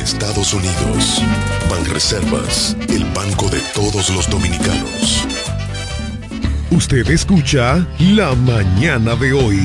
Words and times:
Estados 0.00 0.54
Unidos. 0.54 1.22
Banreservas, 1.68 2.74
el 2.88 3.04
banco 3.14 3.48
de 3.50 3.60
todos 3.74 4.08
los 4.10 4.28
dominicanos. 4.30 5.26
Usted 6.70 7.08
escucha 7.10 7.86
La 7.98 8.34
Mañana 8.34 9.14
de 9.16 9.32
hoy. 9.34 9.60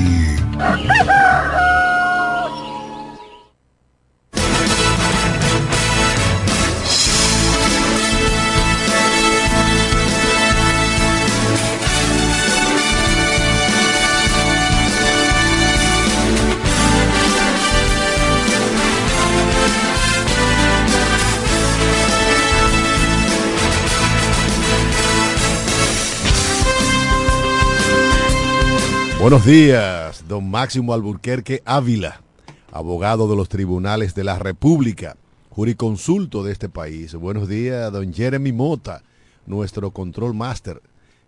Buenos 29.25 29.43
días, 29.43 30.23
don 30.27 30.51
Máximo 30.51 30.93
Alburquerque 30.93 31.63
Ávila, 31.65 32.21
abogado 32.71 33.27
de 33.27 33.35
los 33.35 33.49
tribunales 33.49 34.13
de 34.13 34.23
la 34.23 34.37
República, 34.37 35.17
juriconsulto 35.49 36.43
de 36.43 36.51
este 36.51 36.69
país. 36.69 37.15
Buenos 37.15 37.49
días, 37.49 37.91
don 37.91 38.13
Jeremy 38.13 38.51
Mota, 38.51 39.01
nuestro 39.47 39.89
control 39.89 40.35
master. 40.35 40.79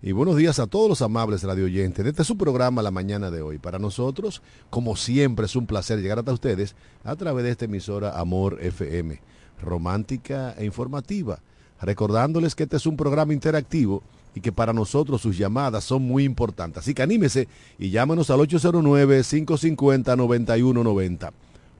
Y 0.03 0.11
buenos 0.11 0.35
días 0.35 0.59
a 0.59 0.67
todos 0.67 0.87
los 0.87 1.01
amables 1.01 1.41
radioyentes 1.41 2.05
este 2.05 2.23
su 2.23 2.37
programa 2.37 2.83
la 2.83 2.91
mañana 2.91 3.31
de 3.31 3.41
hoy. 3.41 3.57
Para 3.57 3.79
nosotros, 3.79 4.43
como 4.69 4.95
siempre, 4.95 5.47
es 5.47 5.55
un 5.55 5.65
placer 5.65 5.99
llegar 5.99 6.19
hasta 6.19 6.33
ustedes 6.33 6.75
a 7.03 7.15
través 7.15 7.45
de 7.45 7.49
esta 7.49 7.65
emisora 7.65 8.19
Amor 8.19 8.59
FM, 8.61 9.19
romántica 9.59 10.53
e 10.55 10.65
informativa. 10.65 11.39
Recordándoles 11.81 12.53
que 12.53 12.63
este 12.63 12.77
es 12.77 12.85
un 12.85 12.95
programa 12.95 13.33
interactivo 13.33 14.03
y 14.37 14.39
que 14.39 14.51
para 14.51 14.71
nosotros 14.71 15.19
sus 15.19 15.35
llamadas 15.35 15.83
son 15.83 16.03
muy 16.03 16.23
importantes. 16.23 16.83
Así 16.83 16.93
que 16.93 17.01
anímese 17.01 17.47
y 17.79 17.89
llámenos 17.89 18.29
al 18.29 18.39
809-550-9190. 18.41 21.31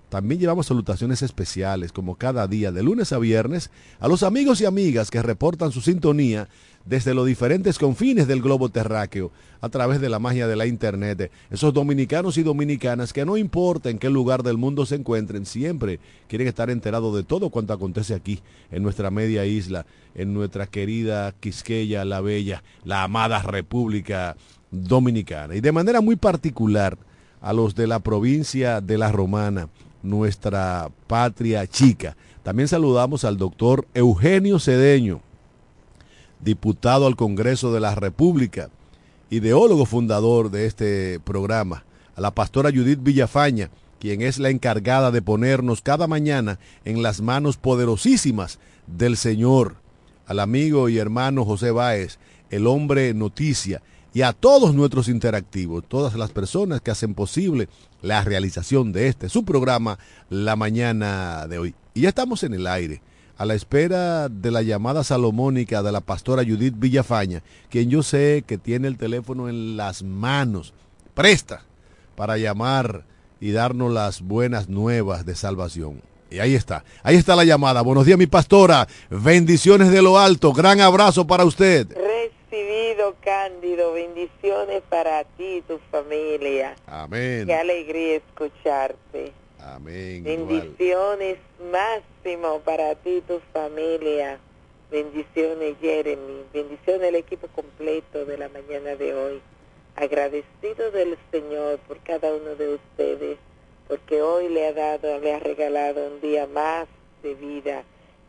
También 0.09 0.39
llevamos 0.39 0.67
salutaciones 0.67 1.23
especiales, 1.23 1.91
como 1.91 2.15
cada 2.15 2.47
día, 2.47 2.71
de 2.71 2.83
lunes 2.83 3.11
a 3.13 3.17
viernes, 3.17 3.71
a 3.99 4.07
los 4.07 4.21
amigos 4.21 4.61
y 4.61 4.65
amigas 4.65 5.09
que 5.09 5.23
reportan 5.23 5.71
su 5.71 5.81
sintonía 5.81 6.49
desde 6.87 7.13
los 7.13 7.25
diferentes 7.25 7.77
confines 7.77 8.27
del 8.27 8.41
globo 8.41 8.69
terráqueo 8.69 9.31
a 9.61 9.69
través 9.69 9.99
de 9.99 10.09
la 10.09 10.19
magia 10.19 10.47
de 10.47 10.55
la 10.55 10.65
Internet. 10.65 11.31
Esos 11.49 11.73
dominicanos 11.73 12.37
y 12.37 12.43
dominicanas 12.43 13.13
que 13.13 13.25
no 13.25 13.37
importa 13.37 13.89
en 13.89 13.99
qué 13.99 14.09
lugar 14.09 14.43
del 14.43 14.57
mundo 14.57 14.85
se 14.85 14.95
encuentren, 14.95 15.45
siempre 15.45 15.99
quieren 16.27 16.47
estar 16.47 16.69
enterados 16.69 17.15
de 17.15 17.23
todo 17.23 17.49
cuanto 17.49 17.73
acontece 17.73 18.13
aquí, 18.13 18.39
en 18.71 18.83
nuestra 18.83 19.11
media 19.11 19.45
isla, 19.45 19.85
en 20.15 20.33
nuestra 20.33 20.67
querida 20.67 21.33
Quisqueya, 21.39 22.05
la 22.05 22.21
Bella, 22.21 22.63
la 22.83 23.03
amada 23.03 23.41
República 23.41 24.37
Dominicana. 24.71 25.55
Y 25.55 25.61
de 25.61 25.71
manera 25.71 26.01
muy 26.01 26.15
particular 26.15 26.97
a 27.41 27.53
los 27.53 27.75
de 27.75 27.87
la 27.87 27.99
provincia 27.99 28.81
de 28.81 28.97
La 28.97 29.11
Romana, 29.11 29.69
nuestra 30.03 30.89
patria 31.07 31.67
chica. 31.67 32.15
También 32.43 32.67
saludamos 32.67 33.25
al 33.25 33.37
doctor 33.37 33.87
Eugenio 33.93 34.59
Cedeño, 34.59 35.21
diputado 36.39 37.07
al 37.07 37.15
Congreso 37.15 37.73
de 37.73 37.79
la 37.79 37.95
República, 37.95 38.69
ideólogo 39.29 39.85
fundador 39.85 40.51
de 40.51 40.65
este 40.65 41.19
programa, 41.19 41.85
a 42.15 42.21
la 42.21 42.31
pastora 42.31 42.71
Judith 42.71 42.99
Villafaña, 43.01 43.69
quien 43.99 44.21
es 44.21 44.39
la 44.39 44.49
encargada 44.49 45.11
de 45.11 45.21
ponernos 45.21 45.81
cada 45.81 46.07
mañana 46.07 46.59
en 46.85 47.01
las 47.01 47.21
manos 47.21 47.57
poderosísimas 47.57 48.59
del 48.85 49.17
Señor, 49.17 49.75
al 50.25 50.39
amigo 50.39 50.89
y 50.89 50.97
hermano 50.97 51.45
José 51.45 51.71
Báez, 51.71 52.19
el 52.49 52.67
hombre 52.67 53.13
noticia, 53.13 53.81
y 54.13 54.21
a 54.23 54.33
todos 54.33 54.73
nuestros 54.73 55.09
interactivos, 55.09 55.83
todas 55.87 56.15
las 56.15 56.31
personas 56.31 56.81
que 56.81 56.91
hacen 56.91 57.13
posible 57.13 57.69
la 58.01 58.23
realización 58.23 58.91
de 58.91 59.09
este, 59.09 59.29
su 59.29 59.45
programa, 59.45 59.99
la 60.29 60.55
mañana 60.55 61.45
de 61.47 61.59
hoy. 61.59 61.75
Y 61.93 62.01
ya 62.01 62.09
estamos 62.09 62.43
en 62.43 62.53
el 62.53 62.67
aire, 62.67 63.01
a 63.37 63.45
la 63.45 63.53
espera 63.53 64.29
de 64.29 64.51
la 64.51 64.61
llamada 64.61 65.03
salomónica 65.03 65.83
de 65.83 65.91
la 65.91 66.01
pastora 66.01 66.43
Judith 66.43 66.73
Villafaña, 66.77 67.43
quien 67.69 67.89
yo 67.89 68.01
sé 68.03 68.43
que 68.47 68.57
tiene 68.57 68.87
el 68.87 68.97
teléfono 68.97 69.47
en 69.47 69.77
las 69.77 70.03
manos, 70.03 70.73
presta 71.13 71.63
para 72.15 72.37
llamar 72.37 73.03
y 73.39 73.51
darnos 73.51 73.93
las 73.93 74.21
buenas 74.21 74.69
nuevas 74.69 75.25
de 75.25 75.35
salvación. 75.35 76.01
Y 76.29 76.39
ahí 76.39 76.55
está, 76.55 76.83
ahí 77.03 77.15
está 77.15 77.35
la 77.35 77.45
llamada. 77.45 77.81
Buenos 77.81 78.05
días, 78.05 78.17
mi 78.17 78.27
pastora. 78.27 78.87
Bendiciones 79.09 79.91
de 79.91 80.01
lo 80.01 80.19
alto. 80.19 80.51
Gran 80.51 80.81
abrazo 80.81 81.25
para 81.25 81.45
usted. 81.45 81.87
Recibido, 81.87 83.15
Cándido. 83.21 83.93
Bendiciones 83.93 84.81
para 84.89 85.23
ti 85.23 85.57
y 85.57 85.61
tu 85.61 85.79
familia. 85.89 86.75
Amén. 86.85 87.45
Qué 87.45 87.55
alegría 87.55 88.17
escucharte. 88.17 89.31
Bendiciones 89.79 91.37
máximo 91.71 92.59
para 92.61 92.95
ti 92.95 93.17
y 93.17 93.21
tu 93.21 93.39
familia. 93.53 94.39
Bendiciones, 94.89 95.75
Jeremy. 95.81 96.45
Bendiciones 96.53 97.09
al 97.09 97.15
equipo 97.15 97.47
completo 97.49 98.25
de 98.25 98.37
la 98.37 98.49
mañana 98.49 98.95
de 98.95 99.13
hoy. 99.13 99.41
Agradecido 99.95 100.91
del 100.91 101.17
Señor 101.31 101.79
por 101.79 101.99
cada 101.99 102.33
uno 102.33 102.55
de 102.55 102.75
ustedes, 102.75 103.37
porque 103.87 104.21
hoy 104.21 104.47
le 104.49 104.67
ha 104.67 104.73
dado, 104.73 105.19
le 105.19 105.33
ha 105.33 105.39
regalado 105.39 106.07
un 106.07 106.21
día 106.21 106.47
más 106.47 106.87
de 107.21 107.35
vida. 107.35 107.83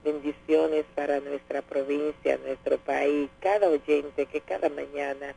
Bendiciones 0.05 0.85
para 0.95 1.21
nuestra 1.21 1.63
provincia, 1.63 2.39
nuestro 2.45 2.79
país, 2.79 3.31
cada 3.41 3.69
oyente 3.69 4.27
que 4.27 4.41
cada 4.41 4.69
mañana 4.69 5.35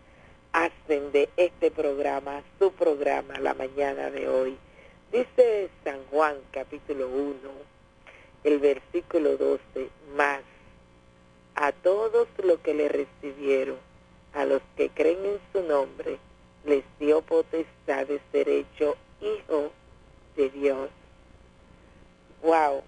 hacen 0.52 1.12
de 1.12 1.30
este 1.38 1.72
programa 1.72 2.44
su 2.60 2.72
programa 2.72 3.40
la 3.40 3.54
mañana 3.54 4.10
de 4.10 4.28
hoy. 4.28 4.58
Dice 5.12 5.70
San 5.84 6.06
Juan 6.06 6.38
capítulo 6.52 7.10
1, 7.10 7.36
el 8.46 8.60
versículo 8.60 9.36
12, 9.36 9.60
más 10.16 10.40
a 11.56 11.74
todos 11.74 12.30
los 12.42 12.60
que 12.60 12.74
le 12.74 12.88
recibieron, 12.88 13.76
a 14.34 14.46
los 14.46 14.62
que 14.78 14.88
creen 14.88 15.26
en 15.26 15.40
su 15.52 15.68
nombre, 15.68 16.18
les 16.64 16.86
dio 16.98 17.22
potestad 17.24 18.08
de 18.08 18.22
ser 18.32 18.48
hecho 18.48 18.96
hijo 19.20 19.72
de 20.38 20.50
Dios. 20.50 20.90
Wow, 22.42 22.82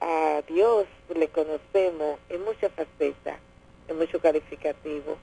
a 0.00 0.40
Dios 0.48 0.86
le 1.14 1.28
conocemos 1.28 2.18
en 2.30 2.44
muchas 2.44 2.72
facetas, 2.72 3.40
en 3.88 3.98
mucho 3.98 4.20
calificativo, 4.20 5.18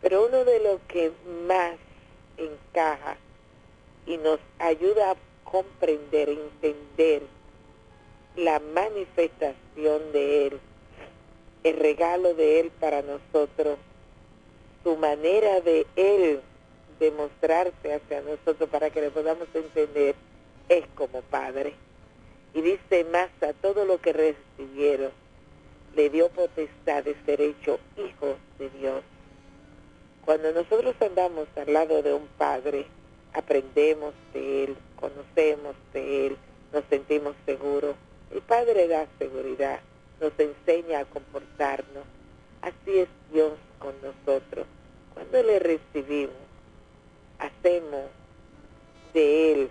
pero 0.00 0.26
uno 0.26 0.44
de 0.44 0.60
los 0.60 0.80
que 0.86 1.10
más 1.48 1.74
encaja 2.36 3.16
y 4.06 4.16
nos 4.16 4.38
ayuda 4.60 5.10
a 5.10 5.27
comprender, 5.50 6.28
entender 6.28 7.22
la 8.36 8.60
manifestación 8.60 10.12
de 10.12 10.46
Él, 10.46 10.60
el 11.64 11.76
regalo 11.76 12.34
de 12.34 12.60
Él 12.60 12.70
para 12.78 13.02
nosotros, 13.02 13.78
su 14.84 14.96
manera 14.96 15.60
de 15.60 15.86
Él 15.96 16.40
demostrarse 17.00 17.94
hacia 17.94 18.20
nosotros 18.22 18.68
para 18.68 18.90
que 18.90 19.00
le 19.00 19.10
podamos 19.10 19.48
entender, 19.54 20.14
es 20.68 20.84
como 20.94 21.22
Padre. 21.22 21.74
Y 22.54 22.60
dice 22.60 23.04
más 23.04 23.30
a 23.42 23.52
todo 23.54 23.84
lo 23.84 24.00
que 24.00 24.12
recibieron, 24.12 25.10
le 25.96 26.10
dio 26.10 26.28
potestad 26.28 27.04
de 27.04 27.16
ser 27.24 27.40
hecho 27.40 27.78
hijos 27.96 28.36
de 28.58 28.68
Dios. 28.70 29.02
Cuando 30.24 30.52
nosotros 30.52 30.94
andamos 31.00 31.48
al 31.56 31.72
lado 31.72 32.02
de 32.02 32.12
un 32.12 32.26
Padre, 32.36 32.86
aprendemos 33.32 34.12
de 34.34 34.64
Él, 34.64 34.76
conocemos 35.00 35.74
de 35.92 36.26
Él, 36.26 36.36
nos 36.72 36.84
sentimos 36.90 37.34
seguros. 37.46 37.96
El 38.30 38.42
Padre 38.42 38.88
da 38.88 39.06
seguridad, 39.18 39.80
nos 40.20 40.32
enseña 40.38 41.00
a 41.00 41.04
comportarnos. 41.04 42.04
Así 42.62 42.98
es 42.98 43.08
Dios 43.32 43.52
con 43.78 43.94
nosotros. 44.02 44.66
Cuando 45.14 45.42
le 45.42 45.58
recibimos, 45.58 46.36
hacemos 47.38 48.04
de 49.14 49.52
Él 49.52 49.70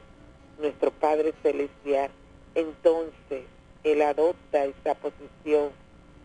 nuestro 0.59 0.91
Padre 0.91 1.33
Celestial, 1.43 2.09
entonces 2.55 3.43
Él 3.83 4.01
adopta 4.01 4.65
esa 4.65 4.95
posición 4.95 5.71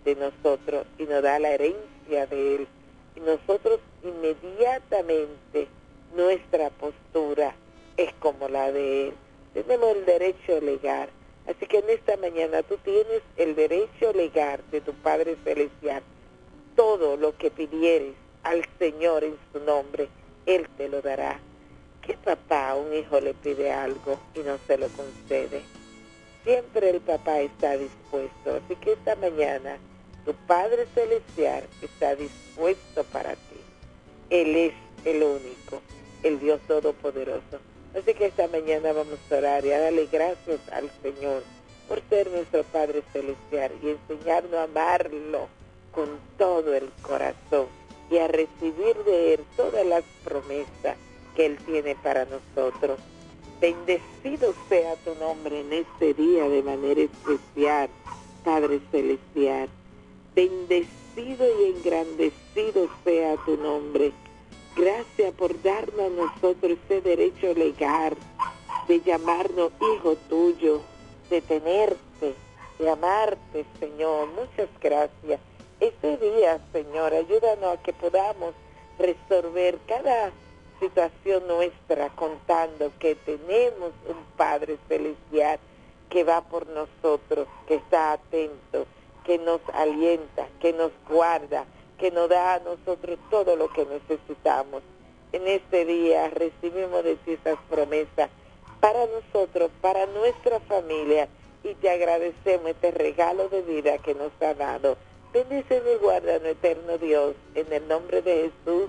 de 0.05 0.17
nosotros 0.17 0.87
y 0.99 1.05
nos 1.05 1.23
da 1.23 1.39
la 1.39 1.51
herencia 1.51 2.27
de 2.27 2.57
Él. 2.57 2.69
Y 3.15 3.21
nosotros 3.21 3.81
inmediatamente 4.03 5.69
nuestra 6.17 6.71
postura 6.71 7.55
es 7.97 8.12
como 8.15 8.49
la 8.49 8.73
de 8.73 9.09
Él. 9.09 9.15
Tenemos 9.55 9.97
el 9.97 10.05
derecho 10.05 10.61
legal. 10.61 11.09
Así 11.47 11.67
que 11.67 11.79
en 11.79 11.91
esta 11.91 12.17
mañana 12.17 12.62
tú 12.62 12.77
tienes 12.79 13.23
el 13.37 13.55
derecho 13.56 14.12
legal 14.12 14.61
de 14.71 14.81
tu 14.81 14.93
Padre 14.94 15.37
Celestial. 15.44 16.03
Todo 16.77 17.17
lo 17.17 17.37
que 17.37 17.50
pidieres 17.50 18.15
al 18.44 18.65
Señor 18.79 19.25
en 19.25 19.37
su 19.53 19.61
nombre, 19.61 20.09
Él 20.47 20.69
te 20.77 20.89
lo 20.89 21.03
dará. 21.03 21.41
¿Qué 22.03 22.15
papá 22.15 22.71
a 22.71 22.75
un 22.77 22.94
hijo 22.94 23.21
le 23.21 23.35
pide 23.35 23.71
algo 23.71 24.19
y 24.35 24.41
no 24.41 24.59
se 24.67 24.79
lo 24.79 24.89
concede? 24.89 25.62
Siempre 26.44 26.91
el 26.91 27.00
papá 27.00 27.41
está 27.41 27.77
dispuesto. 27.77 28.61
Así 28.65 28.77
que 28.77 28.93
esta 28.93 29.15
mañana 29.17 29.79
tu 30.25 30.35
Padre 30.47 30.87
Celestial 30.94 31.65
está 31.81 32.15
dispuesto 32.17 33.05
para 33.05 33.33
ti. 33.35 33.61
Él 34.31 34.56
es 34.56 34.73
el 35.05 35.23
único, 35.23 35.83
el 36.23 36.41
Dios 36.41 36.61
Todopoderoso. 36.67 37.72
Así 37.94 38.15
que 38.15 38.27
esta 38.27 38.49
mañana 38.49 38.93
vamos 38.93 39.19
a 39.31 39.37
orar 39.37 39.65
y 39.65 39.73
a 39.73 39.79
darle 39.79 40.09
gracias 40.11 40.61
al 40.73 40.91
Señor 41.03 41.43
por 41.89 42.00
ser 42.09 42.31
nuestro 42.31 42.65
Padre 42.65 43.03
Celestial 43.12 43.73
y 43.83 43.91
enseñarnos 43.91 44.55
a 44.55 44.62
amarlo 44.62 45.49
con 45.93 46.09
todo 46.39 46.75
el 46.75 46.89
corazón 47.03 47.67
y 48.11 48.19
a 48.19 48.29
recibir 48.29 48.97
de 49.05 49.35
Él 49.35 49.41
todas 49.56 49.85
las 49.87 50.05
promesas 50.25 50.97
que 51.37 51.47
Él 51.47 51.59
tiene 51.67 51.94
para 51.97 52.25
nosotros. 52.25 52.99
Bendecido 53.61 54.55
sea 54.69 54.97
tu 54.97 55.15
nombre 55.17 55.61
en 55.61 55.73
este 55.73 56.15
día 56.15 56.49
de 56.49 56.62
manera 56.62 57.03
especial, 57.03 57.89
Padre 58.44 58.81
Celestial. 58.91 59.69
Bendecido 60.35 61.47
y 61.61 61.77
engrandecido 61.77 62.89
sea 63.05 63.37
tu 63.44 63.56
nombre. 63.59 64.12
Gracias 64.77 65.35
por 65.35 65.61
darnos 65.63 66.07
a 66.07 66.09
nosotros 66.09 66.79
ese 66.85 67.03
derecho 67.03 67.53
legal 67.53 68.17
de 68.89 69.01
llamarnos 69.03 69.71
hijo 69.81 70.17
tuyo, 70.29 70.81
de 71.29 71.43
tenerte, 71.43 72.35
de 72.79 72.91
amarte, 72.91 73.67
Señor. 73.79 74.29
Muchas 74.29 74.69
gracias. 74.81 75.41
Este 75.79 76.17
día, 76.17 76.59
Señor, 76.73 77.13
ayúdanos 77.13 77.77
a 77.77 77.83
que 77.83 77.93
podamos 77.93 78.55
resolver 78.99 79.79
cada 79.87 80.33
situación 80.81 81.47
nuestra 81.47 82.09
contando 82.11 82.93
que 82.99 83.15
tenemos 83.15 83.93
un 84.09 84.25
Padre 84.37 84.79
Celestial 84.89 85.59
que 86.09 86.25
va 86.25 86.41
por 86.41 86.67
nosotros, 86.69 87.47
que 87.67 87.75
está 87.75 88.13
atento, 88.13 88.87
que 89.25 89.39
nos 89.39 89.61
alienta, 89.75 90.49
que 90.61 90.73
nos 90.73 90.93
guarda, 91.09 91.65
que 92.03 92.11
nos 92.11 92.29
da 92.29 92.55
a 92.55 92.59
nosotros 92.59 93.17
todo 93.31 93.55
lo 93.55 93.73
que 93.73 93.87
necesitamos. 93.87 94.83
En 95.31 95.47
este 95.47 95.85
día 95.85 96.29
recibimos 96.31 97.05
de 97.05 97.15
ti 97.15 97.35
esas 97.35 97.57
promesas 97.71 98.29
para 98.81 99.07
nosotros, 99.07 99.71
para 99.81 100.07
nuestra 100.07 100.59
familia, 100.59 101.29
y 101.63 101.75
te 101.75 101.89
agradecemos 101.89 102.71
este 102.71 102.91
regalo 102.91 103.49
de 103.51 103.63
vida 103.63 103.99
que 103.99 104.17
nos 104.17 104.33
ha 104.41 104.53
dado. 104.53 104.97
Bendícenos 105.33 105.87
y 105.95 106.03
guarda, 106.03 106.35
eterno 106.39 106.99
Dios, 106.99 107.37
en 107.55 107.73
el 107.73 107.87
nombre 107.87 108.21
de 108.21 108.51
Jesús. 108.51 108.89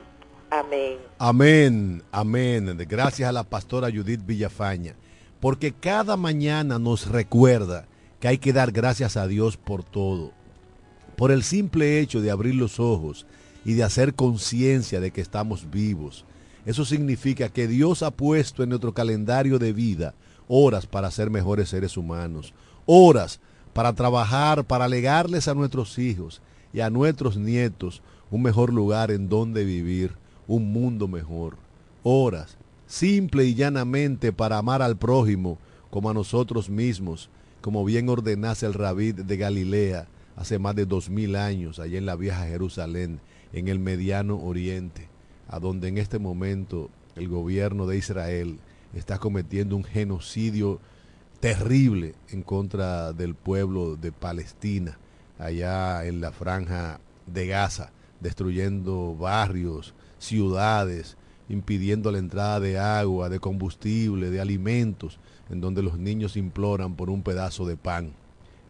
Amén. 0.50 0.98
Amén, 1.20 2.02
amén. 2.12 2.76
Gracias 2.90 3.30
a 3.30 3.32
la 3.32 3.44
pastora 3.44 3.92
Judith 3.92 4.26
Villafaña, 4.26 4.96
porque 5.40 5.72
cada 5.72 6.18
mañana 6.18 6.80
nos 6.80 7.12
recuerda 7.12 7.86
que 8.20 8.28
hay 8.28 8.40
que 8.40 8.54
dar 8.54 8.72
gracias 8.72 9.18
a 9.18 9.28
Dios 9.28 9.56
por 9.56 9.84
todo. 9.84 10.32
Por 11.16 11.32
el 11.32 11.44
simple 11.44 12.00
hecho 12.00 12.22
de 12.22 12.32
abrir 12.32 12.56
los 12.56 12.80
ojos 12.80 13.26
y 13.66 13.74
de 13.74 13.84
hacer 13.84 14.14
conciencia 14.14 15.00
de 15.00 15.12
que 15.12 15.22
estamos 15.22 15.70
vivos. 15.70 16.26
Eso 16.66 16.86
significa 16.86 17.50
que 17.50 17.68
Dios 17.68 18.04
ha 18.04 18.12
puesto 18.12 18.64
en 18.64 18.70
nuestro 18.70 18.94
calendario 18.94 19.60
de 19.60 19.74
vida 19.74 20.14
horas 20.48 20.86
para 20.86 21.12
ser 21.12 21.30
mejores 21.30 21.70
seres 21.70 21.98
humanos, 21.98 22.54
horas 22.86 23.40
para 23.74 23.94
trabajar, 23.94 24.64
para 24.66 24.88
legarles 24.88 25.48
a 25.48 25.54
nuestros 25.54 25.98
hijos 25.98 26.42
y 26.74 26.82
a 26.82 26.90
nuestros 26.90 27.38
nietos 27.38 28.02
un 28.30 28.42
mejor 28.42 28.74
lugar 28.74 29.12
en 29.12 29.30
donde 29.30 29.64
vivir 29.64 30.14
un 30.48 30.72
mundo 30.72 31.08
mejor. 31.08 31.58
Horas, 32.04 32.58
simple 32.88 33.46
y 33.46 33.56
llanamente 33.56 34.34
para 34.34 34.58
amar 34.58 34.82
al 34.82 34.98
prójimo 34.98 35.58
como 35.90 36.10
a 36.10 36.14
nosotros 36.14 36.70
mismos, 36.70 37.30
como 37.62 37.86
bien 37.86 38.10
ordenase 38.10 38.66
el 38.66 38.74
rabí 38.74 39.12
de 39.12 39.38
Galilea 39.38 40.08
hace 40.36 40.60
más 40.60 40.76
de 40.76 40.86
dos 40.86 41.10
mil 41.10 41.36
años, 41.36 41.80
allá 41.80 41.98
en 41.98 42.06
la 42.06 42.16
vieja 42.16 42.48
Jerusalén, 42.48 43.20
en 43.52 43.68
el 43.68 43.80
mediano 43.80 44.38
oriente, 44.38 45.08
a 45.48 45.60
donde 45.60 45.88
en 45.88 45.98
este 45.98 46.20
momento 46.20 46.90
el 47.16 47.28
gobierno 47.28 47.86
de 47.86 47.98
Israel 47.98 48.60
está 48.94 49.20
cometiendo 49.20 49.76
un 49.76 49.84
genocidio 49.84 50.80
terrible 51.40 52.16
en 52.30 52.42
contra 52.42 53.14
del 53.14 53.36
pueblo 53.36 53.96
de 53.96 54.12
Palestina, 54.12 54.98
allá 55.38 56.06
en 56.06 56.22
la 56.22 56.32
franja 56.32 57.00
de 57.28 57.48
Gaza, 57.48 57.92
destruyendo 58.22 59.16
barrios, 59.16 59.94
ciudades, 60.18 61.18
impidiendo 61.50 62.12
la 62.12 62.20
entrada 62.20 62.60
de 62.60 62.80
agua, 62.80 63.30
de 63.30 63.40
combustible, 63.40 64.30
de 64.30 64.40
alimentos, 64.40 65.20
en 65.50 65.60
donde 65.60 65.84
los 65.84 66.00
niños 66.00 66.38
imploran 66.38 66.96
por 66.96 67.10
un 67.10 67.22
pedazo 67.22 67.66
de 67.66 67.76
pan. 67.76 68.14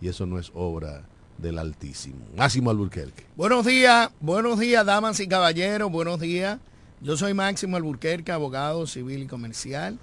Y 0.01 0.08
eso 0.08 0.25
no 0.25 0.39
es 0.39 0.51
obra 0.53 1.05
del 1.38 1.60
Altísimo. 1.60 2.25
Máximo 2.36 2.70
Alburquerque. 2.70 3.25
Buenos 3.36 3.66
días, 3.66 4.10
buenos 4.20 4.60
días, 4.60 4.86
damas 4.86 5.20
y 5.20 5.28
caballeros, 5.28 5.92
buenos 5.92 6.20
días. 6.20 6.60
Yo 7.02 7.18
soy 7.18 7.34
Máximo 7.34 7.78
Alburquerque, 7.78 8.32
abogado 8.32 8.88
civil 8.88 9.24
y 9.24 9.28
comercial, 9.28 10.00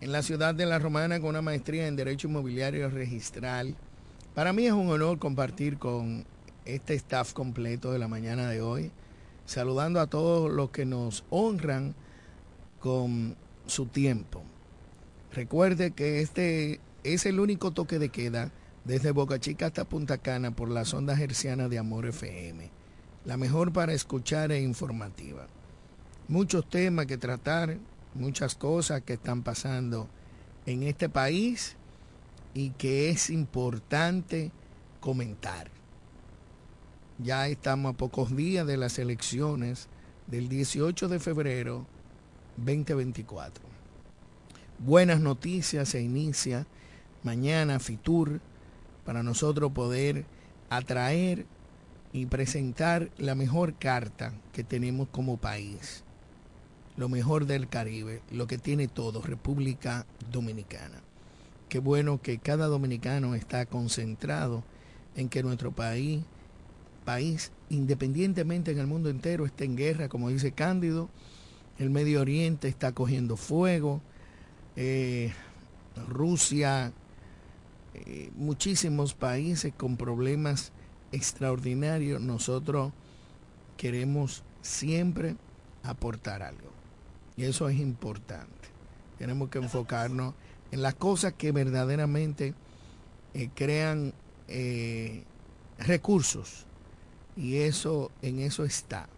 en 0.00 0.12
la 0.12 0.22
ciudad 0.22 0.54
de 0.54 0.66
La 0.66 0.78
Romana 0.78 1.20
con 1.20 1.30
una 1.30 1.42
maestría 1.42 1.86
en 1.86 1.96
Derecho 1.96 2.28
Inmobiliario 2.28 2.88
Registral. 2.90 3.76
Para 4.34 4.52
mí 4.52 4.66
es 4.66 4.72
un 4.72 4.88
honor 4.90 5.18
compartir 5.18 5.78
con 5.78 6.24
este 6.64 6.94
staff 6.94 7.32
completo 7.32 7.92
de 7.92 7.98
la 7.98 8.08
mañana 8.08 8.48
de 8.48 8.60
hoy 8.60 8.90
saludando 9.48 9.98
a 9.98 10.06
todos 10.06 10.52
los 10.52 10.70
que 10.70 10.84
nos 10.84 11.24
honran 11.30 11.94
con 12.80 13.34
su 13.66 13.86
tiempo. 13.86 14.42
Recuerde 15.32 15.92
que 15.92 16.20
este 16.20 16.80
es 17.02 17.24
el 17.24 17.40
único 17.40 17.70
toque 17.70 17.98
de 17.98 18.10
queda 18.10 18.52
desde 18.88 19.10
Boca 19.10 19.38
Chica 19.38 19.66
hasta 19.66 19.84
Punta 19.84 20.16
Cana 20.16 20.50
por 20.50 20.70
la 20.70 20.86
sonda 20.86 21.14
gerciana 21.14 21.68
de 21.68 21.78
Amor 21.78 22.06
FM, 22.06 22.70
la 23.26 23.36
mejor 23.36 23.70
para 23.70 23.92
escuchar 23.92 24.50
e 24.50 24.62
informativa. 24.62 25.46
Muchos 26.26 26.66
temas 26.70 27.04
que 27.04 27.18
tratar, 27.18 27.76
muchas 28.14 28.54
cosas 28.54 29.02
que 29.02 29.12
están 29.12 29.42
pasando 29.42 30.08
en 30.64 30.84
este 30.84 31.10
país 31.10 31.76
y 32.54 32.70
que 32.70 33.10
es 33.10 33.28
importante 33.28 34.52
comentar. 35.00 35.70
Ya 37.18 37.46
estamos 37.46 37.92
a 37.92 37.96
pocos 37.98 38.34
días 38.34 38.66
de 38.66 38.78
las 38.78 38.98
elecciones 38.98 39.88
del 40.28 40.48
18 40.48 41.08
de 41.08 41.18
febrero 41.18 41.86
2024. 42.56 43.62
Buenas 44.78 45.20
noticias 45.20 45.90
se 45.90 46.00
inicia 46.00 46.66
mañana 47.22 47.80
Fitur 47.80 48.40
para 49.08 49.22
nosotros 49.22 49.72
poder 49.72 50.26
atraer 50.68 51.46
y 52.12 52.26
presentar 52.26 53.10
la 53.16 53.34
mejor 53.34 53.72
carta 53.72 54.34
que 54.52 54.64
tenemos 54.64 55.08
como 55.08 55.38
país, 55.38 56.04
lo 56.98 57.08
mejor 57.08 57.46
del 57.46 57.70
Caribe, 57.70 58.20
lo 58.30 58.46
que 58.46 58.58
tiene 58.58 58.86
todo, 58.86 59.22
República 59.22 60.04
Dominicana. 60.30 61.00
Qué 61.70 61.78
bueno 61.78 62.20
que 62.20 62.36
cada 62.36 62.66
dominicano 62.66 63.34
está 63.34 63.64
concentrado 63.64 64.62
en 65.16 65.30
que 65.30 65.42
nuestro 65.42 65.72
país, 65.72 66.20
país 67.06 67.50
independientemente 67.70 68.72
en 68.72 68.78
el 68.78 68.86
mundo 68.86 69.08
entero, 69.08 69.46
esté 69.46 69.64
en 69.64 69.76
guerra, 69.76 70.10
como 70.10 70.28
dice 70.28 70.52
Cándido, 70.52 71.08
el 71.78 71.88
Medio 71.88 72.20
Oriente 72.20 72.68
está 72.68 72.92
cogiendo 72.92 73.38
fuego, 73.38 74.02
eh, 74.76 75.32
Rusia, 76.08 76.92
eh, 78.06 78.30
muchísimos 78.34 79.14
países 79.14 79.72
con 79.76 79.96
problemas 79.96 80.72
extraordinarios, 81.12 82.20
nosotros 82.20 82.92
queremos 83.76 84.42
siempre 84.62 85.36
aportar 85.82 86.42
algo. 86.42 86.70
Y 87.36 87.44
eso 87.44 87.68
es 87.68 87.78
importante. 87.78 88.68
Tenemos 89.18 89.48
que 89.48 89.58
enfocarnos 89.58 90.34
en 90.70 90.82
las 90.82 90.94
cosas 90.94 91.32
que 91.32 91.52
verdaderamente 91.52 92.54
eh, 93.34 93.48
crean 93.54 94.12
eh, 94.48 95.24
recursos. 95.78 96.66
Y 97.36 97.56
eso, 97.58 98.10
en 98.22 98.40
eso 98.40 98.64
está. 98.64 99.08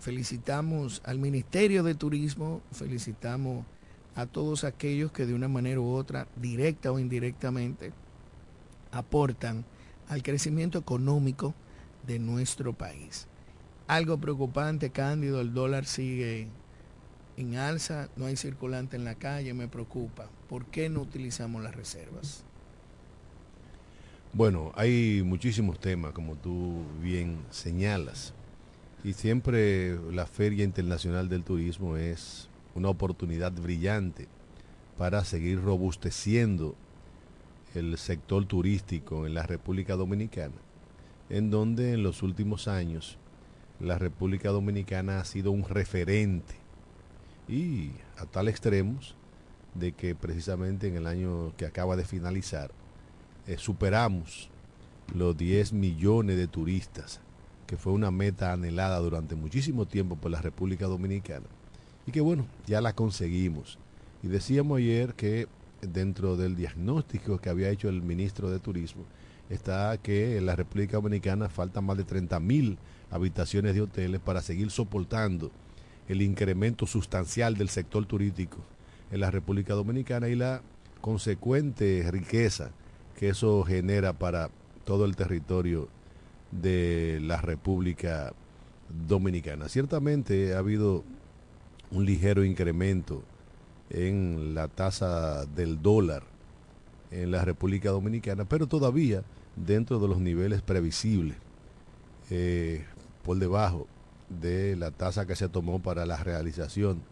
Felicitamos 0.00 1.02
al 1.04 1.18
Ministerio 1.18 1.82
de 1.82 1.94
Turismo, 1.94 2.62
felicitamos 2.72 3.64
a 4.14 4.26
todos 4.26 4.64
aquellos 4.64 5.12
que 5.12 5.26
de 5.26 5.34
una 5.34 5.48
manera 5.48 5.80
u 5.80 5.92
otra, 5.92 6.26
directa 6.36 6.92
o 6.92 6.98
indirectamente, 6.98 7.92
aportan 8.92 9.64
al 10.08 10.22
crecimiento 10.22 10.78
económico 10.78 11.54
de 12.06 12.18
nuestro 12.18 12.72
país. 12.72 13.26
Algo 13.88 14.18
preocupante, 14.18 14.90
Cándido, 14.90 15.40
el 15.40 15.52
dólar 15.52 15.86
sigue 15.86 16.48
en 17.36 17.56
alza, 17.56 18.08
no 18.16 18.26
hay 18.26 18.36
circulante 18.36 18.96
en 18.96 19.04
la 19.04 19.14
calle, 19.14 19.54
me 19.54 19.68
preocupa. 19.68 20.28
¿Por 20.48 20.66
qué 20.66 20.88
no 20.88 21.00
utilizamos 21.00 21.62
las 21.62 21.74
reservas? 21.74 22.44
Bueno, 24.34 24.72
hay 24.76 25.22
muchísimos 25.24 25.78
temas, 25.78 26.12
como 26.12 26.36
tú 26.36 26.84
bien 27.02 27.38
señalas. 27.50 28.32
Y 29.04 29.14
siempre 29.14 29.98
la 30.12 30.26
Feria 30.26 30.64
Internacional 30.64 31.28
del 31.28 31.42
Turismo 31.42 31.96
es 31.96 32.48
una 32.74 32.88
oportunidad 32.88 33.52
brillante 33.52 34.28
para 34.96 35.24
seguir 35.24 35.60
robusteciendo 35.60 36.76
el 37.74 37.96
sector 37.98 38.44
turístico 38.46 39.26
en 39.26 39.34
la 39.34 39.44
República 39.44 39.96
Dominicana, 39.96 40.54
en 41.30 41.50
donde 41.50 41.92
en 41.92 42.02
los 42.02 42.22
últimos 42.22 42.68
años 42.68 43.18
la 43.80 43.98
República 43.98 44.50
Dominicana 44.50 45.20
ha 45.20 45.24
sido 45.24 45.50
un 45.50 45.64
referente 45.64 46.54
y 47.48 47.90
a 48.16 48.26
tal 48.26 48.48
extremos 48.48 49.16
de 49.74 49.92
que 49.92 50.14
precisamente 50.14 50.86
en 50.86 50.96
el 50.96 51.06
año 51.06 51.54
que 51.56 51.66
acaba 51.66 51.96
de 51.96 52.04
finalizar 52.04 52.70
eh, 53.46 53.56
superamos 53.58 54.50
los 55.14 55.36
10 55.36 55.72
millones 55.72 56.36
de 56.36 56.46
turistas, 56.46 57.20
que 57.66 57.76
fue 57.76 57.92
una 57.92 58.10
meta 58.10 58.52
anhelada 58.52 58.98
durante 58.98 59.34
muchísimo 59.34 59.86
tiempo 59.86 60.16
por 60.16 60.30
la 60.30 60.40
República 60.40 60.86
Dominicana. 60.86 61.46
Y 62.06 62.12
que 62.12 62.20
bueno, 62.20 62.46
ya 62.66 62.80
la 62.80 62.94
conseguimos. 62.94 63.78
Y 64.22 64.28
decíamos 64.28 64.78
ayer 64.78 65.14
que 65.14 65.48
dentro 65.82 66.36
del 66.36 66.56
diagnóstico 66.56 67.38
que 67.38 67.50
había 67.50 67.70
hecho 67.70 67.88
el 67.88 68.02
ministro 68.02 68.50
de 68.50 68.60
Turismo, 68.60 69.04
está 69.50 69.98
que 69.98 70.38
en 70.38 70.46
la 70.46 70.56
República 70.56 70.96
Dominicana 70.96 71.48
faltan 71.48 71.84
más 71.84 71.98
de 71.98 72.04
30 72.04 72.40
mil 72.40 72.78
habitaciones 73.10 73.74
de 73.74 73.82
hoteles 73.82 74.20
para 74.20 74.40
seguir 74.40 74.70
soportando 74.70 75.50
el 76.08 76.22
incremento 76.22 76.86
sustancial 76.86 77.56
del 77.56 77.68
sector 77.68 78.06
turístico 78.06 78.58
en 79.10 79.20
la 79.20 79.30
República 79.30 79.74
Dominicana 79.74 80.28
y 80.28 80.36
la 80.36 80.62
consecuente 81.00 82.08
riqueza 82.10 82.70
que 83.18 83.28
eso 83.28 83.62
genera 83.64 84.12
para 84.12 84.50
todo 84.84 85.04
el 85.04 85.16
territorio 85.16 85.88
de 86.50 87.18
la 87.22 87.40
República 87.40 88.32
Dominicana. 89.06 89.68
Ciertamente 89.68 90.54
ha 90.54 90.58
habido 90.58 91.04
un 91.90 92.04
ligero 92.04 92.44
incremento 92.44 93.22
en 93.90 94.54
la 94.54 94.68
tasa 94.68 95.46
del 95.46 95.82
dólar 95.82 96.24
en 97.12 97.30
la 97.30 97.44
República 97.44 97.90
Dominicana, 97.90 98.46
pero 98.46 98.66
todavía 98.66 99.22
dentro 99.54 99.98
de 99.98 100.08
los 100.08 100.18
niveles 100.18 100.62
previsibles, 100.62 101.36
eh, 102.30 102.84
por 103.22 103.38
debajo 103.38 103.86
de 104.28 104.76
la 104.76 104.90
tasa 104.90 105.26
que 105.26 105.36
se 105.36 105.48
tomó 105.48 105.82
para 105.82 106.06
la 106.06 106.16
realización 106.16 107.02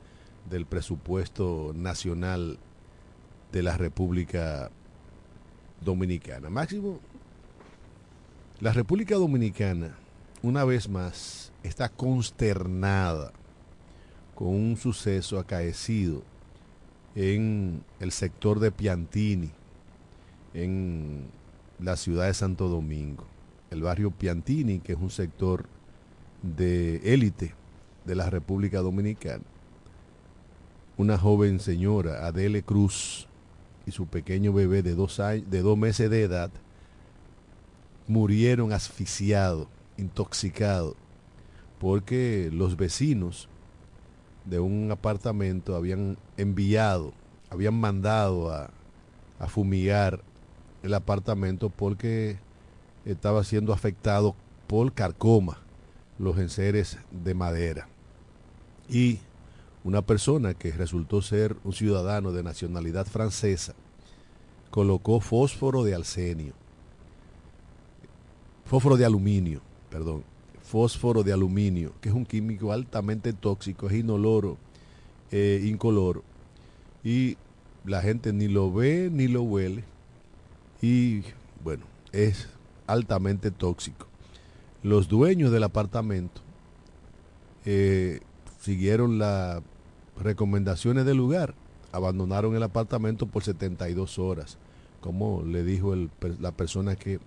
del 0.49 0.65
presupuesto 0.65 1.73
nacional 1.75 2.59
de 3.53 3.63
la 3.63 3.77
República 3.77 4.71
Dominicana. 5.83 6.49
Máximo, 6.49 6.99
la 8.61 8.73
República 8.73 9.17
Dominicana, 9.17 9.97
una 10.43 10.65
vez 10.65 10.89
más, 10.89 11.53
está 11.63 11.91
consternada 11.91 13.33
con 14.35 14.49
un 14.49 14.77
suceso 14.79 15.39
acaecido 15.39 16.23
en 17.15 17.83
el 17.99 18.13
sector 18.13 18.61
de 18.61 18.71
Piantini, 18.71 19.51
en 20.55 21.27
la 21.79 21.97
ciudad 21.97 22.27
de 22.27 22.35
Santo 22.35 22.69
Domingo. 22.69 23.27
El 23.71 23.83
barrio 23.83 24.11
Piantini, 24.11 24.81
que 24.81 24.93
es 24.93 24.99
un 24.99 25.11
sector 25.11 25.67
de 26.43 26.97
élite 27.15 27.55
de 28.05 28.15
la 28.15 28.31
República 28.31 28.81
Dominicana. 28.81 29.45
Una 30.97 31.19
joven 31.19 31.61
señora, 31.61 32.27
Adele 32.27 32.63
Cruz, 32.63 33.27
y 33.87 33.93
su 33.93 34.07
pequeño 34.07 34.53
bebé 34.53 34.83
de 34.83 34.95
dos, 34.95 35.21
años, 35.21 35.51
de 35.51 35.63
dos 35.63 35.77
meses 35.77 36.11
de 36.11 36.23
edad, 36.23 36.51
murieron 38.07 38.73
asfixiados, 38.73 39.69
intoxicados, 39.97 40.95
porque 41.79 42.51
los 42.53 42.77
vecinos 42.77 43.49
de 44.45 44.61
un 44.61 44.91
apartamento 44.91 45.77
habían 45.77 46.17
enviado, 46.37 47.13
habían 47.51 47.75
mandado 47.75 48.53
a, 48.53 48.71
a 49.39 49.47
fumigar 49.49 50.23
el 50.83 50.95
apartamento 50.95 51.71
porque 51.71 52.39
estaba 53.05 53.45
siendo 53.45 53.73
afectado 53.73 54.35
por 54.67 54.93
carcoma, 54.93 55.59
los 56.19 56.39
enseres 56.39 56.99
de 57.11 57.35
madera. 57.35 57.89
Y 58.89 59.19
una 59.83 60.03
persona 60.03 60.55
que 60.55 60.73
resultó 60.73 61.23
ser 61.23 61.57
un 61.65 61.73
ciudadano 61.73 62.33
de 62.33 62.43
nacionalidad 62.43 63.07
francesa 63.07 63.75
colocó 64.71 65.21
fósforo 65.21 65.83
de 65.83 65.95
arsenio, 65.95 66.53
fósforo 68.65 68.97
de 68.97 69.05
aluminio, 69.05 69.63
perdón, 69.89 70.23
fósforo 70.71 71.25
de 71.25 71.33
aluminio, 71.33 71.93
que 72.01 72.11
es 72.11 72.15
un 72.15 72.25
químico 72.25 72.73
altamente 72.73 73.33
tóxico, 73.33 73.89
es 73.89 73.95
inoloro, 73.95 74.57
eh, 75.33 75.65
incoloro, 75.65 76.23
y 77.03 77.37
la 77.85 78.01
gente 78.03 78.33
ni 78.33 78.47
lo 78.47 78.73
ve 78.73 79.11
ni 79.13 79.27
lo 79.27 79.43
huele, 79.43 79.83
y 80.81 81.23
bueno, 81.65 81.85
es 82.13 82.49
altamente 82.87 83.51
tóxico. 83.51 84.07
Los 84.85 85.09
dueños 85.09 85.51
del 85.51 85.65
apartamento 85.65 86.41
eh, 87.65 88.21
siguieron 88.61 89.19
las 89.19 89.63
recomendaciones 90.23 91.05
del 91.05 91.17
lugar, 91.17 91.55
abandonaron 91.91 92.55
el 92.55 92.63
apartamento 92.63 93.27
por 93.27 93.43
72 93.43 94.21
horas, 94.21 94.57
como 95.01 95.43
le 95.43 95.65
dijo 95.65 95.97
la 96.39 96.53
persona 96.53 96.95
que 96.95 97.19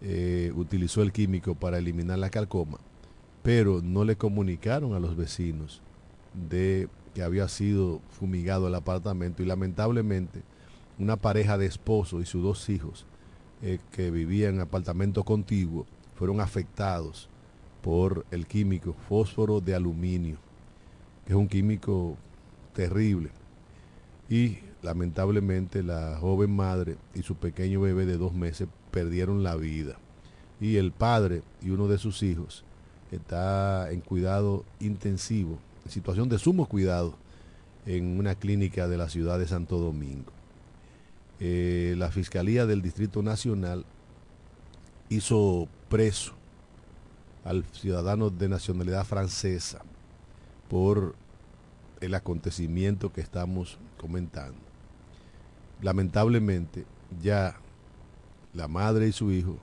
eh, 0.00 0.52
utilizó 0.54 1.02
el 1.02 1.12
químico 1.12 1.54
para 1.54 1.78
eliminar 1.78 2.18
la 2.18 2.30
calcoma, 2.30 2.78
pero 3.42 3.80
no 3.82 4.04
le 4.04 4.16
comunicaron 4.16 4.94
a 4.94 5.00
los 5.00 5.16
vecinos 5.16 5.82
de 6.48 6.88
que 7.14 7.22
había 7.22 7.48
sido 7.48 8.00
fumigado 8.10 8.68
el 8.68 8.74
apartamento 8.74 9.42
y 9.42 9.46
lamentablemente 9.46 10.42
una 10.98 11.16
pareja 11.16 11.58
de 11.58 11.66
esposo 11.66 12.20
y 12.20 12.26
sus 12.26 12.42
dos 12.42 12.68
hijos 12.68 13.06
eh, 13.62 13.78
que 13.90 14.10
vivían 14.10 14.56
en 14.56 14.60
apartamento 14.60 15.24
contiguo 15.24 15.86
fueron 16.14 16.40
afectados 16.40 17.28
por 17.82 18.24
el 18.30 18.46
químico 18.46 18.94
fósforo 19.08 19.60
de 19.60 19.74
aluminio, 19.74 20.36
que 21.24 21.32
es 21.32 21.38
un 21.38 21.48
químico 21.48 22.16
terrible. 22.72 23.30
Y 24.28 24.58
lamentablemente 24.82 25.82
la 25.82 26.18
joven 26.20 26.54
madre 26.54 26.96
y 27.14 27.22
su 27.22 27.34
pequeño 27.34 27.80
bebé 27.80 28.06
de 28.06 28.16
dos 28.16 28.34
meses 28.34 28.68
perdieron 28.90 29.42
la 29.42 29.56
vida. 29.56 29.96
Y 30.60 30.76
el 30.76 30.92
padre 30.92 31.42
y 31.62 31.70
uno 31.70 31.88
de 31.88 31.98
sus 31.98 32.22
hijos 32.22 32.64
está 33.12 33.90
en 33.90 34.00
cuidado 34.00 34.64
intensivo, 34.80 35.58
en 35.84 35.90
situación 35.90 36.28
de 36.28 36.38
sumo 36.38 36.66
cuidado, 36.66 37.14
en 37.86 38.18
una 38.18 38.34
clínica 38.34 38.88
de 38.88 38.98
la 38.98 39.08
ciudad 39.08 39.38
de 39.38 39.46
Santo 39.46 39.78
Domingo. 39.78 40.32
Eh, 41.40 41.94
la 41.96 42.10
Fiscalía 42.10 42.66
del 42.66 42.82
Distrito 42.82 43.22
Nacional 43.22 43.84
hizo 45.08 45.68
preso 45.88 46.34
al 47.44 47.64
ciudadano 47.72 48.30
de 48.30 48.48
nacionalidad 48.48 49.04
francesa 49.04 49.80
por 50.68 51.14
el 52.00 52.14
acontecimiento 52.14 53.12
que 53.12 53.20
estamos 53.20 53.78
comentando. 53.96 54.58
Lamentablemente, 55.80 56.84
ya 57.22 57.56
la 58.54 58.68
madre 58.68 59.08
y 59.08 59.12
su 59.12 59.30
hijo 59.30 59.56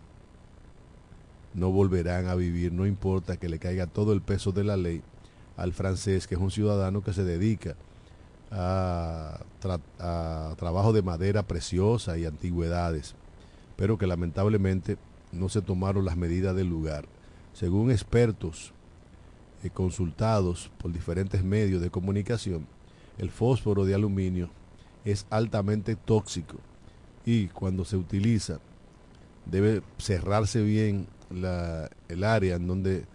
no 1.53 1.71
volverán 1.71 2.27
a 2.27 2.35
vivir, 2.35 2.71
no 2.73 2.85
importa 2.85 3.37
que 3.37 3.49
le 3.49 3.59
caiga 3.59 3.87
todo 3.87 4.13
el 4.13 4.21
peso 4.21 4.51
de 4.51 4.63
la 4.63 4.77
ley 4.77 5.01
al 5.57 5.73
francés, 5.73 6.27
que 6.27 6.35
es 6.35 6.41
un 6.41 6.51
ciudadano 6.51 7.01
que 7.01 7.13
se 7.13 7.23
dedica 7.23 7.75
a, 8.51 9.39
trabajo 10.57 10.93
de 10.93 11.01
madera 11.01 11.43
preciosa 11.43 12.17
y 12.17 12.25
antigüedades, 12.25 13.15
pero 13.75 13.97
que 13.97 14.07
lamentablemente 14.07 14.97
no 15.31 15.49
se 15.49 15.61
tomaron 15.61 16.05
las 16.05 16.17
medidas 16.17 16.55
del 16.55 16.69
lugar. 16.69 17.05
Según 17.53 17.89
expertos 17.89 18.73
eh, 19.63 19.69
consultados 19.69 20.69
por 20.77 20.91
diferentes 20.91 21.43
medios 21.43 21.81
de 21.81 21.89
comunicación, 21.89 22.67
el 23.17 23.29
fósforo 23.29 23.85
de 23.85 23.95
aluminio 23.95 24.49
es 25.05 25.25
altamente 25.29 25.95
tóxico 25.95 26.57
y 27.25 27.47
cuando 27.47 27.85
se 27.85 27.95
utiliza 27.95 28.59
debe 29.45 29.81
cerrarse 29.97 30.61
bien 30.61 31.07
el 31.29 32.23
área 32.23 32.55
en 32.55 32.67
donde 32.67 33.05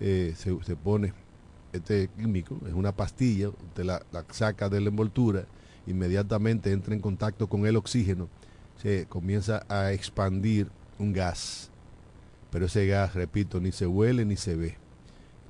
eh, 0.00 0.34
se, 0.36 0.76
pone 0.76 1.12
este 1.72 2.08
químico, 2.08 2.58
es 2.66 2.72
una 2.72 2.92
pastilla, 2.92 3.48
usted 3.48 3.84
la, 3.84 4.02
la, 4.12 4.24
saca 4.30 4.68
de 4.68 4.80
la 4.80 4.88
envoltura, 4.88 5.44
inmediatamente 5.86 6.72
entra 6.72 6.94
en 6.94 7.00
contacto 7.00 7.48
con 7.48 7.66
el 7.66 7.76
oxígeno, 7.76 8.28
se 8.80 9.06
comienza 9.06 9.64
a 9.68 9.92
expandir 9.92 10.68
un 10.98 11.12
gas. 11.12 11.70
Pero 12.50 12.66
ese 12.66 12.86
gas, 12.86 13.14
repito, 13.14 13.60
ni 13.60 13.72
se 13.72 13.86
huele 13.86 14.24
ni 14.24 14.36
se 14.36 14.56
ve, 14.56 14.76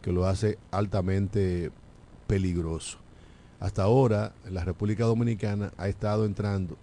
que 0.02 0.12
lo 0.12 0.26
hace 0.26 0.58
altamente 0.70 1.70
peligroso. 2.26 2.98
Hasta 3.58 3.82
ahora, 3.82 4.34
la 4.50 4.64
República 4.64 5.04
Dominicana 5.04 5.72
ha 5.78 5.88
estado 5.88 6.24
entrando 6.24 6.76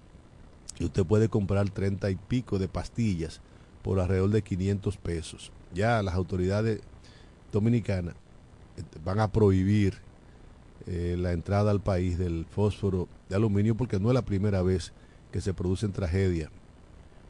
y 0.80 0.86
usted 0.86 1.06
puede 1.06 1.30
comprar 1.30 1.70
treinta 1.70 2.10
y 2.10 2.16
pico 2.16 2.60
de 2.60 2.68
pastillas 2.68 3.42
por 3.88 4.02
alrededor 4.02 4.32
de 4.32 4.42
500 4.42 4.98
pesos. 4.98 5.50
Ya 5.74 6.04
las 6.04 6.14
autoridades 6.14 6.82
dominicanas 7.54 8.16
este, 8.76 9.00
van 9.00 9.22
a 9.22 9.32
prohibir 9.32 10.00
eh, 10.88 11.16
la 11.18 11.32
entrada 11.32 11.72
al 11.72 11.80
país 11.80 12.18
del 12.18 12.46
fósforo 12.50 13.08
de 13.30 13.38
aluminio 13.38 13.76
porque 13.78 13.98
no 13.98 14.10
es 14.10 14.14
la 14.14 14.26
primera 14.26 14.62
vez 14.62 14.92
que 15.32 15.40
se 15.40 15.54
producen 15.54 15.94
tragedias 15.94 16.50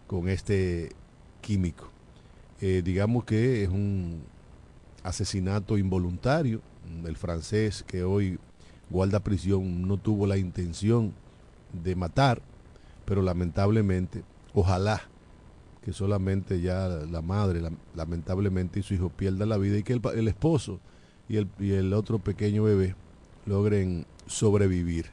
con 0.07 0.29
este 0.29 0.93
químico. 1.41 1.91
Eh, 2.59 2.81
digamos 2.83 3.23
que 3.25 3.61
es 3.61 3.69
un 3.69 4.23
asesinato 5.03 5.77
involuntario. 5.77 6.61
El 7.05 7.17
francés 7.17 7.83
que 7.85 8.03
hoy 8.03 8.39
guarda 8.89 9.19
prisión 9.19 9.87
no 9.87 9.97
tuvo 9.97 10.25
la 10.25 10.37
intención 10.37 11.13
de 11.71 11.95
matar, 11.95 12.41
pero 13.05 13.21
lamentablemente, 13.21 14.23
ojalá 14.55 15.03
que 15.87 15.93
solamente 15.93 16.59
ya 16.59 16.89
la 16.89 17.21
madre, 17.21 17.61
lamentablemente, 17.95 18.81
y 18.81 18.83
su 18.83 18.95
hijo 18.95 19.07
pierdan 19.07 19.47
la 19.47 19.57
vida 19.57 19.77
y 19.77 19.83
que 19.83 19.93
el, 19.93 20.27
esposo 20.27 20.81
y 21.29 21.37
el, 21.37 21.93
otro 21.93 22.19
pequeño 22.19 22.63
bebé 22.63 22.93
logren 23.45 24.05
sobrevivir. 24.25 25.05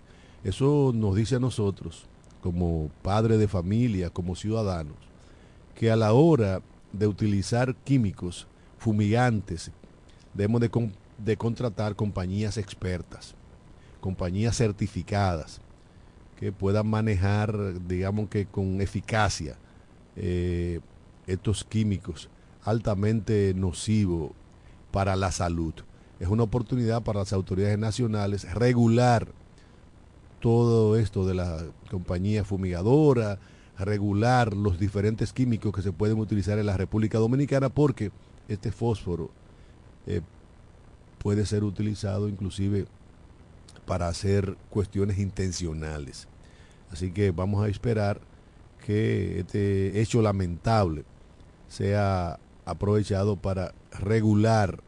Eso 0.42 0.90
nos 0.92 1.14
dice 1.14 1.36
a 1.36 1.38
nosotros, 1.38 2.06
como 2.42 2.90
padres 3.02 3.38
de 3.38 3.46
familia, 3.46 4.10
como 4.10 4.34
ciudadanos, 4.34 4.96
que 5.76 5.92
a 5.92 5.96
la 5.96 6.12
hora 6.12 6.60
de 6.92 7.06
utilizar 7.06 7.76
químicos 7.76 8.48
fumigantes, 8.76 9.70
debemos 10.32 10.60
de, 10.60 10.90
de 11.18 11.36
contratar 11.36 11.94
compañías 11.94 12.58
expertas, 12.58 13.36
compañías 14.00 14.56
certificadas, 14.56 15.60
que 16.36 16.50
puedan 16.50 16.88
manejar, 16.88 17.80
digamos 17.86 18.28
que 18.28 18.46
con 18.46 18.80
eficacia, 18.80 19.56
eh, 20.16 20.80
estos 21.26 21.64
químicos 21.64 22.28
altamente 22.62 23.52
nocivos 23.54 24.32
para 24.90 25.16
la 25.16 25.32
salud. 25.32 25.74
Es 26.20 26.28
una 26.28 26.44
oportunidad 26.44 27.02
para 27.02 27.20
las 27.20 27.32
autoridades 27.32 27.78
nacionales 27.78 28.52
regular 28.54 29.28
todo 30.40 30.96
esto 30.96 31.26
de 31.26 31.34
la 31.34 31.64
compañía 31.90 32.44
fumigadora, 32.44 33.38
regular 33.78 34.54
los 34.54 34.78
diferentes 34.78 35.32
químicos 35.32 35.72
que 35.72 35.82
se 35.82 35.92
pueden 35.92 36.18
utilizar 36.18 36.58
en 36.58 36.66
la 36.66 36.76
República 36.76 37.18
Dominicana 37.18 37.70
porque 37.70 38.12
este 38.48 38.70
fósforo 38.70 39.30
eh, 40.06 40.20
puede 41.18 41.46
ser 41.46 41.64
utilizado 41.64 42.28
inclusive 42.28 42.86
para 43.86 44.08
hacer 44.08 44.56
cuestiones 44.70 45.18
intencionales. 45.18 46.28
Así 46.90 47.10
que 47.10 47.30
vamos 47.30 47.64
a 47.64 47.68
esperar 47.68 48.20
que 48.84 49.40
este 49.40 50.00
hecho 50.00 50.20
lamentable 50.20 51.04
sea 51.68 52.38
aprovechado 52.66 53.36
para 53.36 53.74
regular 53.90 54.80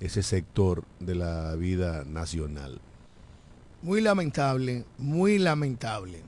ese 0.00 0.22
sector 0.22 0.84
de 0.98 1.14
la 1.14 1.54
vida 1.54 2.04
nacional. 2.04 2.80
Muy 3.82 4.00
lamentable, 4.00 4.86
muy 4.96 5.38
lamentable. 5.38 6.22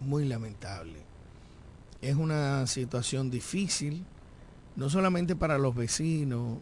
Muy 0.00 0.24
lamentable. 0.24 1.00
Es 2.00 2.16
una 2.16 2.66
situación 2.66 3.30
difícil, 3.30 4.04
no 4.74 4.88
solamente 4.88 5.36
para 5.36 5.58
los 5.58 5.74
vecinos 5.74 6.58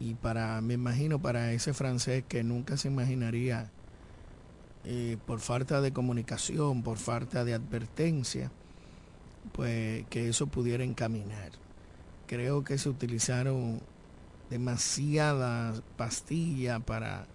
y 0.00 0.14
para, 0.14 0.60
me 0.62 0.74
imagino, 0.74 1.20
para 1.20 1.52
ese 1.52 1.74
francés 1.74 2.24
que 2.26 2.42
nunca 2.42 2.76
se 2.78 2.88
imaginaría 2.88 3.70
eh, 4.86 5.16
por 5.26 5.40
falta 5.40 5.80
de 5.80 5.92
comunicación, 5.92 6.82
por 6.82 6.98
falta 6.98 7.44
de 7.44 7.54
advertencia, 7.54 8.50
pues 9.52 10.04
que 10.08 10.28
eso 10.28 10.46
pudiera 10.46 10.84
encaminar. 10.84 11.52
Creo 12.26 12.64
que 12.64 12.76
se 12.76 12.88
utilizaron 12.90 13.80
demasiadas 14.50 15.82
pastillas 15.96 16.82
para... 16.82 17.26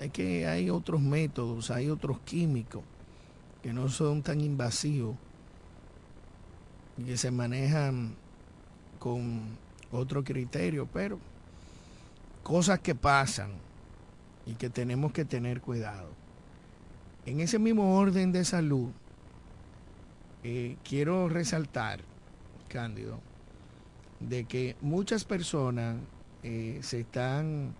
Es 0.00 0.10
que 0.10 0.46
hay 0.46 0.70
otros 0.70 1.00
métodos, 1.00 1.70
hay 1.70 1.90
otros 1.90 2.18
químicos 2.20 2.82
que 3.62 3.72
no 3.72 3.88
son 3.88 4.22
tan 4.22 4.40
invasivos 4.40 5.16
y 6.96 7.04
que 7.04 7.16
se 7.16 7.30
manejan 7.30 8.16
con 8.98 9.58
otro 9.92 10.24
criterio, 10.24 10.88
pero 10.92 11.18
cosas 12.42 12.80
que 12.80 12.94
pasan 12.94 13.50
y 14.46 14.54
que 14.54 14.70
tenemos 14.70 15.12
que 15.12 15.24
tener 15.24 15.60
cuidado. 15.60 16.08
En 17.26 17.40
ese 17.40 17.58
mismo 17.58 17.98
orden 17.98 18.32
de 18.32 18.44
salud, 18.44 18.90
eh, 20.42 20.76
quiero 20.84 21.28
resaltar, 21.28 22.00
Cándido, 22.68 23.20
de 24.20 24.44
que 24.44 24.76
muchas 24.80 25.24
personas 25.24 25.96
eh, 26.42 26.78
se 26.82 27.00
están, 27.00 27.74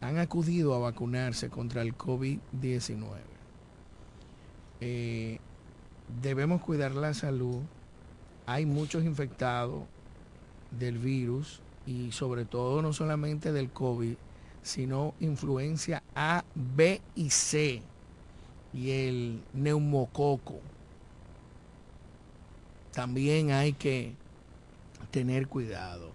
han 0.00 0.18
acudido 0.18 0.74
a 0.74 0.78
vacunarse 0.78 1.48
contra 1.48 1.82
el 1.82 1.96
COVID-19. 1.96 3.32
Eh, 4.80 5.38
debemos 6.20 6.60
cuidar 6.60 6.94
la 6.94 7.14
salud. 7.14 7.60
Hay 8.46 8.66
muchos 8.66 9.04
infectados 9.04 9.84
del 10.72 10.98
virus 10.98 11.60
y 11.86 12.10
sobre 12.12 12.44
todo 12.44 12.82
no 12.82 12.92
solamente 12.92 13.52
del 13.52 13.70
COVID, 13.70 14.16
sino 14.62 15.14
influencia 15.20 16.02
A, 16.14 16.44
B 16.54 17.00
y 17.14 17.30
C 17.30 17.82
y 18.72 18.90
el 18.90 19.42
neumococo. 19.52 20.60
También 22.92 23.50
hay 23.50 23.72
que 23.72 24.14
tener 25.10 25.48
cuidado. 25.48 26.10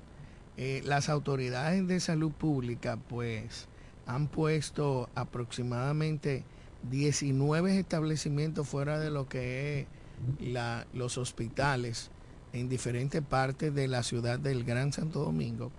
Eh, 0.57 0.81
las 0.85 1.09
autoridades 1.09 1.87
de 1.87 1.99
salud 1.99 2.31
pública 2.31 2.97
pues 2.97 3.67
han 4.07 4.27
puesto 4.27 5.09
aproximadamente 5.13 6.43
19 6.89 7.77
establecimientos 7.77 8.67
fuera 8.67 8.99
de 8.99 9.11
lo 9.11 9.27
que 9.27 9.81
es 9.81 9.87
los 10.93 11.17
hospitales 11.17 12.09
en 12.53 12.69
diferentes 12.69 13.21
partes 13.21 13.73
de 13.75 13.87
la 13.87 14.03
ciudad 14.03 14.39
del 14.39 14.63
Gran 14.63 14.93
Santo 14.93 15.19
Domingo 15.19 15.71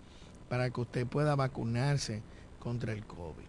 para 0.49 0.71
que 0.71 0.81
usted 0.81 1.07
pueda 1.07 1.35
vacunarse 1.35 2.23
contra 2.59 2.93
el 2.93 3.05
COVID. 3.05 3.45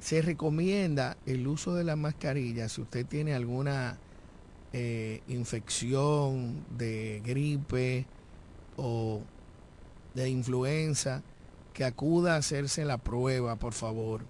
Se 0.00 0.22
recomienda 0.22 1.16
el 1.26 1.46
uso 1.46 1.74
de 1.74 1.84
la 1.84 1.96
mascarilla 1.96 2.68
si 2.68 2.80
usted 2.80 3.04
tiene 3.04 3.34
alguna 3.34 3.98
eh, 4.72 5.22
infección 5.28 6.64
de 6.76 7.20
gripe 7.24 8.06
o 8.76 9.22
de 10.14 10.28
influenza, 10.28 11.22
que 11.72 11.84
acuda 11.84 12.34
a 12.34 12.38
hacerse 12.38 12.84
la 12.84 12.98
prueba, 12.98 13.56
por 13.56 13.72
favor, 13.72 14.22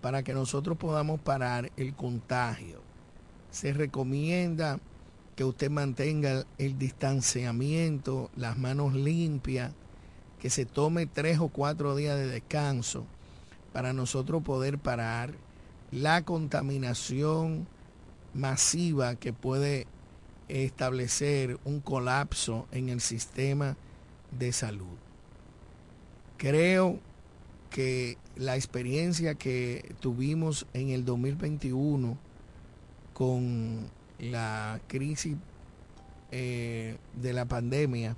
para 0.00 0.22
que 0.22 0.34
nosotros 0.34 0.76
podamos 0.76 1.20
parar 1.20 1.72
el 1.76 1.94
contagio. 1.94 2.82
Se 3.50 3.72
recomienda 3.72 4.78
que 5.36 5.44
usted 5.44 5.70
mantenga 5.70 6.44
el 6.58 6.78
distanciamiento, 6.78 8.30
las 8.36 8.58
manos 8.58 8.94
limpias, 8.94 9.72
que 10.38 10.50
se 10.50 10.66
tome 10.66 11.06
tres 11.06 11.38
o 11.38 11.48
cuatro 11.48 11.96
días 11.96 12.16
de 12.16 12.26
descanso 12.26 13.06
para 13.72 13.92
nosotros 13.92 14.42
poder 14.42 14.78
parar 14.78 15.32
la 15.90 16.24
contaminación 16.24 17.66
masiva 18.34 19.14
que 19.16 19.32
puede 19.32 19.86
establecer 20.48 21.58
un 21.64 21.80
colapso 21.80 22.66
en 22.72 22.88
el 22.88 23.00
sistema 23.00 23.76
de 24.38 24.52
salud. 24.52 24.96
Creo 26.36 26.98
que 27.70 28.18
la 28.36 28.56
experiencia 28.56 29.34
que 29.34 29.94
tuvimos 30.00 30.66
en 30.74 30.90
el 30.90 31.04
2021 31.04 32.18
con 33.14 33.90
la 34.18 34.80
crisis 34.88 35.36
eh, 36.30 36.96
de 37.14 37.32
la 37.32 37.44
pandemia 37.44 38.16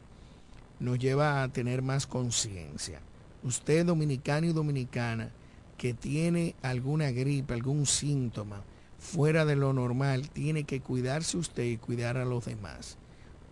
nos 0.80 0.98
lleva 0.98 1.42
a 1.42 1.48
tener 1.48 1.82
más 1.82 2.06
conciencia. 2.06 3.00
Usted 3.42 3.86
dominicano 3.86 4.46
y 4.46 4.52
dominicana 4.52 5.30
que 5.76 5.94
tiene 5.94 6.54
alguna 6.62 7.10
gripe, 7.10 7.54
algún 7.54 7.86
síntoma 7.86 8.62
fuera 8.98 9.44
de 9.44 9.56
lo 9.56 9.72
normal, 9.72 10.30
tiene 10.30 10.64
que 10.64 10.80
cuidarse 10.80 11.36
usted 11.36 11.64
y 11.64 11.76
cuidar 11.76 12.16
a 12.16 12.24
los 12.24 12.46
demás, 12.46 12.96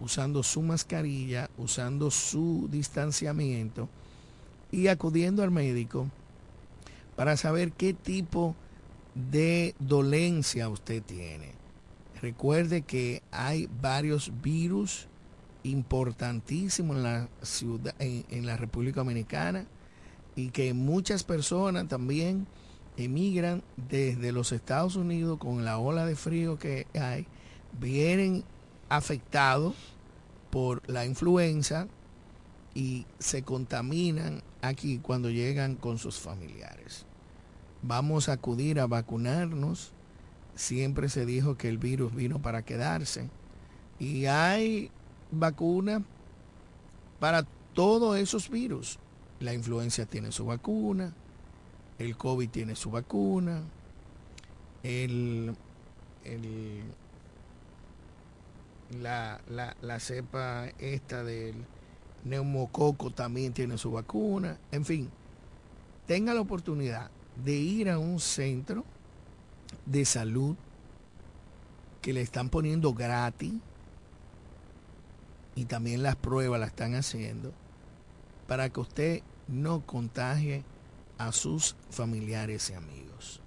usando 0.01 0.43
su 0.43 0.63
mascarilla, 0.63 1.51
usando 1.59 2.11
su 2.11 2.69
distanciamiento 2.71 3.89
y 4.71 4.89
acudiendo 4.89 5.43
al 5.43 5.51
médico 5.51 6.09
para 7.17 7.37
saber 7.37 7.73
qué 7.73 7.93
tipo 7.93 8.57
de 9.15 9.75
dolencia 9.79 10.69
usted 10.69 11.03
tiene. 11.03 11.53
Recuerde 12.21 12.83
que 12.83 13.23
hay 13.31 13.69
varios 13.81 14.33
virus 14.43 15.09
importantísimos 15.65 16.97
en 16.97 17.03
la 17.03 17.29
ciudad, 17.43 17.95
en, 17.99 18.47
la 18.47 18.57
República 18.57 19.01
Dominicana 19.01 19.67
y 20.37 20.51
que 20.51 20.75
muchas 20.75 21.25
personas 21.25 21.89
también 21.89 22.47
emigran 22.97 23.63
desde 23.77 24.33
los 24.33 24.53
Estados 24.53 24.97
Unidos 24.97 25.39
con 25.39 25.65
la 25.65 25.79
ola 25.79 26.07
de 26.07 26.17
frío 26.17 26.59
que 26.59 26.87
hay, 26.95 27.27
vienen 27.81 28.45
afectados 28.89 29.75
por 30.51 30.83
la 30.89 31.07
influenza 31.07 31.89
y 32.75 33.07
se 33.19 33.43
contaminan 33.43 34.43
aquí 34.61 34.99
cuando 34.99 35.31
llegan 35.31 35.77
con 35.77 35.99
sus 35.99 36.19
familiares. 36.19 37.07
Vamos 37.83 38.29
a 38.29 38.33
acudir 38.33 38.79
a 38.81 38.87
vacunarnos. 38.87 39.93
Siempre 40.55 41.09
se 41.09 41.27
dijo 41.27 41.57
que 41.57 41.69
el 41.69 41.79
virus 41.79 42.15
vino 42.15 42.41
para 42.41 42.63
quedarse. 42.63 43.29
Y 43.99 44.27
hay 44.27 44.91
vacuna 45.31 46.03
para 47.19 47.45
todos 47.75 48.19
esos 48.19 48.51
virus. 48.51 48.99
La 49.43 49.53
influencia 49.53 50.07
tiene 50.07 50.31
su 50.31 50.47
vacuna, 50.47 51.13
el 51.99 52.17
COVID 52.17 52.49
tiene 52.49 52.77
su 52.77 52.93
vacuna, 52.93 53.63
el, 54.85 55.57
la, 59.01 59.41
la, 59.49 59.77
la 59.81 60.01
cepa 60.01 60.69
esta 60.79 61.25
del 61.25 61.57
neumococo 62.25 63.11
también 63.11 63.53
tiene 63.53 63.79
su 63.79 63.91
vacuna, 63.91 64.59
en 64.71 64.85
fin, 64.85 65.11
tenga 66.07 66.35
la 66.35 66.41
oportunidad 66.41 67.11
de 67.45 67.55
ir 67.55 67.91
a 67.91 67.99
un 67.99 68.21
centro 68.21 68.85
de 69.87 70.05
salud 70.05 70.55
que 72.01 72.13
le 72.13 72.21
están 72.21 72.49
poniendo 72.49 72.95
gratis 72.95 73.55
y 75.57 75.65
también 75.65 76.05
las 76.05 76.15
pruebas 76.15 76.61
las 76.61 76.71
están 76.71 76.95
haciendo 76.95 77.53
para 78.47 78.69
que 78.69 78.81
usted 78.81 79.23
no 79.49 79.85
contagie 79.87 80.65
a 81.19 81.33
sus 81.33 81.77
familiares 81.91 82.71
y 82.71 82.75
amigos. 82.75 83.41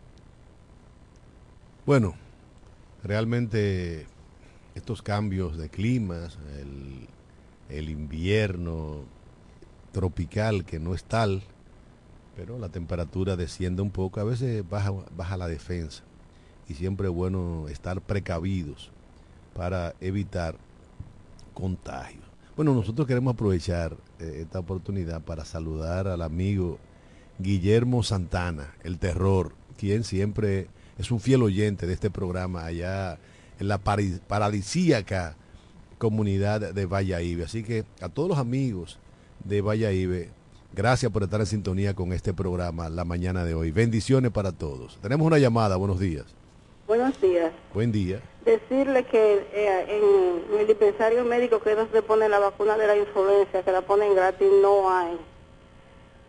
Bueno, 1.85 2.15
realmente 3.03 4.07
estos 4.73 5.01
cambios 5.01 5.57
de 5.57 5.69
climas, 5.69 6.37
el, 7.69 7.89
invierno 7.89 9.03
tropical 9.91 10.65
que 10.65 10.79
no 10.79 10.93
es 10.93 11.03
tal, 11.03 11.43
pero 12.35 12.59
la 12.59 12.69
temperatura 12.69 13.35
desciende 13.35 13.81
un 13.81 13.91
poco, 13.91 14.19
a 14.19 14.23
veces 14.23 14.67
baja, 14.67 14.91
baja 15.15 15.37
la 15.37 15.47
defensa 15.47 16.03
y 16.67 16.73
siempre 16.73 17.07
es 17.07 17.13
bueno 17.13 17.67
estar 17.69 18.01
precavidos 18.01 18.91
para 19.53 19.95
evitar 20.01 20.57
contagios. 21.53 22.23
Bueno, 22.55 22.73
nosotros 22.73 23.07
queremos 23.07 23.33
aprovechar 23.33 23.95
eh, 24.19 24.39
esta 24.41 24.59
oportunidad 24.59 25.21
para 25.21 25.45
saludar 25.45 26.07
al 26.07 26.21
amigo 26.21 26.79
Guillermo 27.39 28.03
Santana, 28.03 28.75
el 28.83 28.97
terror, 28.97 29.53
quien 29.77 30.03
siempre 30.03 30.67
es 30.97 31.11
un 31.11 31.19
fiel 31.19 31.43
oyente 31.43 31.85
de 31.85 31.93
este 31.93 32.09
programa 32.09 32.65
allá 32.65 33.17
en 33.59 33.67
la 33.67 33.77
paradisíaca 33.77 35.35
comunidad 35.97 36.73
de 36.73 36.85
Valladolid. 36.85 37.41
Así 37.41 37.63
que 37.63 37.85
a 38.01 38.09
todos 38.09 38.29
los 38.29 38.37
amigos 38.37 38.99
de 39.43 39.61
Valladolid, 39.61 40.27
gracias 40.73 41.11
por 41.11 41.23
estar 41.23 41.39
en 41.39 41.45
sintonía 41.45 41.93
con 41.93 42.13
este 42.13 42.33
programa 42.33 42.89
la 42.89 43.05
mañana 43.05 43.43
de 43.43 43.53
hoy. 43.53 43.71
Bendiciones 43.71 44.31
para 44.31 44.51
todos. 44.51 44.97
Tenemos 45.01 45.25
una 45.27 45.39
llamada, 45.39 45.75
buenos 45.75 45.99
días. 45.99 46.25
Buenos 46.87 47.19
días. 47.19 47.51
Buen 47.73 47.91
día. 47.91 48.21
Decirle 48.45 49.03
que 49.05 49.47
eh, 49.53 50.47
en 50.51 50.59
el 50.59 50.67
dispensario 50.67 51.25
médico 51.25 51.59
que 51.59 51.75
se 51.91 52.01
pone 52.03 52.29
la 52.29 52.37
vacuna 52.37 52.77
de 52.77 52.85
la 52.85 52.95
influenza, 52.95 53.63
que 53.63 53.71
la 53.71 53.81
ponen 53.81 54.13
gratis, 54.13 54.47
no 54.61 54.87
hay. 54.87 55.17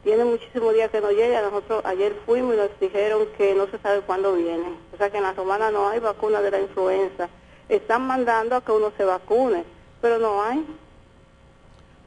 Tiene 0.02 0.24
muchísimos 0.24 0.72
días 0.72 0.90
que 0.90 1.02
no 1.02 1.10
llega. 1.10 1.42
Nosotros 1.42 1.84
ayer 1.84 2.16
fuimos 2.24 2.54
y 2.54 2.56
nos 2.56 2.70
dijeron 2.80 3.26
que 3.36 3.54
no 3.54 3.66
se 3.66 3.78
sabe 3.80 4.00
cuándo 4.00 4.32
viene. 4.32 4.78
O 4.94 4.96
sea 4.96 5.10
que 5.10 5.18
en 5.18 5.24
la 5.24 5.34
romana 5.34 5.70
no 5.70 5.88
hay 5.88 6.00
vacuna 6.00 6.40
de 6.40 6.52
la 6.52 6.60
influenza. 6.60 7.28
Están 7.68 8.06
mandando 8.06 8.56
a 8.56 8.64
que 8.64 8.72
uno 8.72 8.92
se 8.96 9.04
vacune, 9.04 9.64
pero 10.00 10.18
no 10.18 10.42
hay. 10.42 10.64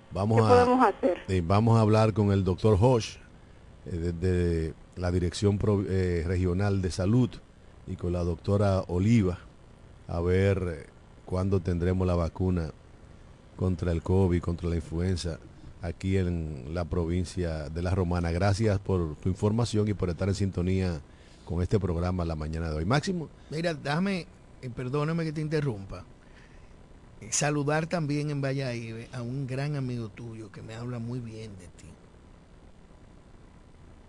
Vamos 0.10 0.40
¿Qué 0.40 0.44
a, 0.44 0.50
podemos 0.50 0.88
hacer? 0.88 1.44
vamos 1.44 1.78
a 1.78 1.82
hablar 1.82 2.14
con 2.14 2.32
el 2.32 2.44
doctor 2.44 2.80
Hosh, 2.82 3.18
eh, 3.86 4.12
de, 4.20 4.74
la 4.96 5.12
Dirección 5.12 5.60
eh, 5.88 6.24
Regional 6.26 6.82
de 6.82 6.90
Salud 6.90 7.30
y 7.86 7.96
con 7.96 8.12
la 8.12 8.24
doctora 8.24 8.86
Oliva 8.88 9.38
a 10.10 10.20
ver 10.20 10.64
eh, 10.68 10.86
cuándo 11.26 11.60
tendremos 11.60 12.06
la 12.06 12.16
vacuna 12.16 12.72
contra 13.56 13.92
el 13.92 14.02
COVID, 14.02 14.42
contra 14.42 14.70
la 14.70 14.76
influenza 14.76 15.40
aquí 15.82 16.18
en 16.18 16.74
la 16.74 16.86
provincia 16.86 17.70
de 17.70 17.82
La 17.82 17.94
Romana. 17.94 18.32
Gracias 18.32 18.80
por 18.80 19.16
tu 19.18 19.30
información 19.30 19.88
y 19.88 19.94
por 19.94 20.10
estar 20.10 20.28
en 20.28 20.36
sintonía 20.36 21.00
con 21.46 21.62
este 21.62 21.80
programa 21.80 22.26
la 22.26 22.36
mañana 22.36 22.70
de 22.70 22.78
hoy. 22.78 22.86
Máximo. 22.86 23.30
Mira, 23.50 23.74
déjame, 23.74 24.26
eh, 24.62 24.70
perdóname 24.76 25.24
que 25.24 25.32
te 25.32 25.42
interrumpa. 25.42 26.04
Eh, 27.22 27.30
saludar 27.32 27.86
también 27.88 28.32
en 28.32 28.42
Valladolid 28.42 29.06
a 29.12 29.22
un 29.22 29.46
gran 29.46 29.76
amigo 29.76 30.10
tuyo 30.10 30.52
que 30.52 30.62
me 30.62 30.74
habla 30.74 31.00
muy 31.00 31.20
bien 31.20 31.52
de 31.60 31.68
ti. 31.68 31.86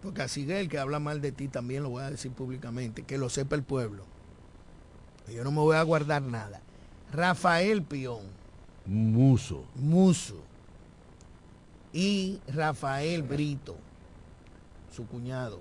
Porque 0.02 0.22
así 0.22 0.50
el 0.50 0.70
que 0.70 0.78
habla 0.78 0.98
mal 0.98 1.20
de 1.20 1.30
ti 1.30 1.48
también 1.48 1.82
lo 1.82 1.90
voy 1.90 2.02
a 2.02 2.10
decir 2.10 2.32
públicamente, 2.32 3.02
que 3.02 3.18
lo 3.18 3.28
sepa 3.28 3.54
el 3.54 3.62
pueblo. 3.62 4.04
Yo 5.32 5.44
no 5.44 5.50
me 5.50 5.58
voy 5.58 5.76
a 5.76 5.82
guardar 5.82 6.22
nada. 6.22 6.60
Rafael 7.12 7.82
Pión. 7.82 8.20
Muso. 8.86 9.64
Muso. 9.74 10.42
Y 11.92 12.40
Rafael 12.48 13.22
Brito, 13.22 13.76
su 14.92 15.06
cuñado. 15.06 15.60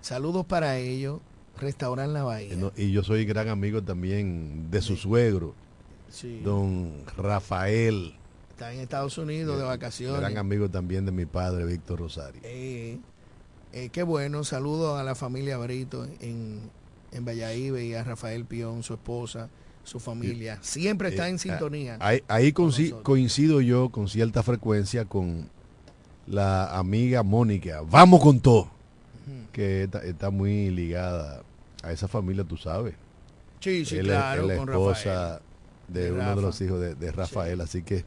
Saludos 0.00 0.44
para 0.46 0.78
ellos. 0.78 1.20
Restauran 1.58 2.12
La 2.12 2.22
Bahía. 2.22 2.54
y 2.76 2.92
yo 2.92 3.02
soy 3.02 3.24
gran 3.24 3.48
amigo 3.48 3.82
también 3.82 4.70
de 4.70 4.82
su 4.82 4.96
suegro, 4.96 5.54
don 6.44 6.92
Rafael 7.16 8.14
está 8.56 8.72
en 8.72 8.80
Estados 8.80 9.18
Unidos 9.18 9.58
de 9.58 9.64
vacaciones. 9.64 10.18
Gran 10.18 10.38
amigo 10.38 10.70
también 10.70 11.04
de 11.04 11.12
mi 11.12 11.26
padre, 11.26 11.66
Víctor 11.66 11.98
Rosario. 11.98 12.40
Eh, 12.42 12.98
eh, 13.74 13.90
qué 13.90 14.02
bueno, 14.02 14.44
saludo 14.44 14.96
a 14.96 15.02
la 15.02 15.14
familia 15.14 15.58
Brito 15.58 16.06
en, 16.20 16.70
en 17.12 17.24
Valladolid 17.24 17.76
y 17.76 17.94
a 17.94 18.04
Rafael 18.04 18.44
Pión, 18.44 18.82
su 18.82 18.94
esposa, 18.94 19.48
su 19.84 20.00
familia. 20.00 20.58
Siempre 20.62 21.10
está 21.10 21.28
en 21.28 21.36
eh, 21.36 21.38
sintonía. 21.38 21.98
Ahí, 22.00 22.52
coincido 22.52 23.60
yo 23.60 23.90
con 23.90 24.08
cierta 24.08 24.42
frecuencia 24.42 25.04
con 25.04 25.48
la 26.26 26.76
amiga 26.76 27.22
Mónica. 27.22 27.82
Vamos 27.88 28.20
con 28.20 28.40
todo. 28.40 28.70
Que 29.52 29.88
está, 30.04 30.30
muy 30.30 30.70
ligada 30.70 31.42
a 31.82 31.92
esa 31.92 32.08
familia, 32.08 32.44
tú 32.44 32.56
sabes. 32.56 32.94
Sí, 33.60 33.84
sí, 33.84 33.98
claro. 34.00 34.46
la 34.46 34.54
esposa 34.54 35.40
de 35.88 36.12
uno 36.12 36.36
de 36.36 36.42
los 36.42 36.60
hijos 36.60 36.80
de, 36.80 36.94
de 36.94 37.12
Rafael. 37.12 37.60
Así 37.60 37.82
que 37.82 38.04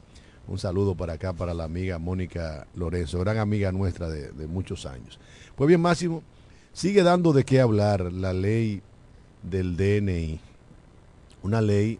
Un 0.48 0.58
saludo 0.58 0.96
para 0.96 1.14
acá, 1.14 1.34
para 1.34 1.54
la 1.54 1.64
amiga 1.64 2.00
Mónica 2.00 2.68
Lorenzo, 2.76 3.20
gran 3.20 3.38
amiga 3.38 3.72
nuestra 3.72 4.10
de, 4.10 4.32
de 4.32 4.48
muchos 4.48 4.86
años. 4.86 5.20
Pues 5.56 5.68
bien, 5.68 5.80
Máximo, 5.80 6.24
sigue 6.74 7.04
dando 7.04 7.34
de 7.34 7.46
qué 7.46 7.62
hablar 7.62 8.12
la 8.12 8.34
ley 8.34 8.82
del 9.44 9.78
DNI. 9.78 10.40
Una 11.44 11.62
ley 11.62 12.00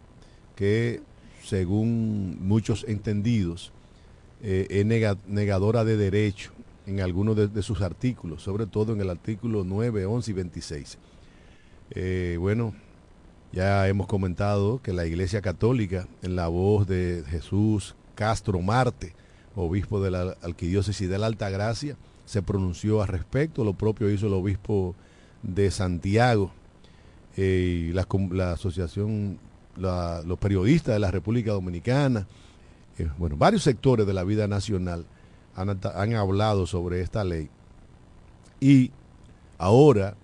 que, 0.56 1.02
según 1.44 2.38
muchos 2.42 2.86
entendidos, 2.88 3.72
eh, 4.42 4.68
es 4.70 4.86
nega- 4.86 5.18
negadora 5.28 5.84
de 5.84 5.98
derecho 5.98 6.52
en 6.86 7.02
algunos 7.02 7.36
de, 7.36 7.48
de 7.48 7.62
sus 7.62 7.82
artículos, 7.82 8.42
sobre 8.44 8.66
todo 8.66 8.94
en 8.94 9.02
el 9.02 9.10
artículo 9.10 9.64
9, 9.64 10.06
11 10.06 10.32
y 10.32 10.34
26. 10.34 10.98
Eh, 11.92 12.38
bueno, 12.40 12.74
ya 13.52 13.88
hemos 13.88 14.08
comentado 14.08 14.82
que 14.82 14.94
la 14.94 15.06
Iglesia 15.06 15.42
Católica, 15.42 16.08
en 16.22 16.36
la 16.36 16.48
voz 16.48 16.88
de 16.88 17.24
Jesús 17.28 17.96
Castro 18.16 18.62
Marte, 18.62 19.14
obispo 19.56 20.02
de 20.02 20.12
la 20.12 20.36
Arquidiócesis 20.42 21.10
de 21.10 21.18
la 21.18 21.28
Altagracia, 21.28 21.98
se 22.26 22.42
pronunció 22.42 23.02
al 23.02 23.08
respecto. 23.08 23.64
Lo 23.64 23.74
propio 23.74 24.10
hizo 24.12 24.28
el 24.28 24.34
obispo 24.34 24.96
de 25.42 25.72
Santiago 25.72 26.52
eh, 27.38 27.92
la, 27.94 28.52
asociación, 28.52 29.40
la- 29.78 30.22
los 30.26 30.38
periodistas 30.40 30.94
de 30.94 31.00
la 31.00 31.12
República 31.12 31.52
Dominicana, 31.52 32.28
eh, 32.98 33.08
bueno, 33.18 33.38
varios 33.38 33.64
sectores 33.64 34.06
de 34.06 34.14
la 34.14 34.24
vida 34.24 34.48
nacional 34.48 35.06
han, 35.56 35.70
han 35.96 36.16
hablado 36.16 36.68
sobre 36.68 37.02
esta 37.02 37.24
ley. 37.24 37.50
Y 38.60 38.92
ahora, 39.58 40.16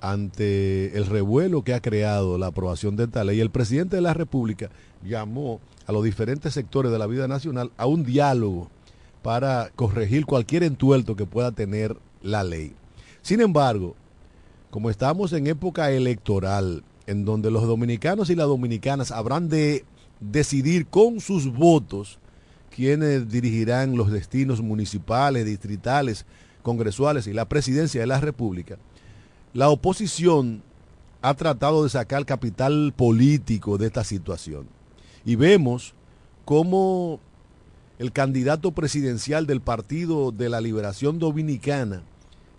ante 0.00 0.96
el 0.96 1.06
revuelo 1.06 1.62
que 1.62 1.74
ha 1.74 1.80
creado 1.80 2.38
la 2.38 2.48
aprobación 2.48 2.96
de 2.96 3.04
esta 3.04 3.24
ley, 3.24 3.40
el 3.40 3.50
presidente 3.50 3.96
de 3.96 4.02
la 4.02 4.14
República 4.14 4.70
llamó 5.04 5.60
a 5.86 5.92
los 5.92 6.04
diferentes 6.04 6.54
sectores 6.54 6.92
de 6.92 6.98
la 6.98 7.06
vida 7.06 7.26
nacional 7.28 7.70
a 7.76 7.86
un 7.86 8.04
diálogo 8.04 8.68
para 9.22 9.70
corregir 9.76 10.26
cualquier 10.26 10.64
entuerto 10.64 11.14
que 11.16 11.26
pueda 11.26 11.52
tener 11.52 11.96
la 12.22 12.42
ley. 12.44 12.74
Sin 13.20 13.40
embargo, 13.40 13.94
como 14.72 14.88
estamos 14.88 15.34
en 15.34 15.46
época 15.48 15.90
electoral, 15.90 16.82
en 17.06 17.26
donde 17.26 17.50
los 17.50 17.64
dominicanos 17.66 18.30
y 18.30 18.34
las 18.34 18.46
dominicanas 18.46 19.10
habrán 19.10 19.50
de 19.50 19.84
decidir 20.18 20.86
con 20.86 21.20
sus 21.20 21.52
votos 21.52 22.18
quienes 22.74 23.28
dirigirán 23.28 23.98
los 23.98 24.10
destinos 24.10 24.62
municipales, 24.62 25.44
distritales, 25.44 26.24
congresuales 26.62 27.26
y 27.26 27.34
la 27.34 27.50
presidencia 27.50 28.00
de 28.00 28.06
la 28.06 28.18
República, 28.18 28.78
la 29.52 29.68
oposición 29.68 30.62
ha 31.20 31.34
tratado 31.34 31.84
de 31.84 31.90
sacar 31.90 32.24
capital 32.24 32.94
político 32.96 33.76
de 33.76 33.88
esta 33.88 34.04
situación. 34.04 34.66
Y 35.26 35.34
vemos 35.34 35.92
cómo 36.46 37.20
el 37.98 38.10
candidato 38.10 38.72
presidencial 38.72 39.46
del 39.46 39.60
Partido 39.60 40.32
de 40.32 40.48
la 40.48 40.62
Liberación 40.62 41.18
Dominicana, 41.18 42.04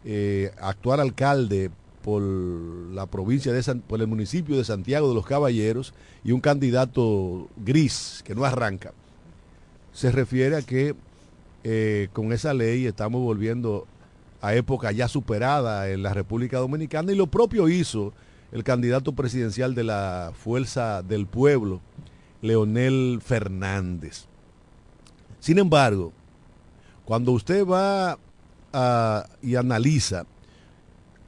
eh, 0.05 0.51
actual 0.61 0.99
alcalde 0.99 1.71
por 2.03 2.21
la 2.21 3.05
provincia 3.07 3.51
de 3.53 3.63
San- 3.63 3.79
por 3.81 3.99
el 4.01 4.07
municipio 4.07 4.57
de 4.57 4.63
Santiago 4.63 5.09
de 5.09 5.15
los 5.15 5.25
Caballeros 5.25 5.93
y 6.23 6.31
un 6.33 6.41
candidato 6.41 7.47
gris 7.57 8.21
que 8.23 8.35
no 8.35 8.45
arranca. 8.45 8.93
Se 9.93 10.11
refiere 10.11 10.57
a 10.57 10.61
que 10.61 10.95
eh, 11.63 12.09
con 12.13 12.33
esa 12.33 12.53
ley 12.53 12.85
estamos 12.85 13.21
volviendo 13.21 13.87
a 14.41 14.53
época 14.53 14.91
ya 14.91 15.07
superada 15.07 15.89
en 15.89 16.03
la 16.03 16.13
República 16.13 16.57
Dominicana 16.57 17.11
y 17.11 17.15
lo 17.15 17.27
propio 17.27 17.69
hizo 17.69 18.13
el 18.51 18.63
candidato 18.63 19.13
presidencial 19.13 19.73
de 19.73 19.85
la 19.85 20.33
Fuerza 20.35 21.01
del 21.01 21.25
Pueblo, 21.25 21.79
Leonel 22.41 23.19
Fernández. 23.23 24.25
Sin 25.39 25.57
embargo, 25.57 26.11
cuando 27.05 27.31
usted 27.31 27.65
va 27.65 28.17
a- 28.73 29.25
y 29.41 29.55
analiza 29.55 30.25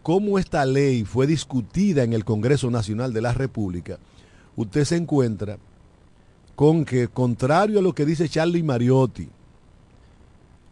cómo 0.06 0.38
esta 0.38 0.64
ley 0.68 1.04
fue 1.04 1.26
discutida 1.26 2.04
en 2.04 2.14
el 2.14 2.24
Congreso 2.24 2.70
Nacional 2.70 3.12
de 3.12 3.24
la 3.24 3.34
República, 3.34 3.98
usted 4.56 4.86
se 4.86 4.98
encuentra 4.98 5.58
con 6.56 6.86
que, 6.86 7.08
contrario 7.08 7.80
a 7.80 7.82
lo 7.82 7.96
que 7.96 8.06
dice 8.06 8.30
Charlie 8.30 8.62
Mariotti, 8.62 9.28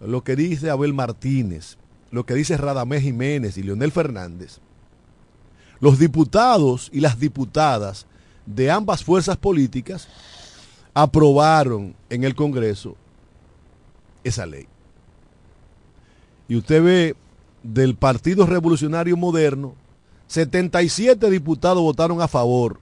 lo 0.02 0.24
que 0.24 0.36
dice 0.36 0.70
Abel 0.70 0.94
Martínez, 0.94 1.78
lo 2.12 2.28
que 2.28 2.36
dice 2.36 2.58
Radamés 2.58 3.02
Jiménez 3.02 3.58
y 3.58 3.64
Leonel 3.64 3.92
Fernández, 3.92 4.60
los 5.80 5.98
diputados 5.98 6.92
y 6.94 7.00
las 7.00 7.20
diputadas 7.20 8.06
de 8.46 8.70
ambas 8.70 9.04
fuerzas 9.04 9.38
políticas 9.38 10.08
aprobaron 10.94 11.96
en 12.12 12.24
el 12.24 12.36
Congreso 12.36 12.96
esa 14.24 14.46
ley. 14.46 14.68
Y 16.48 16.56
usted 16.56 16.84
ve 16.84 17.16
del 17.64 17.96
Partido 17.96 18.46
Revolucionario 18.46 19.18
Moderno, 19.18 19.76
77 20.28 21.30
diputados 21.30 21.82
votaron 21.82 22.22
a 22.22 22.28
favor, 22.28 22.80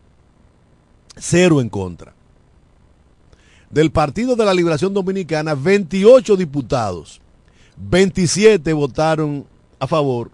cero 1.15 1.61
en 1.61 1.69
contra. 1.69 2.13
Del 3.69 3.91
Partido 3.91 4.35
de 4.35 4.43
la 4.43 4.53
Liberación 4.53 4.93
Dominicana, 4.93 5.55
28 5.55 6.35
diputados, 6.35 7.21
27 7.77 8.73
votaron 8.73 9.45
a 9.79 9.87
favor, 9.87 10.31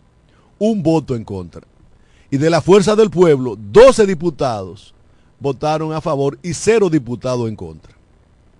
un 0.57 0.81
voto 0.81 1.15
en 1.15 1.23
contra. 1.23 1.61
Y 2.31 2.37
de 2.37 2.49
la 2.49 2.61
Fuerza 2.61 2.95
del 2.95 3.09
Pueblo, 3.09 3.55
12 3.57 4.05
diputados 4.05 4.93
votaron 5.39 5.93
a 5.93 6.01
favor 6.01 6.39
y 6.41 6.53
cero 6.53 6.89
diputados 6.89 7.47
en 7.47 7.55
contra. 7.55 7.93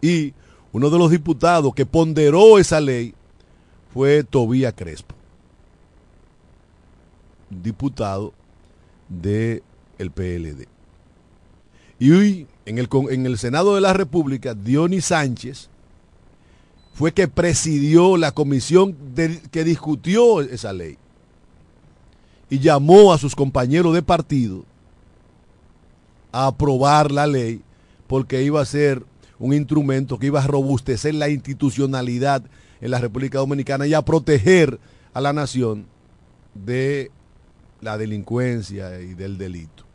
Y 0.01 0.33
uno 0.71 0.89
de 0.89 0.97
los 0.97 1.11
diputados 1.11 1.73
que 1.73 1.85
ponderó 1.85 2.59
esa 2.59 2.79
ley 2.79 3.13
fue 3.93 4.23
Tobía 4.23 4.71
Crespo, 4.71 5.15
diputado 7.49 8.33
del 9.09 9.63
el 9.97 10.11
PLD. 10.11 10.67
Y 11.99 12.11
hoy, 12.11 12.47
en 12.65 12.77
el, 12.77 12.87
en 13.09 13.25
el 13.25 13.37
Senado 13.37 13.75
de 13.75 13.81
la 13.81 13.93
República, 13.93 14.53
Dionis 14.53 15.05
Sánchez 15.05 15.69
fue 16.93 17.13
que 17.13 17.27
presidió 17.27 18.17
la 18.17 18.31
comisión 18.31 18.95
de- 19.15 19.41
que 19.51 19.63
discutió 19.63 20.41
esa 20.41 20.73
ley 20.73 20.97
y 22.49 22.59
llamó 22.59 23.13
a 23.13 23.17
sus 23.17 23.35
compañeros 23.35 23.93
de 23.93 24.01
partido 24.01 24.63
a 26.31 26.47
aprobar 26.47 27.11
la 27.11 27.27
ley 27.27 27.61
porque 28.07 28.43
iba 28.43 28.61
a 28.61 28.65
ser 28.65 29.03
un 29.39 29.53
instrumento 29.53 30.17
que 30.17 30.27
iba 30.27 30.41
a 30.41 30.47
robustecer 30.47 31.13
la 31.13 31.29
institucionalidad 31.29 32.43
en 32.81 32.91
la 32.91 32.99
República 32.99 33.39
Dominicana 33.39 33.85
y 33.87 33.93
a 33.93 34.01
proteger 34.03 34.79
a 35.13 35.21
la 35.21 35.33
nación 35.33 35.85
de 36.53 37.11
la 37.81 37.97
delincuencia 37.97 38.99
y 38.99 39.13
del 39.13 39.37
delito. 39.37 39.85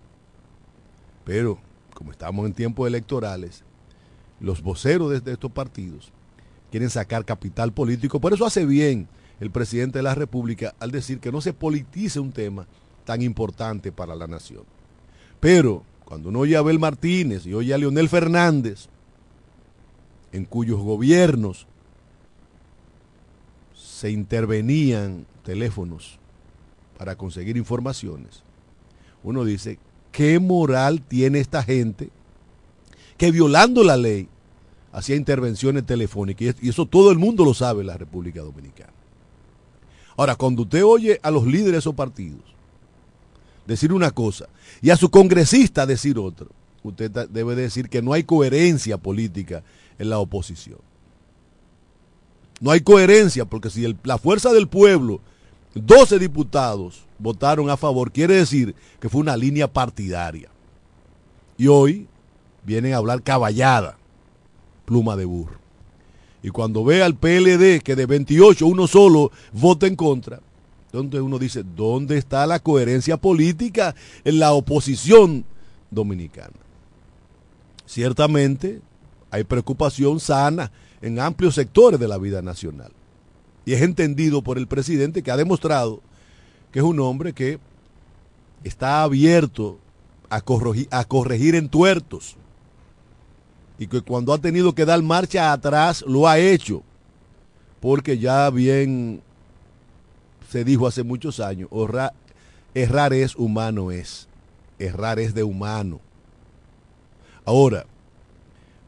Pero, 1.25 1.59
como 1.95 2.12
estamos 2.12 2.47
en 2.47 2.53
tiempos 2.53 2.87
electorales, 2.87 3.64
los 4.40 4.62
voceros 4.62 5.23
de, 5.23 5.33
estos 5.33 5.53
partidos 5.53 6.12
quieren 6.71 6.90
sacar 6.90 7.25
capital 7.25 7.73
político. 7.73 8.21
Por 8.21 8.33
eso 8.33 8.45
hace 8.45 8.66
bien 8.66 9.09
el 9.40 9.51
presidente 9.51 9.99
de 9.99 10.03
la 10.03 10.14
República 10.14 10.75
al 10.81 10.90
decir 10.90 11.21
que 11.21 11.33
no 11.33 11.40
se 11.40 11.53
politice 11.53 12.18
un 12.18 12.33
tema 12.33 12.66
tan 13.05 13.23
importante 13.23 13.92
para 13.92 14.14
la 14.16 14.27
nación. 14.27 14.64
Pero 15.38 15.85
cuando 16.05 16.29
uno 16.29 16.40
oye 16.40 16.57
a 16.57 16.61
Abel 16.61 16.79
Martínez 16.79 17.47
y 17.47 17.55
oye 17.55 17.75
a 17.75 17.79
Leonel 17.79 18.09
Fernández, 18.09 18.88
en 20.33 20.45
cuyos 20.45 20.81
gobiernos 20.81 21.66
se 23.75 24.11
intervenían 24.11 25.27
teléfonos 25.45 26.18
para 27.02 27.16
conseguir 27.16 27.56
informaciones, 27.56 28.44
uno 29.24 29.44
dice, 29.44 29.80
¿qué 30.12 30.38
moral 30.38 31.02
tiene 31.02 31.40
esta 31.40 31.64
gente 31.64 32.10
que 33.16 33.32
violando 33.32 33.82
la 33.82 33.96
ley 33.96 34.28
hacía 34.92 35.16
intervenciones 35.16 35.84
telefónicas? 35.84 36.54
Y 36.62 36.68
eso 36.68 36.86
todo 36.86 37.10
el 37.10 37.18
mundo 37.18 37.44
lo 37.44 37.54
sabe 37.54 37.80
en 37.80 37.88
la 37.88 37.96
República 37.96 38.40
Dominicana. 38.40 38.92
Ahora, 40.16 40.36
cuando 40.36 40.62
usted 40.62 40.84
oye 40.84 41.18
a 41.24 41.32
los 41.32 41.44
líderes 41.44 41.72
de 41.72 41.78
esos 41.78 41.94
partidos 41.96 42.38
decir 43.66 43.92
una 43.92 44.12
cosa 44.12 44.48
y 44.80 44.90
a 44.90 44.96
su 44.96 45.10
congresista 45.10 45.86
decir 45.86 46.20
otra, 46.20 46.46
usted 46.84 47.10
debe 47.10 47.56
decir 47.56 47.88
que 47.88 48.00
no 48.00 48.12
hay 48.12 48.22
coherencia 48.22 48.96
política 48.96 49.64
en 49.98 50.08
la 50.08 50.20
oposición. 50.20 50.78
No 52.60 52.70
hay 52.70 52.80
coherencia 52.82 53.44
porque 53.44 53.70
si 53.70 53.92
la 54.04 54.18
fuerza 54.18 54.52
del 54.52 54.68
pueblo, 54.68 55.20
12 55.74 56.18
diputados 56.18 57.04
votaron 57.18 57.70
a 57.70 57.76
favor, 57.76 58.12
quiere 58.12 58.35
decir 58.35 58.74
que 59.00 59.08
fue 59.08 59.20
una 59.20 59.37
línea 59.37 59.72
partidaria. 59.72 60.50
Y 61.56 61.68
hoy 61.68 62.08
vienen 62.64 62.94
a 62.94 62.98
hablar 62.98 63.22
caballada, 63.22 63.96
pluma 64.85 65.16
de 65.16 65.24
burro. 65.24 65.58
Y 66.42 66.48
cuando 66.50 66.85
ve 66.85 67.02
al 67.02 67.14
PLD 67.14 67.82
que 67.82 67.94
de 67.94 68.06
28 68.06 68.66
uno 68.66 68.87
solo 68.87 69.30
vota 69.52 69.87
en 69.87 69.96
contra, 69.96 70.40
entonces 70.87 71.20
uno 71.20 71.38
dice, 71.38 71.62
¿dónde 71.62 72.18
está 72.18 72.46
la 72.46 72.58
coherencia 72.58 73.16
política 73.16 73.94
en 74.24 74.38
la 74.38 74.52
oposición 74.52 75.44
dominicana? 75.90 76.52
Ciertamente 77.87 78.82
hay 79.30 79.44
preocupación 79.44 80.20
sana 80.20 80.70
en 81.00 81.18
amplios 81.18 81.54
sectores 81.54 81.98
de 81.98 82.08
la 82.08 82.18
vida 82.18 82.42
nacional. 82.42 82.92
Y 83.64 83.75
es 83.75 83.83
entendido 83.83 84.42
por 84.42 84.59
el 84.59 84.66
presidente 84.66 85.22
que 85.22 85.31
ha 85.31 85.37
demostrado 85.37 86.03
que 86.72 86.79
es 86.79 86.85
un 86.85 86.98
hombre 87.01 87.35
que 87.35 87.59
está 88.64 89.03
abierto 89.03 89.79
a 90.31 90.40
corregir, 90.40 90.88
a 90.90 91.05
corregir. 91.05 91.68
Y 93.79 93.87
que 93.87 94.01
cuando 94.01 94.33
ha 94.33 94.38
tenido 94.38 94.75
que 94.75 94.87
dar 94.87 95.01
marcha 95.03 95.53
atrás, 95.53 96.03
lo 96.07 96.27
ha 96.27 96.38
hecho. 96.38 96.83
Porque 97.81 98.18
ya 98.18 98.48
bien 98.51 99.22
se 100.51 100.64
dijo 100.64 100.87
hace 100.87 101.03
muchos 101.03 101.40
años, 101.40 101.68
errar 102.75 103.12
es 103.12 103.37
humano 103.37 103.90
es. 103.90 104.29
Errar 104.79 105.18
es 105.18 105.35
de 105.35 105.42
humano. 105.42 106.01
Ahora, 107.44 107.85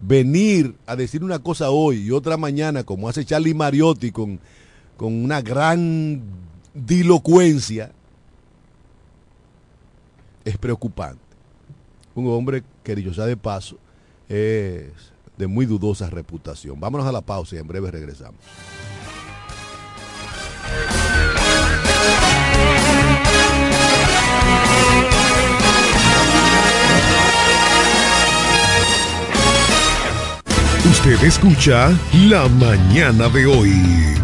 venir 0.00 0.74
a 0.86 0.96
decir 0.96 1.22
una 1.22 1.40
cosa 1.40 1.70
hoy 1.70 2.06
y 2.06 2.10
otra 2.12 2.36
mañana, 2.36 2.84
como 2.84 3.08
hace 3.08 3.24
Charlie 3.24 3.54
Mariotti 3.54 4.10
con, 4.10 4.40
con 4.96 5.12
una 5.12 5.40
gran 5.40 6.22
dilocuencia, 6.72 7.92
es 10.44 10.58
preocupante. 10.58 11.22
Un 12.14 12.28
hombre 12.28 12.62
que, 12.82 12.94
dicho 12.94 13.12
sea 13.12 13.26
de 13.26 13.36
paso, 13.36 13.76
es 14.28 14.92
de 15.36 15.46
muy 15.46 15.66
dudosa 15.66 16.08
reputación. 16.10 16.78
Vámonos 16.78 17.06
a 17.06 17.12
la 17.12 17.20
pausa 17.20 17.56
y 17.56 17.58
en 17.58 17.66
breve 17.66 17.90
regresamos. 17.90 18.40
Usted 30.90 31.22
escucha 31.24 31.90
La 32.28 32.48
Mañana 32.48 33.28
de 33.28 33.46
hoy. 33.46 34.23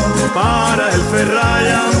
para 0.33 0.93
el 0.93 1.01
Ferraya. 1.01 2.00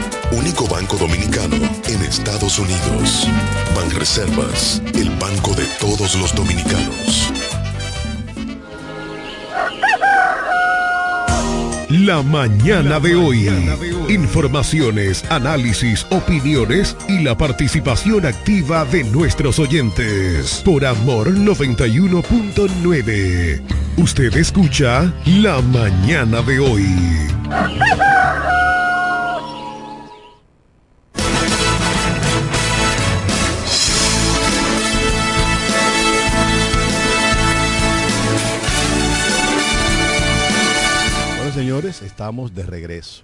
Único 0.31 0.65
banco 0.67 0.97
dominicano 0.97 1.57
en 1.87 2.01
Estados 2.03 2.57
Unidos. 2.57 3.27
Banreservas, 3.75 4.81
el 4.93 5.09
banco 5.11 5.53
de 5.53 5.65
todos 5.79 6.15
los 6.15 6.33
dominicanos. 6.33 7.31
La 11.89 12.23
mañana 12.23 12.99
de 13.01 13.15
hoy. 13.15 13.49
Informaciones, 14.07 15.25
análisis, 15.29 16.07
opiniones 16.09 16.95
y 17.09 17.19
la 17.19 17.37
participación 17.37 18.25
activa 18.25 18.85
de 18.85 19.03
nuestros 19.03 19.59
oyentes. 19.59 20.61
Por 20.63 20.85
Amor 20.85 21.31
91.9. 21.31 23.61
Usted 23.97 24.37
escucha 24.37 25.13
La 25.25 25.59
mañana 25.61 26.41
de 26.41 26.59
hoy. 26.59 26.87
Señores, 41.91 42.01
estamos 42.01 42.55
de 42.55 42.63
regreso. 42.63 43.23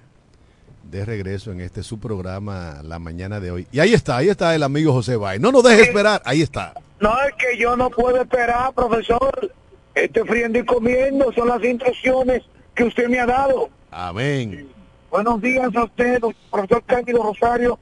De 0.84 1.04
regreso 1.04 1.52
en 1.52 1.62
este 1.62 1.84
su 1.84 2.00
programa 2.00 2.82
la 2.84 2.98
mañana 3.00 3.40
de 3.40 3.52
hoy. 3.52 3.68
Y 3.72 3.80
ahí 3.80 3.94
está, 3.94 4.18
ahí 4.18 4.30
está 4.30 4.56
el 4.56 4.64
amigo 4.64 4.94
José 4.94 5.18
Bay. 5.18 5.40
No 5.40 5.52
nos 5.52 5.64
deje 5.64 5.82
esperar, 5.82 6.22
ahí 6.26 6.42
está. 6.42 6.74
No 7.00 7.14
es 7.24 7.34
que 7.36 7.58
yo 7.58 7.76
no 7.76 7.90
puedo 7.90 8.22
esperar, 8.22 8.74
profesor. 8.74 9.52
Estoy 9.94 10.28
friendo 10.28 10.60
y 10.60 10.66
comiendo, 10.66 11.32
son 11.34 11.50
las 11.50 11.64
instrucciones 11.64 12.44
que 12.74 12.86
usted 12.86 13.10
me 13.10 13.20
ha 13.20 13.26
dado. 13.26 13.70
Amén. 13.92 14.70
Buenos 15.10 15.42
días 15.42 15.76
a 15.76 15.84
usted, 15.84 16.22
profesor 16.52 16.84
Cándido 16.86 17.24
Rosario, 17.24 17.80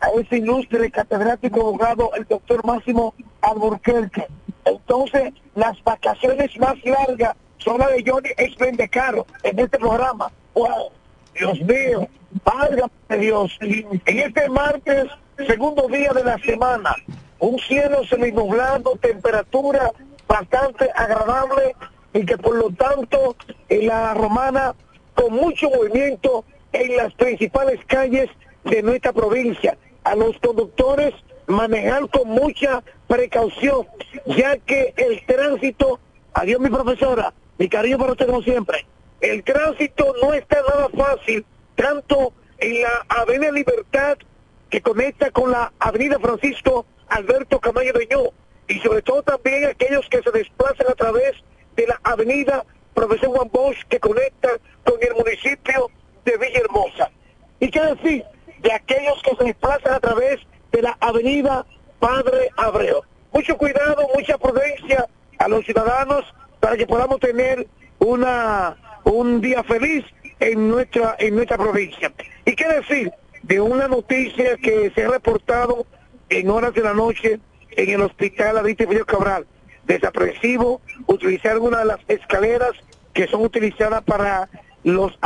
a 0.00 0.08
ese 0.20 0.38
ilustre 0.38 0.90
catedrático 0.90 1.60
abogado, 1.60 2.10
el 2.14 2.24
doctor 2.24 2.64
Máximo 2.64 3.14
Alburquerque. 3.40 4.26
Entonces, 4.64 5.32
las 5.54 5.82
vacaciones 5.82 6.56
más 6.58 6.76
largas 6.84 7.34
son 7.58 7.78
las 7.78 7.90
de 7.90 8.04
Johnny 8.06 8.30
X 8.36 8.56
Caro 8.90 9.26
en 9.42 9.58
este 9.58 9.78
programa. 9.78 10.30
¡Wow! 10.54 10.90
Dios 11.38 11.60
mío, 11.60 12.08
válgame 12.44 12.90
Dios. 13.18 13.56
En 13.60 14.18
este 14.18 14.48
martes, 14.48 15.06
segundo 15.46 15.86
día 15.88 16.12
de 16.12 16.24
la 16.24 16.38
semana, 16.38 16.94
un 17.38 17.58
cielo 17.58 18.04
seminublado, 18.04 18.96
temperatura 19.00 19.92
bastante 20.26 20.90
agradable 20.94 21.74
y 22.12 22.24
que 22.24 22.36
por 22.36 22.56
lo 22.56 22.70
tanto 22.70 23.36
en 23.68 23.86
la 23.86 24.14
romana 24.14 24.74
con 25.14 25.32
mucho 25.34 25.70
movimiento 25.70 26.44
en 26.72 26.96
las 26.96 27.12
principales 27.14 27.80
calles 27.86 28.28
de 28.64 28.82
nuestra 28.82 29.12
provincia. 29.12 29.76
A 30.04 30.14
los 30.14 30.36
conductores 30.38 31.14
manejar 31.46 32.08
con 32.08 32.28
mucha 32.28 32.82
precaución, 33.06 33.86
ya 34.26 34.56
que 34.58 34.94
el 34.96 35.24
tránsito, 35.26 35.98
adiós 36.34 36.60
mi 36.60 36.68
profesora, 36.68 37.32
mi 37.58 37.68
cariño 37.68 37.98
para 37.98 38.12
usted 38.12 38.26
como 38.26 38.42
siempre, 38.42 38.86
el 39.20 39.42
tránsito 39.42 40.14
no 40.22 40.32
está 40.32 40.62
nada 40.62 40.88
fácil, 40.96 41.44
tanto 41.74 42.32
en 42.58 42.82
la 42.82 43.04
Avenida 43.08 43.50
Libertad 43.50 44.16
que 44.70 44.80
conecta 44.80 45.30
con 45.30 45.50
la 45.50 45.72
Avenida 45.80 46.18
Francisco 46.20 46.86
Alberto 47.08 47.58
Camayo 47.60 47.92
de 47.94 48.06
Ño, 48.06 48.30
y 48.68 48.78
sobre 48.80 49.02
todo 49.02 49.22
también 49.22 49.64
aquellos 49.64 50.08
que 50.08 50.22
se 50.22 50.30
desplazan 50.30 50.86
a 50.88 50.94
través 50.94 51.32
de 51.74 51.86
la 51.86 52.00
Avenida 52.04 52.64
Profesor 52.94 53.30
Juan 53.30 53.48
Bosch 53.52 53.82
que 53.88 53.98
conecta 53.98 54.50
con 54.84 54.96
el 55.00 55.14
municipio 55.14 55.90
de 56.24 56.36
Villahermosa. 56.36 57.10
¿Y 57.60 57.70
qué 57.70 57.80
decir 57.80 58.24
de 58.60 58.72
aquellos 58.72 59.20
que 59.22 59.34
se 59.36 59.44
desplazan 59.44 59.94
a 59.94 60.00
través 60.00 60.40
de 60.70 60.82
la 60.82 60.96
Avenida 61.00 61.64
Padre 61.98 62.50
Abreu? 62.56 63.02
Mucho 63.32 63.56
cuidado, 63.56 64.06
mucha 64.14 64.36
prudencia 64.38 65.06
a 65.38 65.48
los 65.48 65.64
ciudadanos 65.64 66.24
para 66.60 66.76
que 66.76 66.86
podamos 66.86 67.20
tener 67.20 67.66
una 67.98 68.76
un 69.04 69.40
día 69.40 69.62
feliz 69.64 70.04
en 70.40 70.68
nuestra 70.68 71.16
en 71.18 71.34
nuestra 71.34 71.56
provincia. 71.56 72.12
¿Y 72.44 72.54
qué 72.54 72.68
decir 72.68 73.12
de 73.42 73.60
una 73.60 73.88
noticia 73.88 74.56
que 74.56 74.90
se 74.94 75.04
ha 75.04 75.08
reportado 75.08 75.86
en 76.28 76.50
horas 76.50 76.74
de 76.74 76.82
la 76.82 76.94
noche 76.94 77.40
en 77.70 77.90
el 77.90 78.00
hospital 78.02 78.58
Adite 78.58 78.86
Félix 78.86 79.06
Cabral? 79.06 79.46
Desaprensivo, 79.86 80.80
utilizar 81.06 81.58
una 81.58 81.78
de 81.78 81.84
las 81.86 82.00
escaleras 82.08 82.72
que 83.14 83.26
son 83.26 83.42
utilizadas 83.42 84.02
para 84.04 84.48
los, 84.84 85.18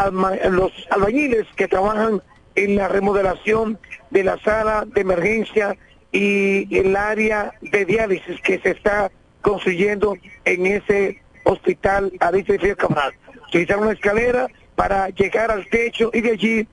los 0.50 0.72
albañiles 0.90 1.46
que 1.56 1.68
trabajan 1.68 2.22
en 2.54 2.76
la 2.76 2.88
remodelación 2.88 3.78
de 4.10 4.24
la 4.24 4.38
sala 4.38 4.84
de 4.86 5.00
emergencia 5.00 5.76
y 6.12 6.76
el 6.76 6.94
área 6.94 7.54
de 7.60 7.84
diálisis 7.84 8.40
que 8.42 8.58
se 8.60 8.70
está 8.70 9.10
construyendo 9.40 10.16
en 10.44 10.66
ese 10.66 11.21
hospital 11.44 12.12
Adite 12.20 12.58
Félix 12.58 12.76
Cabral. 12.76 13.14
Utilizaron 13.48 13.84
una 13.84 13.92
escalera 13.92 14.48
para 14.74 15.08
llegar 15.10 15.50
al 15.50 15.66
techo 15.68 16.10
y 16.12 16.20
de 16.20 16.30
allí 16.30 16.68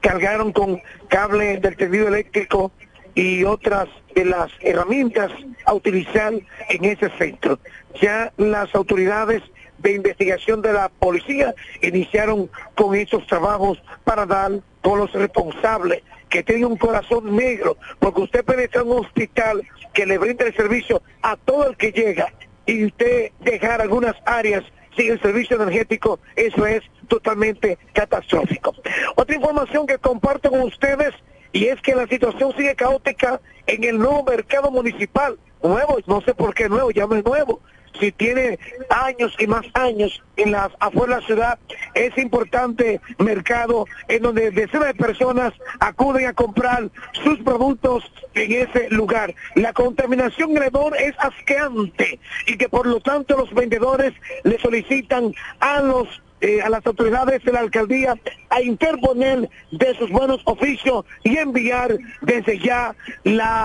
cargaron 0.00 0.52
con 0.52 0.80
cable 1.08 1.58
del 1.58 1.76
tendido 1.76 2.08
eléctrico 2.08 2.72
y 3.14 3.44
otras 3.44 3.88
de 4.14 4.26
las 4.26 4.50
herramientas 4.60 5.32
a 5.64 5.74
utilizar 5.74 6.34
en 6.68 6.84
ese 6.84 7.10
centro. 7.18 7.58
Ya 8.00 8.32
las 8.36 8.74
autoridades 8.74 9.42
de 9.78 9.94
investigación 9.94 10.62
de 10.62 10.72
la 10.72 10.88
policía 10.88 11.54
iniciaron 11.82 12.50
con 12.74 12.94
esos 12.94 13.26
trabajos 13.26 13.82
para 14.04 14.26
dar 14.26 14.52
con 14.82 14.98
los 14.98 15.12
responsables 15.12 16.02
que 16.28 16.42
tienen 16.42 16.66
un 16.66 16.76
corazón 16.76 17.34
negro, 17.36 17.76
porque 17.98 18.20
usted 18.20 18.44
penetra 18.44 18.82
en 18.82 18.88
un 18.88 18.98
hospital 19.04 19.62
que 19.92 20.06
le 20.06 20.18
brinda 20.18 20.44
el 20.44 20.54
servicio 20.54 21.02
a 21.22 21.36
todo 21.36 21.68
el 21.68 21.76
que 21.76 21.92
llega 21.92 22.32
y 22.66 22.84
usted 22.84 23.32
dejar 23.40 23.80
algunas 23.80 24.14
áreas 24.24 24.64
sin 24.96 25.12
el 25.12 25.20
servicio 25.20 25.56
energético, 25.56 26.18
eso 26.34 26.66
es 26.66 26.82
totalmente 27.08 27.78
catastrófico. 27.92 28.74
Otra 29.14 29.36
información 29.36 29.86
que 29.86 29.98
comparto 29.98 30.50
con 30.50 30.62
ustedes 30.62 31.14
y 31.52 31.66
es 31.66 31.80
que 31.80 31.94
la 31.94 32.06
situación 32.06 32.52
sigue 32.56 32.74
caótica 32.74 33.40
en 33.66 33.84
el 33.84 33.98
nuevo 33.98 34.24
mercado 34.24 34.70
municipal. 34.70 35.38
Nuevo, 35.62 35.98
no 36.06 36.20
sé 36.20 36.34
por 36.34 36.54
qué 36.54 36.68
nuevo, 36.68 36.90
ya 36.90 37.06
no 37.06 37.16
es 37.16 37.24
nuevo. 37.24 37.60
Si 38.00 38.12
tiene 38.12 38.58
años 38.90 39.34
y 39.38 39.46
más 39.46 39.64
años 39.74 40.22
en 40.36 40.52
las 40.52 40.70
afuera 40.80 41.16
de 41.16 41.20
la 41.20 41.26
ciudad, 41.26 41.58
es 41.94 42.16
importante 42.18 43.00
mercado 43.18 43.86
en 44.08 44.22
donde 44.22 44.50
decenas 44.50 44.88
de 44.88 44.94
personas 44.94 45.52
acuden 45.80 46.26
a 46.26 46.32
comprar 46.32 46.90
sus 47.24 47.38
productos 47.40 48.04
en 48.34 48.52
ese 48.52 48.90
lugar. 48.90 49.34
La 49.54 49.72
contaminación 49.72 50.56
en 50.56 50.72
es 50.98 51.14
asqueante 51.18 52.18
y 52.46 52.56
que 52.56 52.68
por 52.68 52.86
lo 52.86 53.00
tanto 53.00 53.36
los 53.36 53.52
vendedores 53.54 54.12
le 54.44 54.58
solicitan 54.58 55.32
a 55.60 55.80
los 55.80 56.08
eh, 56.42 56.60
a 56.60 56.68
las 56.68 56.84
autoridades 56.86 57.42
de 57.44 57.52
la 57.52 57.60
alcaldía 57.60 58.14
a 58.50 58.60
interponer 58.60 59.48
de 59.70 59.94
sus 59.94 60.10
buenos 60.10 60.42
oficios 60.44 61.06
y 61.24 61.38
enviar 61.38 61.96
desde 62.20 62.58
ya 62.58 62.94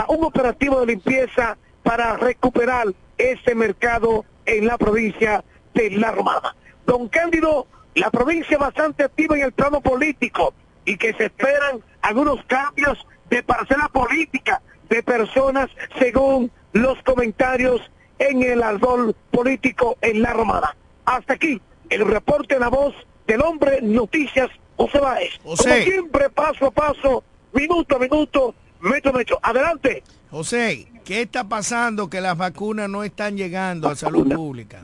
un 0.07 0.23
operativo 0.23 0.79
de 0.79 0.85
limpieza 0.87 1.57
para 1.83 2.15
recuperar 2.15 2.87
este 3.21 3.55
mercado 3.55 4.25
en 4.45 4.65
la 4.65 4.77
provincia 4.77 5.43
de 5.73 5.91
La 5.91 6.11
Romana. 6.11 6.55
Don 6.85 7.07
Cándido, 7.07 7.67
la 7.95 8.09
provincia 8.09 8.57
bastante 8.57 9.03
activa 9.03 9.37
en 9.37 9.43
el 9.43 9.51
plano 9.51 9.81
político 9.81 10.53
y 10.85 10.97
que 10.97 11.13
se 11.13 11.25
esperan 11.25 11.81
algunos 12.01 12.43
cambios 12.45 13.05
de 13.29 13.43
parcela 13.43 13.87
política 13.89 14.61
de 14.89 15.03
personas 15.03 15.69
según 15.99 16.51
los 16.73 17.01
comentarios 17.03 17.81
en 18.19 18.43
el 18.43 18.63
albor 18.63 19.13
político 19.31 19.97
en 20.01 20.21
La 20.21 20.33
Romana. 20.33 20.75
Hasta 21.05 21.33
aquí 21.33 21.61
el 21.89 22.05
reporte 22.05 22.55
en 22.55 22.61
la 22.61 22.69
voz 22.69 22.95
del 23.27 23.41
hombre 23.41 23.81
Noticias 23.81 24.49
José 24.77 24.99
Báez. 24.99 25.31
José. 25.43 25.69
Como 25.69 25.81
siempre, 25.83 26.29
paso 26.29 26.67
a 26.67 26.71
paso, 26.71 27.23
minuto 27.53 27.95
a 27.95 27.99
minuto, 27.99 28.55
metro 28.79 29.11
a 29.11 29.17
metro. 29.17 29.39
Adelante. 29.41 30.03
José, 30.31 30.87
¿qué 31.03 31.23
está 31.23 31.49
pasando 31.49 32.09
que 32.09 32.21
las 32.21 32.37
vacunas 32.37 32.89
no 32.89 33.03
están 33.03 33.35
llegando 33.35 33.89
a 33.89 33.95
salud 33.97 34.33
pública? 34.33 34.81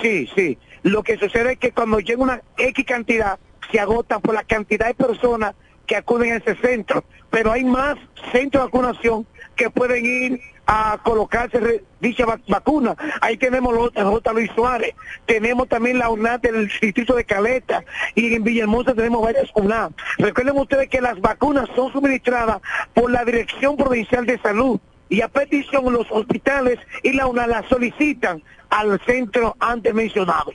Sí, 0.00 0.28
sí. 0.34 0.56
Lo 0.84 1.02
que 1.02 1.18
sucede 1.18 1.52
es 1.52 1.58
que 1.58 1.72
cuando 1.72 1.98
llega 1.98 2.22
una 2.22 2.40
X 2.56 2.84
cantidad, 2.86 3.38
se 3.70 3.80
agota 3.80 4.20
por 4.20 4.34
la 4.34 4.44
cantidad 4.44 4.86
de 4.86 4.94
personas 4.94 5.56
que 5.86 5.96
acuden 5.96 6.34
a 6.34 6.36
ese 6.36 6.54
centro. 6.56 7.04
Pero 7.30 7.50
hay 7.50 7.64
más 7.64 7.96
centros 8.32 8.62
de 8.62 8.66
vacunación 8.66 9.26
que 9.56 9.70
pueden 9.70 10.06
ir 10.06 10.40
a 10.70 10.98
colocarse 11.02 11.82
dicha 11.98 12.26
va- 12.26 12.38
vacuna. 12.46 12.94
Ahí 13.22 13.38
tenemos 13.38 13.72
lo- 13.74 13.90
el 13.94 14.04
J. 14.04 14.32
Luis 14.34 14.50
Suárez, 14.54 14.94
tenemos 15.24 15.66
también 15.66 15.98
la 15.98 16.10
UNAD 16.10 16.40
del 16.40 16.68
distrito 16.68 17.14
de 17.14 17.24
Caleta 17.24 17.82
y 18.14 18.34
en 18.34 18.44
Villahermosa 18.44 18.92
tenemos 18.94 19.22
varias 19.22 19.50
UNAD. 19.54 19.92
Recuerden 20.18 20.58
ustedes 20.58 20.88
que 20.90 21.00
las 21.00 21.18
vacunas 21.20 21.68
son 21.74 21.90
suministradas 21.90 22.60
por 22.92 23.10
la 23.10 23.24
Dirección 23.24 23.78
Provincial 23.78 24.26
de 24.26 24.38
Salud 24.40 24.78
y 25.08 25.22
a 25.22 25.28
petición 25.28 25.90
los 25.90 26.06
hospitales 26.10 26.78
y 27.02 27.14
la 27.14 27.26
UNAD 27.26 27.48
las 27.48 27.66
solicitan 27.66 28.42
al 28.68 29.00
centro 29.06 29.56
antes 29.60 29.94
mencionado. 29.94 30.52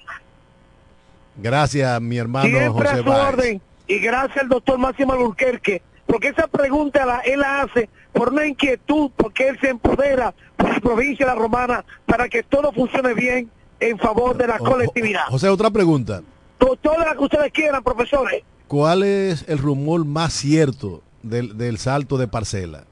Gracias, 1.38 1.99
mi 2.01 2.18
hermano 2.20 2.45
Siempre 2.45 2.70
José 2.70 2.88
a 2.89 2.97
su 2.97 3.09
orden 3.09 3.61
y 3.88 3.97
gracias 3.99 4.38
al 4.43 4.49
doctor 4.49 4.78
Máximo 4.78 5.14
Alburquerque, 5.14 5.82
porque 6.05 6.28
esa 6.28 6.45
pregunta 6.47 7.03
la, 7.05 7.20
él 7.22 7.39
la 7.39 7.64
hace 7.64 7.89
por 8.14 8.32
una 8.32 8.45
inquietud, 8.45 9.11
porque 9.18 9.47
él 9.49 9.57
se 9.59 9.70
empodera 9.70 10.34
por 10.55 10.70
la 10.72 10.80
provincia 10.80 11.26
de 11.26 11.34
la 11.34 11.38
Romana 11.39 11.84
para 12.05 12.30
que 12.30 12.43
todo 12.43 12.72
funcione 12.72 13.14
bien 13.14 13.49
en 13.80 13.97
favor 13.97 14.38
de 14.38 14.47
la 14.47 14.59
colectividad. 14.59 15.26
José, 15.28 15.49
otra 15.49 15.70
pregunta. 15.72 16.22
To- 16.57 16.78
Todas 16.82 16.99
las 17.05 17.16
que 17.16 17.24
ustedes 17.24 17.51
quieran, 17.51 17.84
profesores. 17.84 18.43
¿Cuál 18.68 19.03
es 19.03 19.45
el 19.49 19.57
rumor 19.57 20.05
más 20.05 20.32
cierto 20.34 21.01
del, 21.22 21.57
del 21.57 21.78
salto 21.78 22.18
de 22.18 22.28
parcela? 22.28 22.86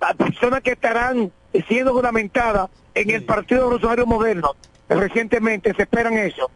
Las 0.00 0.14
personas 0.14 0.60
que 0.60 0.72
estarán 0.72 1.32
siendo 1.66 1.92
juramentadas 1.94 2.68
en 2.94 3.10
el 3.10 3.24
Partido 3.24 3.62
Revolucionario 3.62 4.06
Moderno 4.06 4.52
recientemente, 4.88 5.74
se 5.74 5.82
esperan 5.82 6.14
eso. 6.14 6.50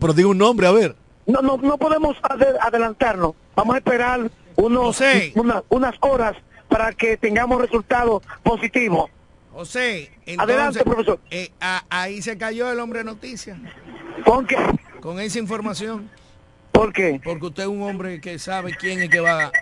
Pero 0.00 0.12
diga 0.14 0.28
un 0.28 0.38
nombre, 0.38 0.66
a 0.66 0.72
ver. 0.72 0.96
No, 1.26 1.40
no, 1.42 1.56
no 1.58 1.78
podemos 1.78 2.16
ade- 2.22 2.56
adelantarnos. 2.60 3.32
Vamos 3.54 3.74
a 3.74 3.78
esperar 3.78 4.30
unos, 4.56 5.00
una- 5.34 5.62
unas 5.68 5.94
horas 6.00 6.36
para 6.68 6.92
que 6.92 7.16
tengamos 7.16 7.60
resultados 7.60 8.22
positivos. 8.42 9.10
José, 9.52 10.10
entonces, 10.26 10.38
Adelante, 10.56 10.84
profesor. 10.84 11.20
eh, 11.30 11.50
a- 11.60 11.84
ahí 11.88 12.20
se 12.22 12.36
cayó 12.36 12.70
el 12.72 12.80
hombre 12.80 13.04
noticia. 13.04 13.56
¿Con 14.24 14.46
qué? 14.46 14.56
Con 15.00 15.20
esa 15.20 15.38
información. 15.38 16.10
¿Por 16.72 16.92
qué? 16.92 17.20
Porque 17.22 17.46
usted 17.46 17.62
es 17.62 17.68
un 17.68 17.82
hombre 17.82 18.20
que 18.20 18.38
sabe 18.40 18.74
quién 18.74 19.00
es 19.00 19.08
que 19.10 19.20
va 19.20 19.52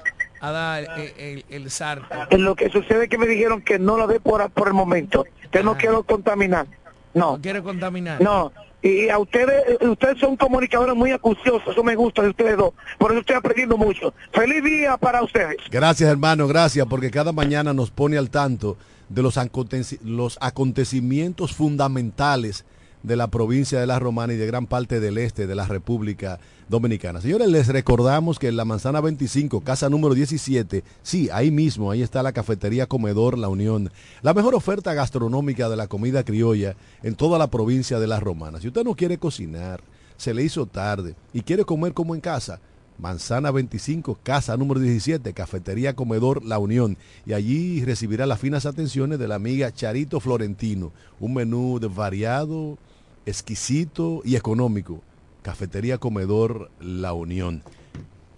a 0.40 0.50
dar 0.50 0.84
el, 0.98 1.12
el, 1.18 1.44
el 1.50 1.70
sarto. 1.70 2.06
Lo 2.38 2.54
que 2.56 2.70
sucede 2.70 3.04
es 3.04 3.10
que 3.10 3.18
me 3.18 3.26
dijeron 3.26 3.60
que 3.60 3.78
no 3.78 3.98
lo 3.98 4.06
dé 4.06 4.18
por, 4.18 4.48
por 4.50 4.68
el 4.68 4.74
momento. 4.74 5.26
Que 5.50 5.62
no 5.62 5.76
quiero 5.76 6.04
contaminar. 6.04 6.66
No. 7.12 7.32
¿No 7.32 7.40
quiere 7.42 7.62
contaminar? 7.62 8.18
No, 8.22 8.50
Y 8.82 9.08
a 9.08 9.18
ustedes, 9.18 9.62
eh, 9.80 9.86
ustedes 9.88 10.18
son 10.18 10.36
comunicadores 10.36 10.96
muy 10.96 11.12
acuciosos, 11.12 11.62
eso 11.68 11.84
me 11.84 11.94
gusta 11.94 12.22
de 12.22 12.30
ustedes 12.30 12.56
dos. 12.56 12.72
Por 12.98 13.12
eso 13.12 13.20
estoy 13.20 13.36
aprendiendo 13.36 13.76
mucho. 13.76 14.12
Feliz 14.32 14.62
día 14.64 14.96
para 14.96 15.22
ustedes. 15.22 15.56
Gracias, 15.70 16.10
hermano, 16.10 16.48
gracias, 16.48 16.86
porque 16.88 17.10
cada 17.10 17.32
mañana 17.32 17.72
nos 17.72 17.90
pone 17.92 18.18
al 18.18 18.28
tanto 18.30 18.76
de 19.08 19.22
los, 19.22 19.36
aconteci- 19.36 20.00
los 20.02 20.36
acontecimientos 20.40 21.52
fundamentales 21.52 22.64
de 23.02 23.16
la 23.16 23.28
provincia 23.28 23.80
de 23.80 23.86
La 23.86 23.98
Romana 23.98 24.32
y 24.32 24.36
de 24.36 24.46
gran 24.46 24.66
parte 24.66 25.00
del 25.00 25.18
este 25.18 25.46
de 25.46 25.54
la 25.54 25.66
República 25.66 26.38
Dominicana. 26.68 27.20
Señores, 27.20 27.48
les 27.48 27.68
recordamos 27.68 28.38
que 28.38 28.48
en 28.48 28.56
la 28.56 28.64
Manzana 28.64 29.00
25, 29.00 29.60
casa 29.60 29.88
número 29.88 30.14
17, 30.14 30.84
sí, 31.02 31.28
ahí 31.32 31.50
mismo, 31.50 31.90
ahí 31.90 32.02
está 32.02 32.22
la 32.22 32.32
cafetería 32.32 32.86
Comedor 32.86 33.38
La 33.38 33.48
Unión, 33.48 33.90
la 34.22 34.34
mejor 34.34 34.54
oferta 34.54 34.94
gastronómica 34.94 35.68
de 35.68 35.76
la 35.76 35.88
comida 35.88 36.24
criolla 36.24 36.76
en 37.02 37.14
toda 37.14 37.38
la 37.38 37.48
provincia 37.48 37.98
de 37.98 38.06
La 38.06 38.20
Romana. 38.20 38.60
Si 38.60 38.68
usted 38.68 38.84
no 38.84 38.94
quiere 38.94 39.18
cocinar, 39.18 39.80
se 40.16 40.32
le 40.32 40.44
hizo 40.44 40.66
tarde 40.66 41.14
y 41.32 41.42
quiere 41.42 41.64
comer 41.64 41.92
como 41.92 42.14
en 42.14 42.20
casa, 42.20 42.60
Manzana 42.98 43.50
25, 43.50 44.18
casa 44.22 44.56
número 44.56 44.78
17, 44.78 45.32
cafetería 45.32 45.94
Comedor 45.94 46.44
La 46.44 46.58
Unión. 46.58 46.96
Y 47.26 47.32
allí 47.32 47.84
recibirá 47.84 48.26
las 48.26 48.38
finas 48.38 48.64
atenciones 48.64 49.18
de 49.18 49.26
la 49.26 49.34
amiga 49.34 49.72
Charito 49.72 50.20
Florentino. 50.20 50.92
Un 51.18 51.34
menú 51.34 51.80
de 51.80 51.88
variado, 51.88 52.78
exquisito 53.26 54.22
y 54.24 54.36
económico. 54.36 55.02
Cafetería 55.42 55.98
Comedor 55.98 56.70
La 56.80 57.12
Unión. 57.12 57.62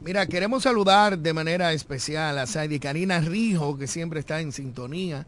Mira, 0.00 0.26
queremos 0.26 0.64
saludar 0.64 1.18
de 1.18 1.32
manera 1.32 1.72
especial 1.72 2.38
a 2.38 2.46
Saidi 2.46 2.78
Karina 2.78 3.20
Rijo, 3.20 3.78
que 3.78 3.86
siempre 3.86 4.20
está 4.20 4.40
en 4.40 4.52
sintonía 4.52 5.26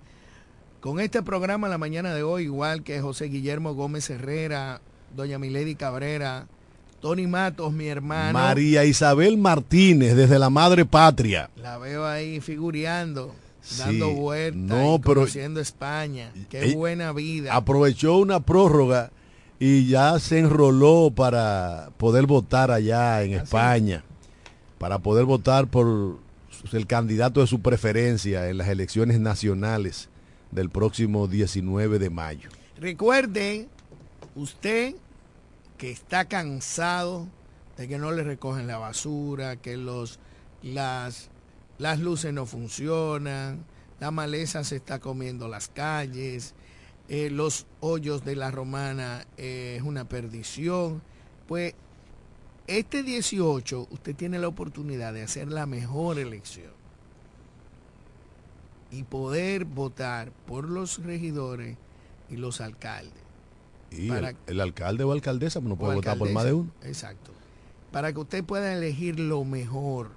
con 0.86 1.00
este 1.00 1.20
programa 1.22 1.68
la 1.68 1.78
mañana 1.78 2.14
de 2.14 2.22
hoy, 2.22 2.44
igual 2.44 2.84
que 2.84 3.00
José 3.00 3.24
Guillermo 3.24 3.74
Gómez 3.74 4.08
Herrera, 4.08 4.80
doña 5.16 5.36
Milady 5.36 5.74
Cabrera, 5.74 6.46
Tony 7.00 7.26
Matos, 7.26 7.72
mi 7.72 7.88
hermano. 7.88 8.34
María 8.34 8.84
Isabel 8.84 9.36
Martínez, 9.36 10.14
desde 10.14 10.38
la 10.38 10.48
Madre 10.48 10.84
Patria. 10.84 11.50
La 11.56 11.78
veo 11.78 12.06
ahí 12.06 12.40
figureando, 12.40 13.34
Sí, 13.60 13.80
dando 13.80 14.10
vueltas, 14.10 14.62
no, 14.62 15.00
conociendo 15.02 15.58
España. 15.58 16.30
Qué 16.48 16.74
buena 16.76 17.12
vida. 17.12 17.52
Aprovechó 17.52 18.18
una 18.18 18.38
prórroga 18.38 19.10
y 19.58 19.88
ya 19.88 20.18
se 20.18 20.38
enroló 20.38 21.12
para 21.14 21.90
poder 21.96 22.26
votar 22.26 22.70
allá 22.70 23.22
en 23.22 23.32
España, 23.32 24.04
para 24.78 24.98
poder 24.98 25.24
votar 25.24 25.68
por 25.68 26.18
el 26.72 26.86
candidato 26.86 27.40
de 27.40 27.46
su 27.46 27.60
preferencia 27.60 28.48
en 28.48 28.58
las 28.58 28.68
elecciones 28.68 29.20
nacionales 29.20 30.08
del 30.50 30.70
próximo 30.70 31.26
19 31.26 31.98
de 31.98 32.10
mayo. 32.10 32.50
Recuerde, 32.78 33.68
usted 34.34 34.94
que 35.78 35.90
está 35.90 36.26
cansado 36.26 37.26
de 37.76 37.88
que 37.88 37.98
no 37.98 38.12
le 38.12 38.22
recogen 38.22 38.66
la 38.66 38.78
basura, 38.78 39.56
que 39.56 39.76
los, 39.76 40.18
las, 40.62 41.28
las 41.78 41.98
luces 42.00 42.32
no 42.32 42.46
funcionan, 42.46 43.64
la 44.00 44.10
maleza 44.10 44.64
se 44.64 44.76
está 44.76 44.98
comiendo 44.98 45.48
las 45.48 45.68
calles, 45.68 46.54
eh, 47.08 47.30
los 47.30 47.66
hoyos 47.80 48.24
de 48.24 48.36
la 48.36 48.50
romana 48.50 49.26
eh, 49.36 49.76
es 49.78 49.82
una 49.82 50.08
perdición, 50.08 51.02
pues 51.46 51.74
este 52.66 53.02
18 53.04 53.86
usted 53.90 54.16
tiene 54.16 54.38
la 54.40 54.48
oportunidad 54.48 55.12
de 55.14 55.22
hacer 55.22 55.48
la 55.52 55.66
mejor 55.66 56.18
elección 56.18 56.72
y 58.90 59.02
poder 59.04 59.64
votar 59.64 60.30
por 60.46 60.68
los 60.68 61.02
regidores 61.02 61.76
y 62.30 62.36
los 62.36 62.60
alcaldes. 62.60 63.12
Y 63.90 64.08
Para- 64.08 64.30
el, 64.30 64.36
el 64.46 64.60
alcalde 64.60 65.04
o 65.04 65.12
alcaldesa 65.12 65.60
no 65.60 65.76
puede 65.76 65.96
votar 65.96 66.18
por 66.18 66.30
más 66.32 66.44
de 66.44 66.52
uno. 66.54 66.70
Exacto. 66.82 67.32
Para 67.92 68.12
que 68.12 68.18
usted 68.20 68.44
pueda 68.44 68.72
elegir 68.74 69.18
lo 69.20 69.44
mejor. 69.44 70.10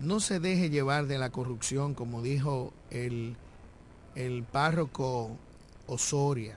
No 0.00 0.20
se 0.20 0.38
deje 0.38 0.70
llevar 0.70 1.06
de 1.06 1.18
la 1.18 1.30
corrupción, 1.30 1.94
como 1.94 2.22
dijo 2.22 2.72
el, 2.90 3.36
el 4.14 4.44
párroco 4.44 5.36
Osoria. 5.88 6.56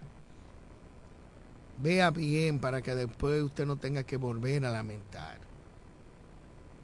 Vea 1.82 2.12
bien 2.12 2.60
para 2.60 2.82
que 2.82 2.94
después 2.94 3.42
usted 3.42 3.66
no 3.66 3.78
tenga 3.78 4.04
que 4.04 4.18
volver 4.18 4.66
a 4.66 4.72
lamentar. 4.72 5.40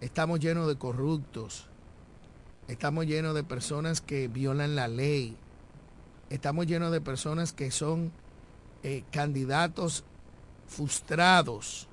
Estamos 0.02 0.40
llenos 0.40 0.68
de 0.68 0.78
corruptos. 0.78 1.68
Estamos 2.68 3.06
llenos 3.06 3.36
de 3.36 3.44
personas 3.44 4.02
que 4.02 4.28
violan 4.28 4.76
la 4.76 4.88
ley. 4.88 5.38
Estamos 6.30 6.66
llenos 6.66 6.92
de 6.92 7.00
personas 7.00 7.54
que 7.54 7.70
son 7.70 8.12
eh, 8.84 9.04
candidatos 9.12 10.04
frustrados, 10.68 11.88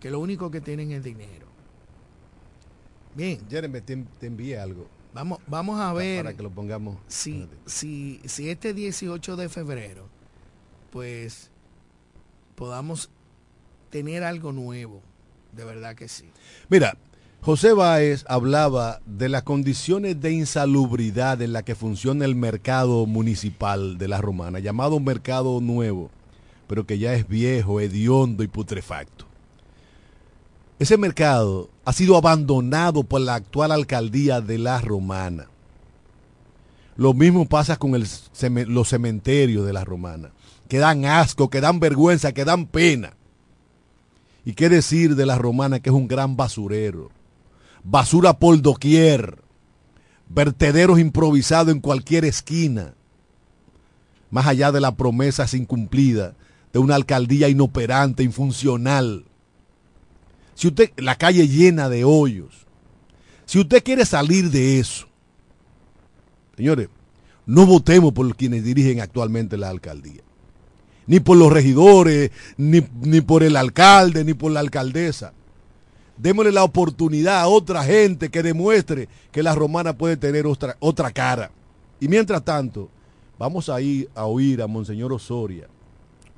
que 0.00 0.10
lo 0.10 0.18
único 0.18 0.50
que 0.50 0.60
tienen 0.60 0.92
es 0.92 1.04
dinero. 1.04 1.46
Bien. 3.14 3.40
Jeremy, 3.48 3.80
te, 3.80 3.96
te 4.18 4.26
envié 4.26 4.58
algo. 4.58 4.88
Vamos, 5.16 5.38
vamos 5.46 5.80
a 5.80 5.94
ver 5.94 6.24
Para 6.24 6.36
que 6.36 6.42
lo 6.42 6.50
pongamos. 6.50 6.98
si, 7.08 7.48
si, 7.64 8.20
si 8.26 8.50
este 8.50 8.74
18 8.74 9.36
de 9.36 9.48
febrero, 9.48 10.06
pues 10.90 11.50
podamos 12.54 13.08
tener 13.88 14.24
algo 14.24 14.52
nuevo. 14.52 15.00
De 15.52 15.64
verdad 15.64 15.96
que 15.96 16.06
sí. 16.06 16.28
Mira, 16.68 16.98
José 17.40 17.72
Báez 17.72 18.26
hablaba 18.28 19.00
de 19.06 19.30
las 19.30 19.42
condiciones 19.42 20.20
de 20.20 20.32
insalubridad 20.32 21.40
en 21.40 21.54
la 21.54 21.62
que 21.62 21.74
funciona 21.74 22.26
el 22.26 22.34
mercado 22.34 23.06
municipal 23.06 23.96
de 23.96 24.08
la 24.08 24.20
Romana, 24.20 24.58
llamado 24.58 25.00
mercado 25.00 25.62
nuevo, 25.62 26.10
pero 26.66 26.84
que 26.86 26.98
ya 26.98 27.14
es 27.14 27.26
viejo, 27.26 27.80
hediondo 27.80 28.42
y 28.42 28.48
putrefacto. 28.48 29.25
Ese 30.78 30.98
mercado 30.98 31.70
ha 31.84 31.92
sido 31.92 32.16
abandonado 32.16 33.02
por 33.02 33.20
la 33.20 33.34
actual 33.34 33.72
alcaldía 33.72 34.40
de 34.40 34.58
la 34.58 34.80
Romana. 34.80 35.46
Lo 36.96 37.14
mismo 37.14 37.46
pasa 37.46 37.76
con 37.76 37.94
el 37.94 38.06
los 38.68 38.88
cementerios 38.88 39.66
de 39.66 39.72
la 39.72 39.84
Romana, 39.84 40.30
que 40.68 40.78
dan 40.78 41.04
asco, 41.04 41.50
que 41.50 41.60
dan 41.60 41.80
vergüenza, 41.80 42.32
que 42.32 42.44
dan 42.44 42.66
pena. 42.66 43.14
¿Y 44.44 44.52
qué 44.52 44.68
decir 44.68 45.16
de 45.16 45.26
la 45.26 45.36
romana 45.36 45.80
que 45.80 45.90
es 45.90 45.94
un 45.94 46.06
gran 46.06 46.36
basurero? 46.36 47.10
Basura 47.82 48.38
por 48.38 48.60
doquier, 48.62 49.38
vertederos 50.28 51.00
improvisados 51.00 51.74
en 51.74 51.80
cualquier 51.80 52.24
esquina, 52.24 52.94
más 54.30 54.46
allá 54.46 54.70
de 54.72 54.80
las 54.80 54.94
promesas 54.94 55.52
incumplidas 55.52 56.34
de 56.72 56.78
una 56.78 56.94
alcaldía 56.94 57.48
inoperante, 57.48 58.22
infuncional. 58.22 59.24
Si 60.56 60.66
usted, 60.66 60.90
la 60.96 61.14
calle 61.14 61.46
llena 61.46 61.88
de 61.88 62.02
hoyos, 62.02 62.66
si 63.44 63.60
usted 63.60 63.84
quiere 63.84 64.04
salir 64.04 64.50
de 64.50 64.80
eso, 64.80 65.06
señores, 66.56 66.88
no 67.46 67.64
votemos 67.64 68.12
por 68.12 68.34
quienes 68.34 68.64
dirigen 68.64 69.00
actualmente 69.00 69.56
la 69.56 69.68
alcaldía 69.68 70.26
ni 71.06 71.20
por 71.20 71.36
los 71.36 71.52
regidores, 71.52 72.30
ni, 72.56 72.82
ni 73.00 73.20
por 73.20 73.42
el 73.42 73.56
alcalde, 73.56 74.24
ni 74.24 74.34
por 74.34 74.50
la 74.52 74.58
alcaldesa. 74.60 75.32
Démosle 76.16 76.50
la 76.50 76.64
oportunidad 76.64 77.40
a 77.40 77.48
otra 77.48 77.84
gente 77.84 78.30
que 78.30 78.42
demuestre 78.42 79.08
que 79.30 79.42
la 79.42 79.54
romana 79.54 79.96
puede 79.96 80.16
tener 80.16 80.46
otra, 80.46 80.76
otra 80.80 81.12
cara. 81.12 81.50
Y 82.00 82.08
mientras 82.08 82.44
tanto, 82.44 82.88
vamos 83.38 83.68
a 83.68 83.80
ir 83.80 84.08
a 84.14 84.24
oír 84.24 84.62
a 84.62 84.66
Monseñor 84.66 85.12
Osoria 85.12 85.68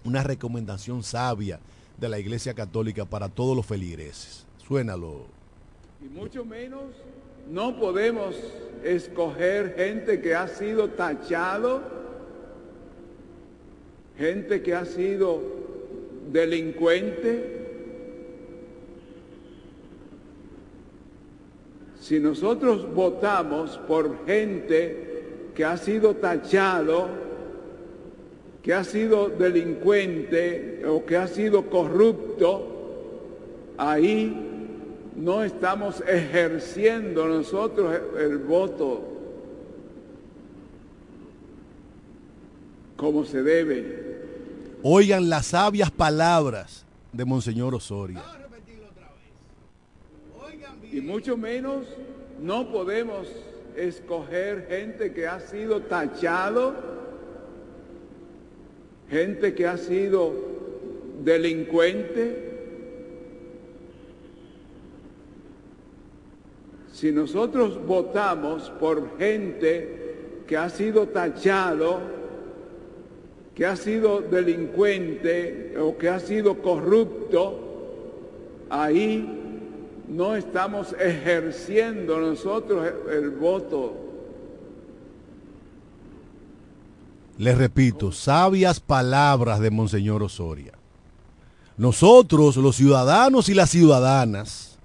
una 0.05 0.23
recomendación 0.23 1.03
sabia 1.03 1.61
de 2.01 2.09
la 2.09 2.19
Iglesia 2.19 2.55
Católica 2.55 3.05
para 3.05 3.29
todos 3.29 3.57
los 3.57 3.67
feligreses. 3.67 4.47
Suénalo. 4.67 5.27
Y 6.01 6.09
mucho 6.09 6.45
menos 6.45 6.85
no 7.51 7.79
podemos 7.79 8.37
escoger 8.85 9.75
gente 9.77 10.21
que 10.21 10.35
ha 10.35 10.47
sido 10.47 10.91
tachado, 10.91 11.83
gente 14.17 14.63
que 14.63 14.75
ha 14.75 14.85
sido 14.85 15.41
delincuente. 16.31 17.57
Si 22.01 22.21
nosotros 22.21 22.93
votamos 22.95 23.79
por 23.89 24.25
gente 24.25 25.51
que 25.55 25.65
ha 25.65 25.77
sido 25.77 26.15
tachado, 26.15 27.28
que 28.63 28.75
ha 28.75 28.85
sido 28.85 29.29
delincuente 29.29 30.83
o 30.87 31.05
que 31.05 31.17
ha 31.17 31.27
sido 31.27 31.71
corrupto, 31.71 32.75
ahí 33.77 34.45
no 35.17 35.43
estamos 35.43 36.03
ejerciendo 36.07 37.27
nosotros 37.27 37.95
el 38.19 38.39
voto 38.39 39.03
como 42.97 43.25
se 43.25 43.43
debe. 43.43 44.09
Oigan 44.83 45.29
las 45.29 45.47
sabias 45.47 45.91
palabras 45.91 46.85
de 47.13 47.25
Monseñor 47.25 47.75
Osoria. 47.75 48.23
Y 50.93 51.01
mucho 51.01 51.37
menos 51.37 51.87
no 52.41 52.71
podemos 52.71 53.29
escoger 53.77 54.67
gente 54.69 55.13
que 55.13 55.27
ha 55.27 55.41
sido 55.41 55.83
tachado, 55.83 56.75
gente 59.11 59.55
que 59.55 59.67
ha 59.67 59.77
sido 59.77 60.33
delincuente? 61.23 62.49
Si 66.93 67.13
nosotros 67.13 67.85
votamos 67.87 68.71
por 68.81 69.19
gente 69.19 70.43
que 70.47 70.57
ha 70.57 70.69
sido 70.69 71.09
tachado, 71.09 72.01
que 73.55 73.67
ha 73.67 73.77
sido 73.77 74.21
delincuente 74.21 75.75
o 75.79 75.97
que 75.97 76.09
ha 76.09 76.19
sido 76.19 76.59
corrupto, 76.63 77.59
ahí 78.71 79.39
no 80.09 80.37
estamos 80.37 80.95
ejerciendo 80.99 82.19
nosotros 82.19 82.87
el 83.11 83.31
voto. 83.31 84.08
Les 87.39 87.57
repito, 87.57 88.11
sabias 88.11 88.81
palabras 88.81 89.61
de 89.61 89.71
Monseñor 89.71 90.25
Osoria. 90.25 90.73
Nosotros, 91.77 92.57
los 92.57 92.75
ciudadanos 92.75 93.49
y 93.49 93.55
las 93.55 93.71
ciudadanas, 93.71 94.77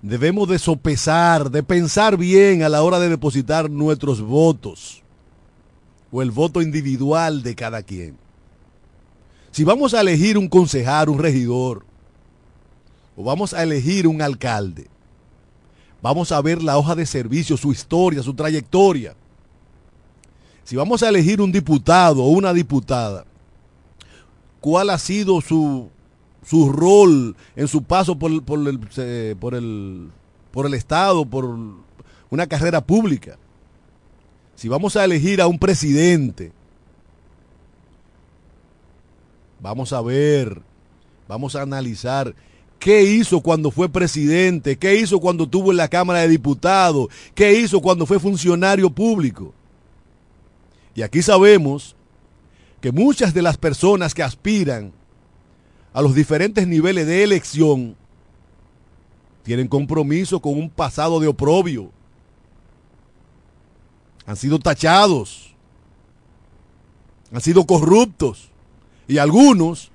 debemos 0.00 0.48
de 0.48 0.60
sopesar, 0.60 1.50
de 1.50 1.64
pensar 1.64 2.16
bien 2.16 2.62
a 2.62 2.68
la 2.68 2.84
hora 2.84 3.00
de 3.00 3.08
depositar 3.08 3.68
nuestros 3.68 4.20
votos 4.20 5.02
o 6.12 6.22
el 6.22 6.30
voto 6.30 6.62
individual 6.62 7.42
de 7.42 7.56
cada 7.56 7.82
quien. 7.82 8.16
Si 9.50 9.64
vamos 9.64 9.94
a 9.94 10.00
elegir 10.02 10.38
un 10.38 10.48
concejal, 10.48 11.08
un 11.08 11.18
regidor, 11.18 11.84
o 13.16 13.24
vamos 13.24 13.52
a 13.52 13.64
elegir 13.64 14.06
un 14.06 14.22
alcalde, 14.22 14.86
vamos 16.00 16.30
a 16.30 16.40
ver 16.40 16.62
la 16.62 16.78
hoja 16.78 16.94
de 16.94 17.04
servicio, 17.04 17.56
su 17.56 17.72
historia, 17.72 18.22
su 18.22 18.34
trayectoria. 18.34 19.16
Si 20.68 20.76
vamos 20.76 21.02
a 21.02 21.08
elegir 21.08 21.40
un 21.40 21.50
diputado 21.50 22.22
o 22.22 22.28
una 22.28 22.52
diputada, 22.52 23.24
¿cuál 24.60 24.90
ha 24.90 24.98
sido 24.98 25.40
su, 25.40 25.88
su 26.46 26.70
rol 26.70 27.34
en 27.56 27.68
su 27.68 27.82
paso 27.82 28.18
por, 28.18 28.42
por, 28.42 28.68
el, 28.68 28.78
por, 29.38 29.54
el, 29.54 30.10
por 30.50 30.66
el 30.66 30.74
Estado, 30.74 31.24
por 31.24 31.46
una 32.28 32.46
carrera 32.46 32.82
pública? 32.82 33.38
Si 34.56 34.68
vamos 34.68 34.94
a 34.96 35.06
elegir 35.06 35.40
a 35.40 35.46
un 35.46 35.58
presidente, 35.58 36.52
vamos 39.60 39.94
a 39.94 40.02
ver, 40.02 40.60
vamos 41.26 41.56
a 41.56 41.62
analizar 41.62 42.34
¿Qué 42.78 43.04
hizo 43.04 43.40
cuando 43.40 43.70
fue 43.70 43.88
presidente? 43.88 44.76
¿Qué 44.76 44.96
hizo 44.96 45.18
cuando 45.18 45.44
estuvo 45.44 45.70
en 45.70 45.78
la 45.78 45.88
Cámara 45.88 46.20
de 46.20 46.28
Diputados? 46.28 47.08
¿Qué 47.34 47.58
hizo 47.58 47.80
cuando 47.80 48.04
fue 48.04 48.20
funcionario 48.20 48.90
público? 48.90 49.54
Y 50.98 51.02
aquí 51.02 51.22
sabemos 51.22 51.94
que 52.80 52.90
muchas 52.90 53.32
de 53.32 53.40
las 53.40 53.56
personas 53.56 54.14
que 54.14 54.24
aspiran 54.24 54.92
a 55.92 56.02
los 56.02 56.12
diferentes 56.12 56.66
niveles 56.66 57.06
de 57.06 57.22
elección 57.22 57.94
tienen 59.44 59.68
compromiso 59.68 60.40
con 60.40 60.54
un 60.54 60.68
pasado 60.68 61.20
de 61.20 61.28
oprobio. 61.28 61.92
Han 64.26 64.34
sido 64.34 64.58
tachados. 64.58 65.54
Han 67.32 67.42
sido 67.42 67.64
corruptos. 67.64 68.50
Y 69.06 69.18
algunos 69.18 69.92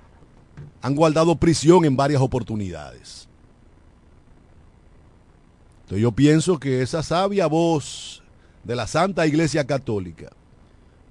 han 0.81 0.95
guardado 0.95 1.35
prisión 1.35 1.83
en 1.83 1.97
varias 1.97 2.21
oportunidades. 2.21 3.27
Entonces 5.81 6.01
yo 6.01 6.13
pienso 6.13 6.57
que 6.61 6.81
esa 6.81 7.03
sabia 7.03 7.47
voz 7.47 8.23
de 8.63 8.77
la 8.77 8.87
Santa 8.87 9.27
Iglesia 9.27 9.67
Católica 9.67 10.31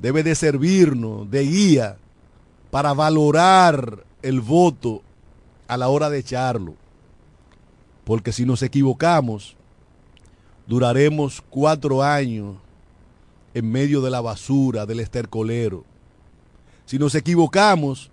debe 0.03 0.25
de 0.25 0.35
servirnos 0.35 1.31
de 1.31 1.45
guía 1.45 1.97
para 2.73 2.93
valorar 2.93 4.05
el 4.21 4.41
voto 4.41 5.01
a 5.69 5.77
la 5.77 5.89
hora 5.89 6.11
de 6.11 6.19
echarlo. 6.19 6.75
Porque 8.05 8.33
si 8.33 8.45
nos 8.45 8.63
equivocamos, 8.63 9.57
duraremos 10.67 11.41
cuatro 11.49 12.03
años 12.03 12.57
en 13.55 13.71
medio 13.71 14.01
de 14.01 14.11
la 14.11 14.21
basura, 14.21 14.87
del 14.87 14.99
estercolero. 14.99 15.85
Si 16.85 16.99
nos 16.99 17.15
equivocamos, 17.15 18.11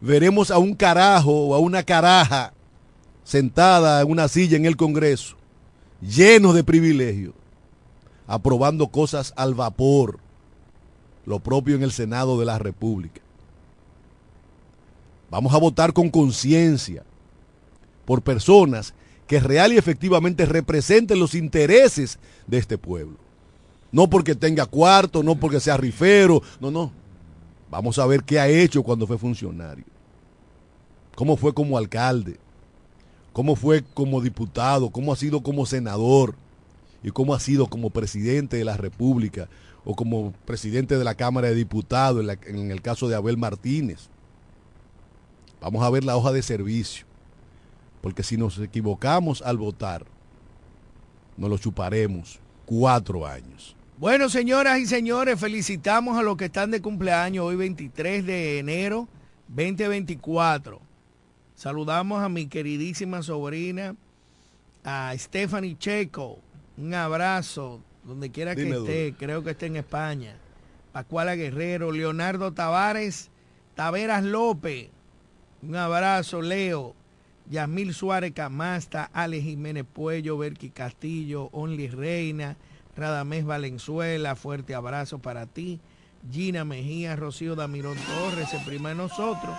veremos 0.00 0.50
a 0.50 0.58
un 0.58 0.74
carajo 0.74 1.30
o 1.30 1.54
a 1.54 1.60
una 1.60 1.84
caraja 1.84 2.52
sentada 3.22 4.00
en 4.00 4.10
una 4.10 4.26
silla 4.26 4.56
en 4.56 4.66
el 4.66 4.76
Congreso, 4.76 5.36
lleno 6.00 6.52
de 6.52 6.64
privilegios, 6.64 7.34
aprobando 8.26 8.88
cosas 8.88 9.32
al 9.36 9.54
vapor, 9.54 10.18
lo 11.28 11.40
propio 11.40 11.76
en 11.76 11.82
el 11.82 11.92
Senado 11.92 12.40
de 12.40 12.46
la 12.46 12.58
República. 12.58 13.20
Vamos 15.30 15.52
a 15.52 15.58
votar 15.58 15.92
con 15.92 16.08
conciencia 16.08 17.04
por 18.06 18.22
personas 18.22 18.94
que 19.26 19.38
real 19.38 19.74
y 19.74 19.76
efectivamente 19.76 20.46
representen 20.46 21.20
los 21.20 21.34
intereses 21.34 22.18
de 22.46 22.56
este 22.56 22.78
pueblo. 22.78 23.18
No 23.92 24.08
porque 24.08 24.34
tenga 24.34 24.64
cuarto, 24.64 25.22
no 25.22 25.36
porque 25.36 25.60
sea 25.60 25.76
rifero, 25.76 26.42
no, 26.60 26.70
no. 26.70 26.90
Vamos 27.70 27.98
a 27.98 28.06
ver 28.06 28.22
qué 28.24 28.40
ha 28.40 28.48
hecho 28.48 28.82
cuando 28.82 29.06
fue 29.06 29.18
funcionario. 29.18 29.84
Cómo 31.14 31.36
fue 31.36 31.52
como 31.52 31.76
alcalde. 31.76 32.38
Cómo 33.34 33.54
fue 33.54 33.84
como 33.92 34.22
diputado. 34.22 34.88
Cómo 34.88 35.12
ha 35.12 35.16
sido 35.16 35.42
como 35.42 35.66
senador. 35.66 36.34
Y 37.02 37.10
cómo 37.10 37.34
ha 37.34 37.40
sido 37.40 37.66
como 37.66 37.90
presidente 37.90 38.56
de 38.56 38.64
la 38.64 38.78
República. 38.78 39.50
O 39.90 39.96
como 39.96 40.32
presidente 40.44 40.98
de 40.98 41.04
la 41.04 41.14
Cámara 41.14 41.48
de 41.48 41.54
Diputados 41.54 42.22
en, 42.22 42.56
en 42.56 42.70
el 42.70 42.82
caso 42.82 43.08
de 43.08 43.16
Abel 43.16 43.38
Martínez. 43.38 44.10
Vamos 45.62 45.82
a 45.82 45.88
ver 45.88 46.04
la 46.04 46.14
hoja 46.14 46.30
de 46.30 46.42
servicio. 46.42 47.06
Porque 48.02 48.22
si 48.22 48.36
nos 48.36 48.58
equivocamos 48.58 49.40
al 49.40 49.56
votar, 49.56 50.04
nos 51.38 51.48
lo 51.48 51.56
chuparemos 51.56 52.38
cuatro 52.66 53.26
años. 53.26 53.74
Bueno, 53.96 54.28
señoras 54.28 54.78
y 54.78 54.86
señores, 54.86 55.40
felicitamos 55.40 56.18
a 56.18 56.22
los 56.22 56.36
que 56.36 56.44
están 56.44 56.70
de 56.70 56.82
cumpleaños 56.82 57.46
hoy 57.46 57.56
23 57.56 58.26
de 58.26 58.58
enero 58.58 59.08
2024. 59.48 60.80
Saludamos 61.54 62.22
a 62.22 62.28
mi 62.28 62.46
queridísima 62.46 63.22
sobrina, 63.22 63.96
a 64.84 65.12
Stephanie 65.16 65.76
Checo. 65.76 66.38
Un 66.76 66.94
abrazo 66.94 67.80
donde 68.08 68.30
quiera 68.30 68.56
que 68.56 68.68
esté, 68.68 69.14
creo 69.18 69.44
que 69.44 69.50
esté 69.50 69.66
en 69.66 69.76
España. 69.76 70.34
Pascuala 70.92 71.36
Guerrero, 71.36 71.92
Leonardo 71.92 72.52
Tavares, 72.52 73.30
Taveras 73.74 74.24
López. 74.24 74.88
Un 75.62 75.76
abrazo, 75.76 76.40
Leo. 76.40 76.94
Yasmil 77.50 77.94
Suárez 77.94 78.32
Camasta, 78.32 79.10
Alex 79.12 79.44
Jiménez 79.44 79.84
Puello, 79.90 80.36
Berky 80.36 80.70
Castillo, 80.70 81.48
Only 81.52 81.88
Reina, 81.88 82.56
Radamés 82.96 83.44
Valenzuela, 83.44 84.36
fuerte 84.36 84.74
abrazo 84.74 85.18
para 85.18 85.46
ti. 85.46 85.80
Gina 86.30 86.64
Mejía, 86.64 87.16
Rocío 87.16 87.54
Damirón 87.54 87.96
Torres, 87.96 88.52
el 88.52 88.64
prima 88.64 88.90
de 88.90 88.96
nosotros. 88.96 89.56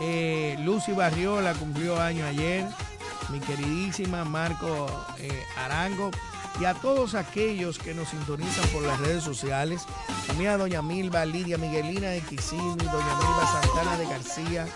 Eh, 0.00 0.56
Lucy 0.64 0.92
Barriola 0.92 1.54
cumplió 1.54 2.00
año 2.00 2.24
ayer. 2.24 2.66
Mi 3.30 3.38
queridísima 3.40 4.24
Marco 4.24 4.86
eh, 5.18 5.30
Arango. 5.56 6.10
Y 6.58 6.64
a 6.64 6.74
todos 6.74 7.14
aquellos 7.14 7.78
que 7.78 7.94
nos 7.94 8.08
sintonizan 8.08 8.68
por 8.68 8.82
las 8.82 8.98
redes 9.00 9.22
sociales. 9.22 9.82
También 10.26 10.50
a 10.50 10.56
Doña 10.56 10.82
Milva, 10.82 11.24
Lidia 11.24 11.56
Miguelina 11.58 12.08
de 12.08 12.20
Kissimmee, 12.20 12.84
Doña 12.84 13.14
Milva 13.16 13.60
Santana 13.60 13.96
de 13.96 14.06
García, 14.06 14.66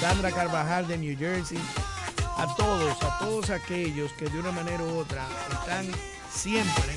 Sandra 0.00 0.30
Carvajal 0.30 0.88
de 0.88 0.98
New 0.98 1.16
Jersey. 1.16 1.58
A 2.36 2.54
todos, 2.56 3.02
a 3.02 3.18
todos 3.18 3.50
aquellos 3.50 4.12
que 4.14 4.28
de 4.28 4.40
una 4.40 4.50
manera 4.50 4.82
u 4.82 4.98
otra 4.98 5.26
están 5.52 5.86
siempre 6.32 6.94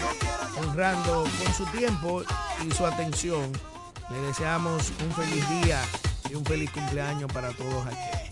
honrando 0.58 1.26
con 1.44 1.54
su 1.54 1.66
tiempo 1.78 2.24
y 2.66 2.72
su 2.72 2.86
atención. 2.86 3.52
Le 4.10 4.20
deseamos 4.20 4.92
un 5.04 5.12
feliz 5.14 5.50
día 5.62 5.82
y 6.30 6.36
un 6.36 6.46
feliz 6.46 6.70
cumpleaños 6.72 7.32
para 7.32 7.52
todos 7.52 7.88
aquí. 7.88 8.24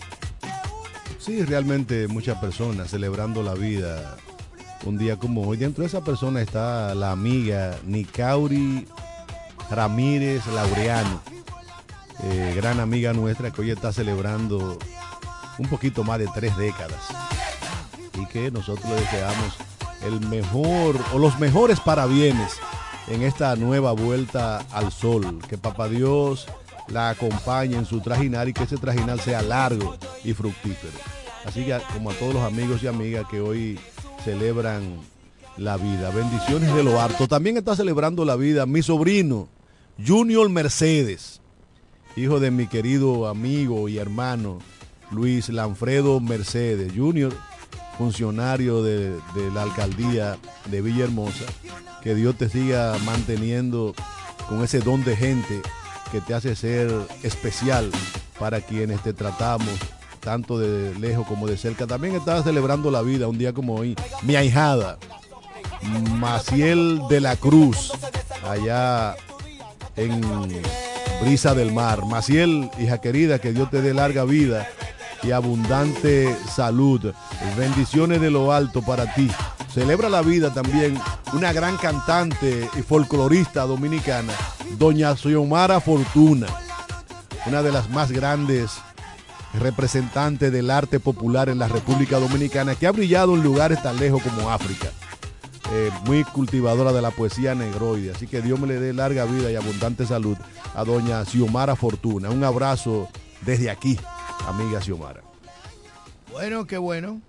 Sí, 1.19 1.43
realmente 1.43 2.07
muchas 2.07 2.39
personas 2.39 2.89
celebrando 2.89 3.43
la 3.43 3.53
vida 3.53 4.17
un 4.83 4.97
día 4.97 5.17
como 5.17 5.47
hoy. 5.47 5.57
Dentro 5.57 5.83
de 5.83 5.87
esa 5.87 6.03
persona 6.03 6.41
está 6.41 6.93
la 6.95 7.11
amiga 7.11 7.77
Nicauri 7.85 8.87
Ramírez 9.69 10.45
Laureano, 10.47 11.21
eh, 12.23 12.53
gran 12.55 12.79
amiga 12.79 13.13
nuestra 13.13 13.51
que 13.51 13.61
hoy 13.61 13.71
está 13.71 13.93
celebrando 13.93 14.77
un 15.57 15.67
poquito 15.67 16.03
más 16.03 16.19
de 16.19 16.27
tres 16.33 16.55
décadas 16.57 16.99
y 18.19 18.25
que 18.25 18.51
nosotros 18.51 18.89
le 18.89 18.95
deseamos 18.95 19.55
el 20.03 20.19
mejor 20.27 20.99
o 21.13 21.19
los 21.19 21.39
mejores 21.39 21.79
parabienes 21.79 22.53
en 23.07 23.23
esta 23.23 23.55
nueva 23.55 23.91
vuelta 23.91 24.65
al 24.71 24.91
sol. 24.91 25.39
Que 25.47 25.57
Papá 25.57 25.87
Dios 25.87 26.47
la 26.87 27.09
acompañe 27.09 27.77
en 27.77 27.85
su 27.85 28.01
trajinar 28.01 28.49
y 28.49 28.53
que 28.53 28.63
ese 28.63 28.77
trajinar 28.77 29.19
sea 29.19 29.41
largo 29.41 29.95
y 30.23 30.33
fructífero. 30.33 30.97
Así 31.45 31.65
que 31.65 31.79
como 31.93 32.11
a 32.11 32.13
todos 32.13 32.33
los 32.33 32.43
amigos 32.43 32.83
y 32.83 32.87
amigas 32.87 33.25
que 33.29 33.41
hoy 33.41 33.79
celebran 34.23 34.99
la 35.57 35.77
vida. 35.77 36.09
Bendiciones 36.11 36.73
de 36.73 36.83
lo 36.83 36.99
harto. 36.99 37.27
También 37.27 37.57
está 37.57 37.75
celebrando 37.75 38.25
la 38.25 38.35
vida 38.35 38.65
mi 38.65 38.81
sobrino, 38.81 39.47
Junior 40.05 40.49
Mercedes, 40.49 41.41
hijo 42.15 42.39
de 42.39 42.51
mi 42.51 42.67
querido 42.67 43.27
amigo 43.27 43.89
y 43.89 43.97
hermano 43.97 44.59
Luis 45.11 45.49
Lanfredo 45.49 46.19
Mercedes 46.19 46.93
Jr., 46.95 47.33
funcionario 47.97 48.81
de, 48.81 49.11
de 49.11 49.51
la 49.53 49.63
alcaldía 49.63 50.37
de 50.69 50.81
Villahermosa. 50.81 51.45
Que 52.01 52.15
Dios 52.15 52.35
te 52.35 52.49
siga 52.49 52.97
manteniendo 53.05 53.93
con 54.49 54.63
ese 54.63 54.79
don 54.79 55.03
de 55.03 55.15
gente 55.15 55.61
que 56.11 56.19
te 56.19 56.33
hace 56.33 56.55
ser 56.55 56.91
especial 57.23 57.91
para 58.39 58.61
quienes 58.61 59.01
te 59.03 59.13
tratamos 59.13 59.69
tanto 60.21 60.57
de 60.57 60.97
lejos 60.99 61.27
como 61.27 61.47
de 61.47 61.57
cerca. 61.57 61.87
También 61.87 62.15
estaba 62.15 62.43
celebrando 62.43 62.91
la 62.91 63.01
vida 63.01 63.27
un 63.27 63.37
día 63.37 63.53
como 63.53 63.75
hoy. 63.75 63.95
Mi 64.21 64.35
ahijada, 64.35 64.97
Maciel 66.17 67.01
de 67.09 67.19
la 67.19 67.35
Cruz, 67.35 67.91
allá 68.47 69.15
en 69.95 70.21
Brisa 71.21 71.53
del 71.53 71.73
Mar. 71.73 72.05
Maciel, 72.05 72.69
hija 72.79 72.99
querida, 73.01 73.39
que 73.39 73.51
Dios 73.51 73.69
te 73.69 73.81
dé 73.81 73.93
larga 73.93 74.23
vida 74.23 74.67
y 75.23 75.31
abundante 75.31 76.35
salud. 76.47 77.13
Bendiciones 77.57 78.21
de 78.21 78.31
lo 78.31 78.53
alto 78.53 78.81
para 78.81 79.13
ti. 79.13 79.29
Celebra 79.73 80.09
la 80.09 80.21
vida 80.21 80.53
también 80.53 80.99
una 81.33 81.53
gran 81.53 81.77
cantante 81.77 82.69
y 82.77 82.81
folclorista 82.81 83.61
dominicana, 83.61 84.33
doña 84.77 85.15
Xiomara 85.15 85.79
Fortuna, 85.79 86.47
una 87.45 87.61
de 87.61 87.71
las 87.71 87.89
más 87.89 88.11
grandes 88.11 88.71
representantes 89.59 90.51
del 90.51 90.69
arte 90.71 90.99
popular 90.99 91.49
en 91.49 91.59
la 91.59 91.67
República 91.67 92.19
Dominicana, 92.19 92.75
que 92.75 92.87
ha 92.87 92.91
brillado 92.91 93.35
en 93.35 93.43
lugares 93.43 93.81
tan 93.83 93.97
lejos 93.97 94.21
como 94.23 94.49
África. 94.51 94.89
Eh, 95.73 95.89
muy 96.05 96.23
cultivadora 96.25 96.91
de 96.91 97.01
la 97.01 97.11
poesía 97.11 97.55
negroide. 97.55 98.11
Así 98.11 98.27
que 98.27 98.41
Dios 98.41 98.59
me 98.59 98.67
le 98.67 98.79
dé 98.79 98.91
larga 98.93 99.25
vida 99.25 99.51
y 99.51 99.55
abundante 99.55 100.05
salud 100.05 100.35
a 100.75 100.83
doña 100.83 101.23
Xiomara 101.25 101.75
Fortuna. 101.75 102.29
Un 102.29 102.43
abrazo 102.43 103.07
desde 103.41 103.69
aquí, 103.69 103.97
amiga 104.47 104.81
Xiomara. 104.81 105.21
Bueno, 106.31 106.65
qué 106.67 106.77
bueno. 106.77 107.21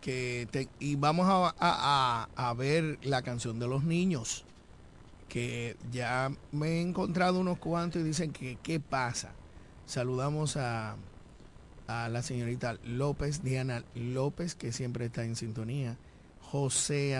Que 0.00 0.48
te- 0.50 0.68
y 0.78 0.96
vamos 0.96 1.26
a- 1.28 2.28
a 2.34 2.54
ver 2.54 2.98
la 3.02 3.20
canción 3.22 3.58
de 3.58 3.66
los 3.68 3.84
niños. 3.84 4.44
Que 5.28 5.76
ya 5.92 6.30
me 6.52 6.68
he 6.68 6.80
encontrado 6.80 7.38
unos 7.40 7.58
cuantos 7.58 8.00
y 8.00 8.04
dicen 8.04 8.32
que 8.32 8.56
qué 8.62 8.80
pasa. 8.80 9.32
Saludamos 9.84 10.56
a, 10.56 10.96
a 11.88 12.08
la 12.08 12.22
señorita 12.22 12.78
López, 12.84 13.42
Diana 13.42 13.82
López, 13.94 14.54
que 14.54 14.72
siempre 14.72 15.06
está 15.06 15.24
en 15.24 15.34
sintonía. 15.34 15.96
José, 16.42 17.16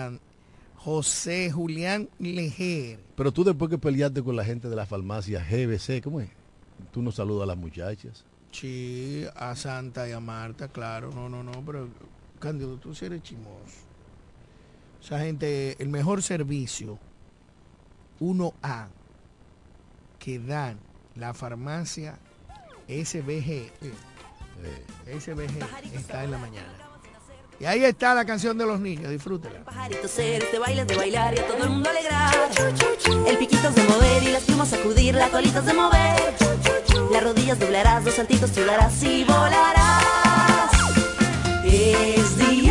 José 0.77 1.51
Julián 1.51 2.07
Lejer. 2.19 2.99
Pero 3.15 3.31
tú 3.33 3.43
después 3.43 3.69
que 3.69 3.77
peleaste 3.77 4.23
con 4.23 4.35
la 4.35 4.45
gente 4.45 4.69
de 4.69 4.75
la 4.75 4.85
farmacia 4.85 5.43
GBC, 5.43 6.01
¿cómo 6.01 6.21
es? 6.21 6.29
Tú 6.91 7.01
no 7.01 7.11
saludas 7.11 7.43
a 7.43 7.47
las 7.47 7.57
muchachas. 7.57 8.23
Sí, 8.51 9.25
a 9.35 9.55
Santa 9.55 10.07
y 10.07 10.11
a 10.11 10.19
Marta, 10.19 10.69
claro. 10.69 11.11
No, 11.11 11.27
no, 11.27 11.43
no, 11.43 11.51
pero 11.65 11.89
Cándido, 12.39 12.77
tú 12.77 12.95
sí 12.95 13.05
eres 13.05 13.21
chimoso. 13.21 13.89
Esa 15.03 15.19
gente, 15.19 15.75
el 15.81 15.89
mejor 15.89 16.23
servicio 16.23 16.99
1A 18.19 18.87
que 20.19 20.39
dan 20.39 20.79
la 21.15 21.33
farmacia 21.33 22.19
SBG. 22.87 23.71
Eh, 24.63 25.19
SBG 25.19 25.95
está 25.95 26.23
en 26.23 26.31
la 26.31 26.37
mañana. 26.37 26.89
Y 27.59 27.65
ahí 27.65 27.83
está 27.83 28.15
la 28.15 28.23
canción 28.23 28.57
de 28.57 28.65
los 28.65 28.79
niños, 28.79 29.11
disfrútela. 29.11 29.65
Pajaritos 29.65 30.09
ser, 30.09 30.45
te 30.49 30.57
bailas 30.57 30.87
de 30.87 30.95
bailar 30.95 31.35
y 31.35 31.39
a 31.39 31.47
todo 31.47 31.63
el 31.63 31.69
mundo 31.69 31.89
alegrar. 31.89 32.33
El 33.27 33.37
piquitos 33.37 33.75
de 33.75 33.83
mover 33.83 34.23
y 34.23 34.31
las 34.31 34.43
plumas 34.43 34.69
sacudir, 34.69 35.15
las 35.15 35.29
colitas 35.29 35.65
de 35.65 35.73
mover. 35.73 36.35
Las 37.11 37.23
rodillas 37.23 37.59
doblarás, 37.59 38.05
dos 38.05 38.13
saltitos 38.13 38.51
sudarás 38.51 39.03
y 39.03 39.25
volarás. 39.25 40.71
Es 41.65 42.37
día 42.37 42.68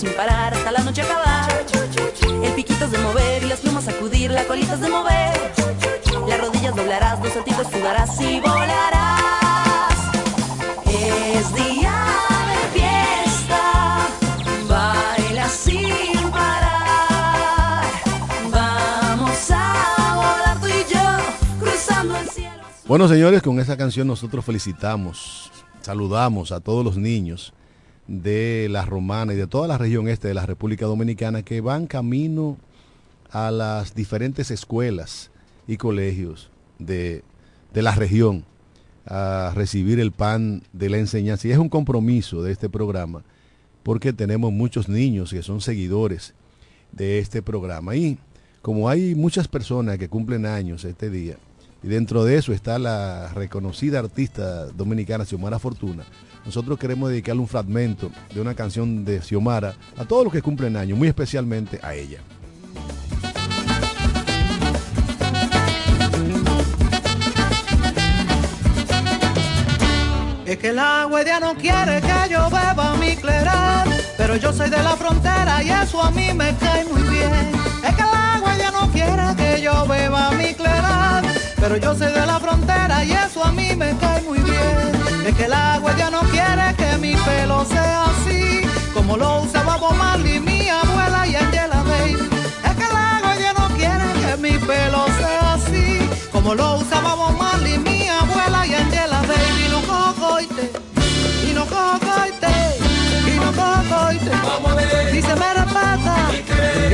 sin 0.00 0.14
parar 0.14 0.54
hasta 0.54 0.72
la 0.72 0.80
noche 0.80 1.02
acabar. 1.02 1.66
El 2.42 2.52
piquitos 2.54 2.90
de 2.90 2.96
mover 2.98 3.42
y 3.42 3.46
las 3.46 3.60
plumas 3.60 3.84
sacudir, 3.84 4.30
las 4.30 4.46
colitas 4.46 4.80
de 4.80 4.88
mover. 4.88 5.52
Las 6.26 6.40
rodillas 6.40 6.74
doblarás, 6.74 7.22
dos 7.22 7.32
saltitos 7.34 7.66
sudarás 7.66 8.18
y 8.18 8.40
volarás. 8.40 9.92
Es 10.86 11.54
día 11.54 12.06
de 12.50 12.80
fiesta, 12.80 14.08
baila 14.66 15.48
sin 15.50 16.30
parar. 16.30 17.84
Vamos 18.50 19.50
a 19.50 20.14
volar 20.16 20.60
tú 20.60 20.66
y 20.66 20.94
yo, 20.94 21.60
cruzando 21.60 22.16
el 22.16 22.28
cielo. 22.30 22.62
Bueno, 22.86 23.06
señores, 23.06 23.42
con 23.42 23.60
esa 23.60 23.76
canción 23.76 24.06
nosotros 24.06 24.46
felicitamos, 24.46 25.50
saludamos 25.82 26.52
a 26.52 26.60
todos 26.60 26.82
los 26.82 26.96
niños 26.96 27.52
de 28.10 28.66
la 28.68 28.84
Romana 28.84 29.34
y 29.34 29.36
de 29.36 29.46
toda 29.46 29.68
la 29.68 29.78
región 29.78 30.08
este 30.08 30.26
de 30.26 30.34
la 30.34 30.44
República 30.44 30.84
Dominicana 30.84 31.44
que 31.44 31.60
van 31.60 31.86
camino 31.86 32.56
a 33.30 33.52
las 33.52 33.94
diferentes 33.94 34.50
escuelas 34.50 35.30
y 35.68 35.76
colegios 35.76 36.50
de, 36.80 37.22
de 37.72 37.82
la 37.82 37.94
región 37.94 38.44
a 39.06 39.52
recibir 39.54 40.00
el 40.00 40.10
pan 40.10 40.64
de 40.72 40.90
la 40.90 40.98
enseñanza. 40.98 41.46
Y 41.46 41.52
es 41.52 41.58
un 41.58 41.68
compromiso 41.68 42.42
de 42.42 42.50
este 42.50 42.68
programa 42.68 43.22
porque 43.84 44.12
tenemos 44.12 44.52
muchos 44.52 44.88
niños 44.88 45.30
que 45.30 45.44
son 45.44 45.60
seguidores 45.60 46.34
de 46.90 47.20
este 47.20 47.42
programa. 47.42 47.94
Y 47.94 48.18
como 48.60 48.88
hay 48.88 49.14
muchas 49.14 49.46
personas 49.46 49.98
que 49.98 50.08
cumplen 50.08 50.46
años 50.46 50.84
este 50.84 51.10
día, 51.10 51.36
y 51.80 51.86
dentro 51.86 52.24
de 52.24 52.36
eso 52.36 52.52
está 52.52 52.80
la 52.80 53.32
reconocida 53.34 54.00
artista 54.00 54.66
dominicana 54.66 55.24
Xiomara 55.24 55.60
Fortuna, 55.60 56.04
nosotros 56.50 56.80
queremos 56.80 57.10
dedicarle 57.10 57.40
un 57.42 57.46
fragmento 57.46 58.10
de 58.34 58.40
una 58.40 58.56
canción 58.56 59.04
de 59.04 59.22
Xiomara 59.22 59.72
a 59.96 60.04
todos 60.04 60.24
los 60.24 60.32
que 60.32 60.42
cumplen 60.42 60.76
años, 60.76 60.98
muy 60.98 61.06
especialmente 61.06 61.78
a 61.80 61.94
ella. 61.94 62.18
Es 70.44 70.56
que 70.58 70.70
agua 70.76 71.24
ya 71.24 71.38
no 71.38 71.54
quiere 71.54 72.00
que 72.00 72.32
yo 72.32 72.50
beba 72.50 72.96
mi 72.96 73.14
cleral, 73.14 73.88
pero 74.16 74.34
yo 74.34 74.52
soy 74.52 74.70
de 74.70 74.82
la 74.82 74.96
frontera 74.96 75.62
y 75.62 75.70
eso 75.70 76.02
a 76.02 76.10
mí 76.10 76.32
me 76.34 76.52
cae 76.56 76.84
muy 76.86 77.02
bien. 77.02 77.52
Es 77.86 77.94
que 77.94 78.02
agua 78.02 78.56
ya 78.58 78.72
no 78.72 78.90
quiere 78.90 79.36
que 79.36 79.62
yo 79.62 79.86
beba 79.86 80.32
mi 80.32 80.52
cleral, 80.54 81.24
pero 81.60 81.76
yo 81.76 81.94
soy 81.94 82.12
de 82.12 82.26
la 82.26 82.40
frontera 82.40 83.04
y 83.04 83.12
eso 83.12 83.44
a 83.44 83.52
mí 83.52 83.76
me 83.76 83.96
cae 83.98 84.20
muy 84.22 84.40
bien. 84.40 85.09
Es 85.26 85.34
que 85.36 85.44
el 85.44 85.52
agua 85.52 85.94
ya 85.96 86.10
no 86.10 86.20
quiere 86.20 86.74
que 86.76 86.98
mi 86.98 87.14
pelo 87.14 87.64
sea 87.64 88.04
así, 88.04 88.62
como 88.94 89.16
lo 89.16 89.42
usaba 89.42 89.76
Bob 89.76 89.94
Marley, 89.94 90.40
mi 90.40 90.68
abuela 90.68 91.26
y 91.26 91.36
Angela 91.36 91.82
Baby. 91.82 92.28
Es 92.64 92.74
que 92.76 92.84
el 92.84 92.96
agua 92.96 93.36
ya 93.36 93.52
no 93.52 93.68
quiere 93.76 94.06
que 94.20 94.36
mi 94.38 94.58
pelo 94.58 95.06
sea 95.18 95.54
así, 95.54 96.00
como 96.32 96.54
lo 96.54 96.76
usaba 96.76 97.14
Bob 97.14 97.36
Marley, 97.38 97.78
mi 97.78 98.08
abuela 98.08 98.66
y 98.66 98.74
Angela 98.74 99.20
Baby. 99.22 99.68
No 99.70 99.80
cocoite, 99.82 100.72
y 101.48 101.52
no 101.54 101.64
cocoite, 101.66 102.54
y 103.26 103.36
no 103.38 103.52
cocoite. 103.52 104.30
Vamos 104.42 104.72
a 104.72 104.74
ver. 104.74 105.10
Si 105.12 105.22
se 105.22 105.34
me 105.36 105.54
respeta, 105.54 106.16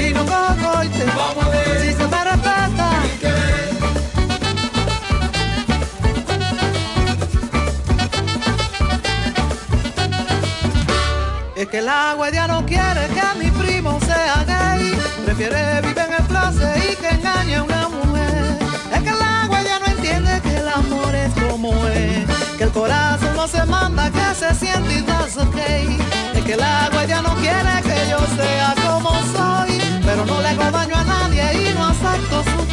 y 0.01 0.14
no 0.14 0.24
cocoite. 0.24 1.05
Vamos 1.16 1.45
a 1.45 1.49
ver. 1.49 2.05
Es 11.57 11.68
que 11.68 11.78
el 11.78 11.88
agua 11.88 12.28
ya 12.28 12.46
no 12.46 12.66
quiere 12.66 13.09
que 13.09 13.38
mi 13.42 13.50
primo 13.50 13.98
sea 14.00 14.44
gay. 14.44 14.92
Prefiere 15.24 15.80
vivir 15.80 15.98
en 15.98 16.12
el 16.12 16.22
place 16.24 16.92
y 16.92 16.96
que 16.96 17.09
engañe 17.09 17.54
a 17.57 17.62
una 17.62 17.88
mujer. 17.88 18.59
Es 18.92 19.02
que 19.02 19.09
el 19.09 19.22
agua 19.22 19.62
ya 19.62 19.78
no 19.78 19.86
entiende 19.86 20.38
que 20.42 20.54
el 20.54 20.68
amor 20.68 21.14
es 21.14 21.32
como 21.32 21.72
es, 21.88 22.26
que 22.59 22.64
el 22.64 22.70
corazón 22.72 23.34
no 23.34 23.48
se 23.48 23.64
manda, 23.64 24.11
que 24.11 24.34
se 24.34 24.54
siente 24.54 24.98
y 24.98 25.00
that's 25.00 25.38
okay. 25.38 25.96
Es 26.34 26.44
que 26.44 26.52
el 26.52 26.62
agua 26.62 27.07
ya 27.07 27.22
no 27.22 27.34
quiere 27.36 27.80
que 27.84 28.11
yo 28.11 28.18
sea 28.36 28.74
como 28.84 29.12
soy, 29.32 29.80
pero 30.04 30.26
no 30.26 30.42
le 30.42 30.48
hago 30.48 30.70
daño 30.70 30.94
a 30.94 31.04
nadie 31.04 31.70
y 31.70 31.72
no 31.72 31.86
acepto 31.86 32.44
su 32.44 32.66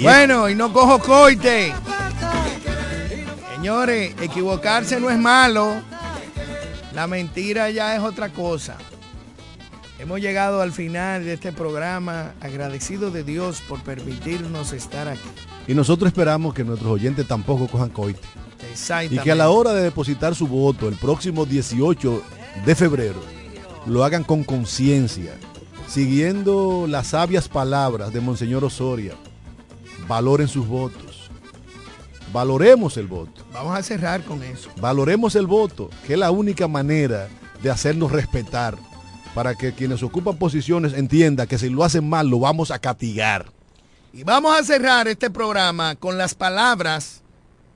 Bueno, 0.00 0.48
y 0.48 0.54
no 0.54 0.72
cojo 0.72 0.98
coite. 0.98 1.74
Señores, 3.54 4.14
equivocarse 4.20 5.00
no 5.00 5.10
es 5.10 5.18
malo. 5.18 5.82
La 6.94 7.06
mentira 7.06 7.70
ya 7.70 7.94
es 7.96 8.02
otra 8.02 8.28
cosa. 8.30 8.76
Hemos 9.98 10.20
llegado 10.20 10.62
al 10.62 10.72
final 10.72 11.24
de 11.24 11.32
este 11.34 11.52
programa, 11.52 12.32
agradecido 12.40 13.10
de 13.10 13.24
Dios 13.24 13.62
por 13.68 13.80
permitirnos 13.82 14.72
estar 14.72 15.08
aquí. 15.08 15.28
Y 15.66 15.74
nosotros 15.74 16.08
esperamos 16.08 16.54
que 16.54 16.62
nuestros 16.62 16.92
oyentes 16.92 17.26
tampoco 17.26 17.66
cojan 17.66 17.90
coite. 17.90 18.20
Y 19.10 19.18
que 19.18 19.32
a 19.32 19.34
la 19.34 19.50
hora 19.50 19.72
de 19.72 19.82
depositar 19.82 20.34
su 20.34 20.46
voto 20.46 20.88
el 20.88 20.94
próximo 20.94 21.44
18 21.44 22.22
de 22.64 22.74
febrero 22.74 23.20
lo 23.86 24.04
hagan 24.04 24.24
con 24.24 24.44
conciencia, 24.44 25.32
siguiendo 25.88 26.86
las 26.88 27.08
sabias 27.08 27.48
palabras 27.48 28.12
de 28.12 28.20
Monseñor 28.20 28.64
Osoria. 28.64 29.14
Valoren 30.08 30.48
sus 30.48 30.66
votos. 30.66 31.30
Valoremos 32.32 32.96
el 32.96 33.06
voto. 33.06 33.44
Vamos 33.52 33.78
a 33.78 33.82
cerrar 33.82 34.22
con 34.24 34.42
eso. 34.42 34.70
Valoremos 34.80 35.34
el 35.36 35.46
voto, 35.46 35.90
que 36.06 36.14
es 36.14 36.18
la 36.18 36.30
única 36.30 36.66
manera 36.66 37.28
de 37.62 37.70
hacernos 37.70 38.10
respetar, 38.10 38.76
para 39.34 39.54
que 39.54 39.72
quienes 39.72 40.02
ocupan 40.02 40.36
posiciones 40.36 40.94
entiendan 40.94 41.46
que 41.46 41.58
si 41.58 41.68
lo 41.68 41.84
hacen 41.84 42.08
mal 42.08 42.28
lo 42.28 42.38
vamos 42.40 42.70
a 42.70 42.78
castigar. 42.78 43.46
Y 44.12 44.24
vamos 44.24 44.58
a 44.58 44.64
cerrar 44.64 45.08
este 45.08 45.30
programa 45.30 45.94
con 45.94 46.16
las 46.16 46.34
palabras 46.34 47.22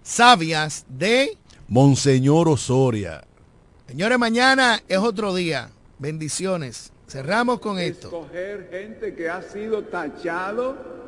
sabias 0.02 0.86
de... 0.88 1.36
Monseñor 1.68 2.48
Osoria. 2.48 3.24
Señores, 3.86 4.18
mañana 4.18 4.82
es 4.88 4.98
otro 4.98 5.34
día. 5.34 5.70
Bendiciones. 5.98 6.92
Cerramos 7.06 7.60
con 7.60 7.78
esto. 7.78 8.06
Escoger 8.06 8.68
gente 8.70 9.14
que 9.14 9.28
ha 9.28 9.42
sido 9.42 9.84
tachado, 9.84 11.01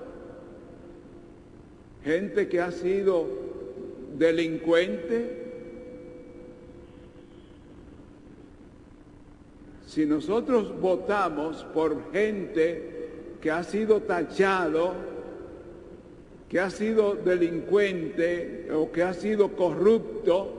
gente 2.04 2.48
que 2.48 2.60
ha 2.60 2.70
sido 2.70 3.26
delincuente. 4.18 5.42
Si 9.86 10.04
nosotros 10.04 10.78
votamos 10.80 11.64
por 11.72 12.12
gente 12.12 13.08
que 13.40 13.50
ha 13.50 13.62
sido 13.62 14.02
tachado, 14.02 14.92
que 16.48 16.60
ha 16.60 16.70
sido 16.70 17.14
delincuente 17.14 18.68
o 18.72 18.92
que 18.92 19.02
ha 19.02 19.14
sido 19.14 19.56
corrupto, 19.56 20.52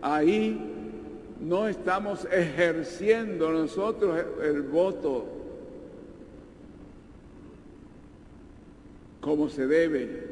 ahí 0.00 0.60
no 1.40 1.68
estamos 1.68 2.26
ejerciendo 2.30 3.50
nosotros 3.50 4.24
el 4.42 4.62
voto 4.62 5.26
como 9.22 9.48
se 9.48 9.66
debe. 9.66 10.31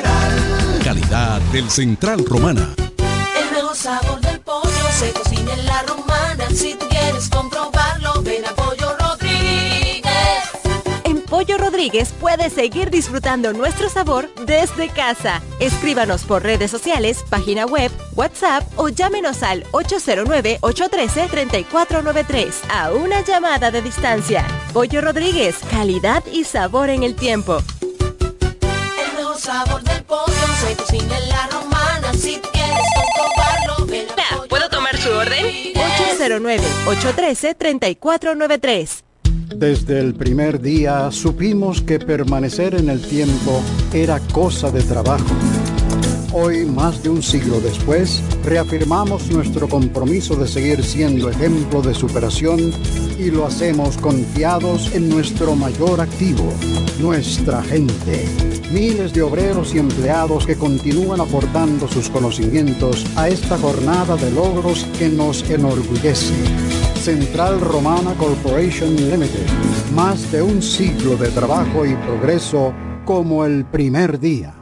Calidad 0.91 1.39
del 1.53 1.69
Central 1.69 2.25
Romana. 2.25 2.75
El 2.77 3.51
mejor 3.55 3.77
sabor 3.77 4.19
del 4.19 4.41
pollo 4.41 4.91
se 4.99 5.13
cocina 5.13 5.53
en 5.53 5.65
la 5.65 5.83
romana. 5.83 6.49
Si 6.53 6.75
tú 6.75 6.85
quieres 6.89 7.29
comprobarlo, 7.29 8.21
ven 8.23 8.45
a 8.45 8.49
Pollo 8.49 8.97
Rodríguez. 8.99 10.11
En 11.05 11.21
Pollo 11.21 11.57
Rodríguez 11.57 12.13
puedes 12.19 12.51
seguir 12.51 12.89
disfrutando 12.89 13.53
nuestro 13.53 13.87
sabor 13.87 14.29
desde 14.45 14.89
casa. 14.89 15.41
Escríbanos 15.61 16.25
por 16.25 16.43
redes 16.43 16.69
sociales, 16.69 17.23
página 17.29 17.65
web, 17.65 17.89
WhatsApp 18.17 18.67
o 18.75 18.89
llámenos 18.89 19.43
al 19.43 19.63
809-813-3493 19.71 22.51
a 22.69 22.91
una 22.91 23.21
llamada 23.21 23.71
de 23.71 23.81
distancia. 23.81 24.45
Pollo 24.73 24.99
Rodríguez, 24.99 25.55
calidad 25.69 26.21
y 26.33 26.43
sabor 26.43 26.89
en 26.89 27.03
el 27.03 27.15
tiempo. 27.15 27.63
Sabor 29.41 29.81
del 29.81 30.03
pollo 30.03 30.31
se 30.59 30.75
cocina 30.75 31.17
en 31.17 31.29
la 31.29 31.47
romana. 31.47 32.13
Si 32.13 32.39
quieres 32.53 32.85
comprobarlo, 32.95 33.87
ven 33.87 34.05
a 34.11 34.15
¿Puedo 34.47 34.69
tomar 34.69 34.95
su 34.95 35.09
orden? 35.09 35.43
Rodríguez. 35.43 35.81
809-813-3493. 36.85 39.01
Desde 39.55 39.99
el 39.99 40.13
primer 40.13 40.61
día 40.61 41.11
supimos 41.11 41.81
que 41.81 41.97
permanecer 41.97 42.75
en 42.75 42.91
el 42.91 43.01
tiempo 43.01 43.63
era 43.91 44.19
cosa 44.31 44.69
de 44.69 44.83
trabajo. 44.83 45.33
Hoy, 46.33 46.65
más 46.65 47.01
de 47.01 47.09
un 47.09 47.23
siglo 47.23 47.59
después, 47.61 48.21
reafirmamos 48.45 49.31
nuestro 49.31 49.67
compromiso 49.67 50.35
de 50.35 50.47
seguir 50.47 50.83
siendo 50.83 51.31
ejemplo 51.31 51.81
de 51.81 51.95
superación 51.95 52.71
y 53.17 53.31
lo 53.31 53.47
hacemos 53.47 53.97
confiados 53.97 54.93
en 54.93 55.09
nuestro 55.09 55.55
mayor 55.55 55.99
activo, 55.99 56.53
nuestra 56.99 57.63
gente. 57.63 58.50
Miles 58.71 59.11
de 59.11 59.21
obreros 59.21 59.75
y 59.75 59.79
empleados 59.79 60.45
que 60.45 60.55
continúan 60.55 61.19
aportando 61.19 61.89
sus 61.89 62.09
conocimientos 62.09 63.05
a 63.17 63.27
esta 63.27 63.57
jornada 63.57 64.15
de 64.15 64.31
logros 64.31 64.85
que 64.97 65.09
nos 65.09 65.49
enorgullece. 65.49 66.33
Central 66.95 67.59
Romana 67.59 68.13
Corporation 68.13 68.95
Limited. 68.95 69.45
Más 69.93 70.31
de 70.31 70.41
un 70.41 70.61
siglo 70.61 71.17
de 71.17 71.27
trabajo 71.29 71.85
y 71.85 71.95
progreso 71.95 72.73
como 73.03 73.43
el 73.43 73.65
primer 73.65 74.21
día. 74.21 74.53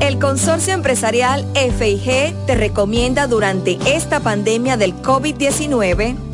El 0.00 0.18
Consorcio 0.18 0.74
Empresarial 0.74 1.46
FIG 1.54 2.34
te 2.46 2.56
recomienda 2.56 3.28
durante 3.28 3.78
esta 3.86 4.18
pandemia 4.18 4.76
del 4.76 4.94
COVID-19 4.96 6.33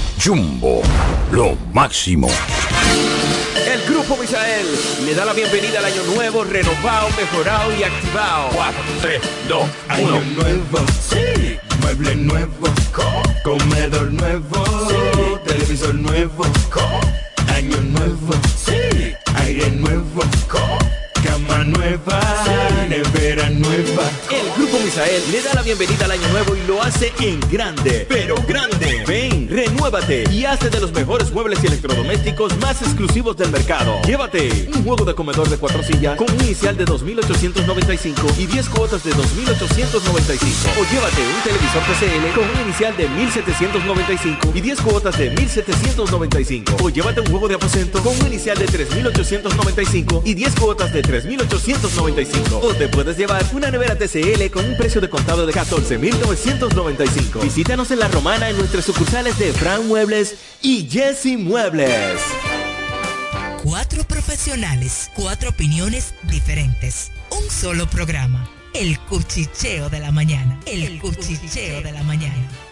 Jumbo, 0.23 0.83
lo 1.31 1.57
máximo. 1.73 2.27
El 3.65 3.81
Grupo 3.91 4.15
Misael 4.17 4.67
le 5.03 5.15
da 5.15 5.25
la 5.25 5.33
bienvenida 5.33 5.79
al 5.79 5.85
año 5.85 6.03
nuevo, 6.13 6.43
renovado, 6.43 7.07
mejorado 7.17 7.75
y 7.75 7.83
activado. 7.83 8.49
4, 8.53 8.81
3, 9.01 9.21
2, 9.47 9.63
Año 9.87 10.21
nuevo, 10.35 10.85
sí. 11.09 11.57
Mueble 11.81 12.15
nuevo, 12.17 12.67
comedor 13.43 14.11
nuevo, 14.11 14.63
sí. 14.89 15.37
televisor 15.47 15.95
nuevo, 15.95 16.45
año 17.47 17.77
nuevo, 17.81 18.33
sí. 18.63 19.15
aire 19.37 19.71
nuevo, 19.71 20.21
cama 21.23 21.63
nueva, 21.63 22.40
nueva. 23.35 24.11
El 24.29 24.51
Grupo 24.57 24.77
Misael 24.83 25.23
le 25.31 25.41
da 25.41 25.53
la 25.53 25.61
bienvenida 25.61 26.03
al 26.03 26.11
año 26.11 26.27
nuevo 26.29 26.53
y 26.53 26.67
lo 26.67 26.83
hace 26.83 27.13
en 27.21 27.39
grande, 27.49 28.05
pero 28.09 28.35
grande. 28.45 29.03
Ven, 29.07 29.47
renuévate 29.49 30.25
y 30.29 30.43
hazte 30.43 30.69
de 30.69 30.81
los 30.81 30.91
mejores 30.91 31.31
muebles 31.31 31.63
y 31.63 31.67
electrodomésticos 31.67 32.57
más 32.57 32.81
exclusivos 32.81 33.37
del 33.37 33.49
mercado. 33.49 34.01
Llévate 34.05 34.69
un 34.75 34.83
juego 34.83 35.05
de 35.05 35.15
comedor 35.15 35.47
de 35.47 35.55
cuatro 35.57 35.81
sillas 35.81 36.17
con 36.17 36.29
un 36.29 36.41
inicial 36.41 36.75
de 36.75 36.83
2.895 36.83 38.37
y 38.37 38.47
10 38.47 38.69
cuotas 38.69 39.01
de 39.05 39.11
2.895. 39.11 40.51
O 40.77 40.91
llévate 40.91 41.21
un 41.21 41.41
televisor 41.43 41.83
PCL 41.83 42.35
con 42.35 42.43
un 42.43 42.61
inicial 42.65 42.97
de 42.97 43.07
1.795 43.07 44.55
y 44.55 44.61
10 44.61 44.81
cuotas 44.81 45.17
de 45.17 45.33
1.795. 45.33 46.83
O 46.83 46.89
llévate 46.89 47.21
un 47.21 47.27
juego 47.27 47.47
de 47.47 47.55
aposento 47.55 48.01
con 48.03 48.13
un 48.13 48.27
inicial 48.27 48.57
de 48.57 48.65
3.895 48.65 50.21
y 50.25 50.33
10 50.33 50.55
cuotas 50.55 50.91
de 50.91 51.01
3.895. 51.01 52.59
O 52.61 52.73
te 52.73 52.89
puedes 52.89 53.20
llevar 53.21 53.45
una 53.53 53.69
nevera 53.69 53.95
TCL 53.95 54.49
con 54.51 54.65
un 54.65 54.75
precio 54.75 54.99
de 54.99 55.07
contado 55.07 55.45
de 55.45 55.53
14.995. 55.53 57.39
Visítanos 57.43 57.91
en 57.91 57.99
La 57.99 58.07
Romana 58.07 58.49
en 58.49 58.57
nuestras 58.57 58.83
sucursales 58.83 59.37
de 59.37 59.53
Fran 59.53 59.87
Muebles 59.87 60.37
y 60.63 60.89
Jesse 60.89 61.37
Muebles. 61.37 62.19
Cuatro 63.61 64.03
profesionales, 64.05 65.11
cuatro 65.13 65.51
opiniones 65.51 66.15
diferentes. 66.23 67.11
Un 67.29 67.47
solo 67.51 67.87
programa. 67.87 68.49
El 68.73 68.97
cuchicheo 69.01 69.91
de 69.91 69.99
la 69.99 70.11
mañana. 70.11 70.59
El, 70.65 70.99
cuchicheo 70.99 71.83
de 71.83 71.91
la 71.91 72.01
mañana. 72.01 72.70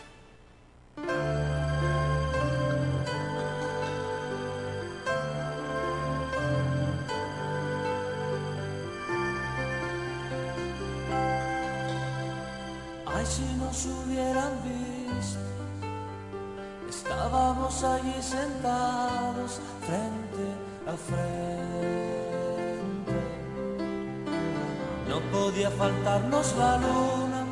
Podía 25.59 25.71
faltarnos 25.71 26.55
la 26.57 26.77
luna 26.77 27.45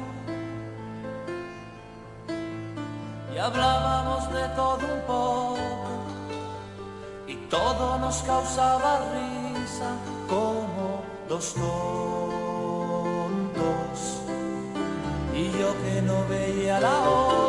y 3.36 3.38
hablábamos 3.38 4.32
de 4.32 4.47
todo 4.55 4.80
un 4.93 5.01
poco 5.05 5.58
y 7.28 7.36
todo 7.49 7.99
nos 7.99 8.24
causaba 8.24 9.01
risa 9.12 9.91
como 10.30 11.03
dos 11.28 11.53
tontos. 11.53 11.68
Y 15.36 15.51
yo 15.60 15.76
que 15.84 16.01
no 16.01 16.26
veía 16.30 16.80
la 16.80 17.10
hora 17.10 17.47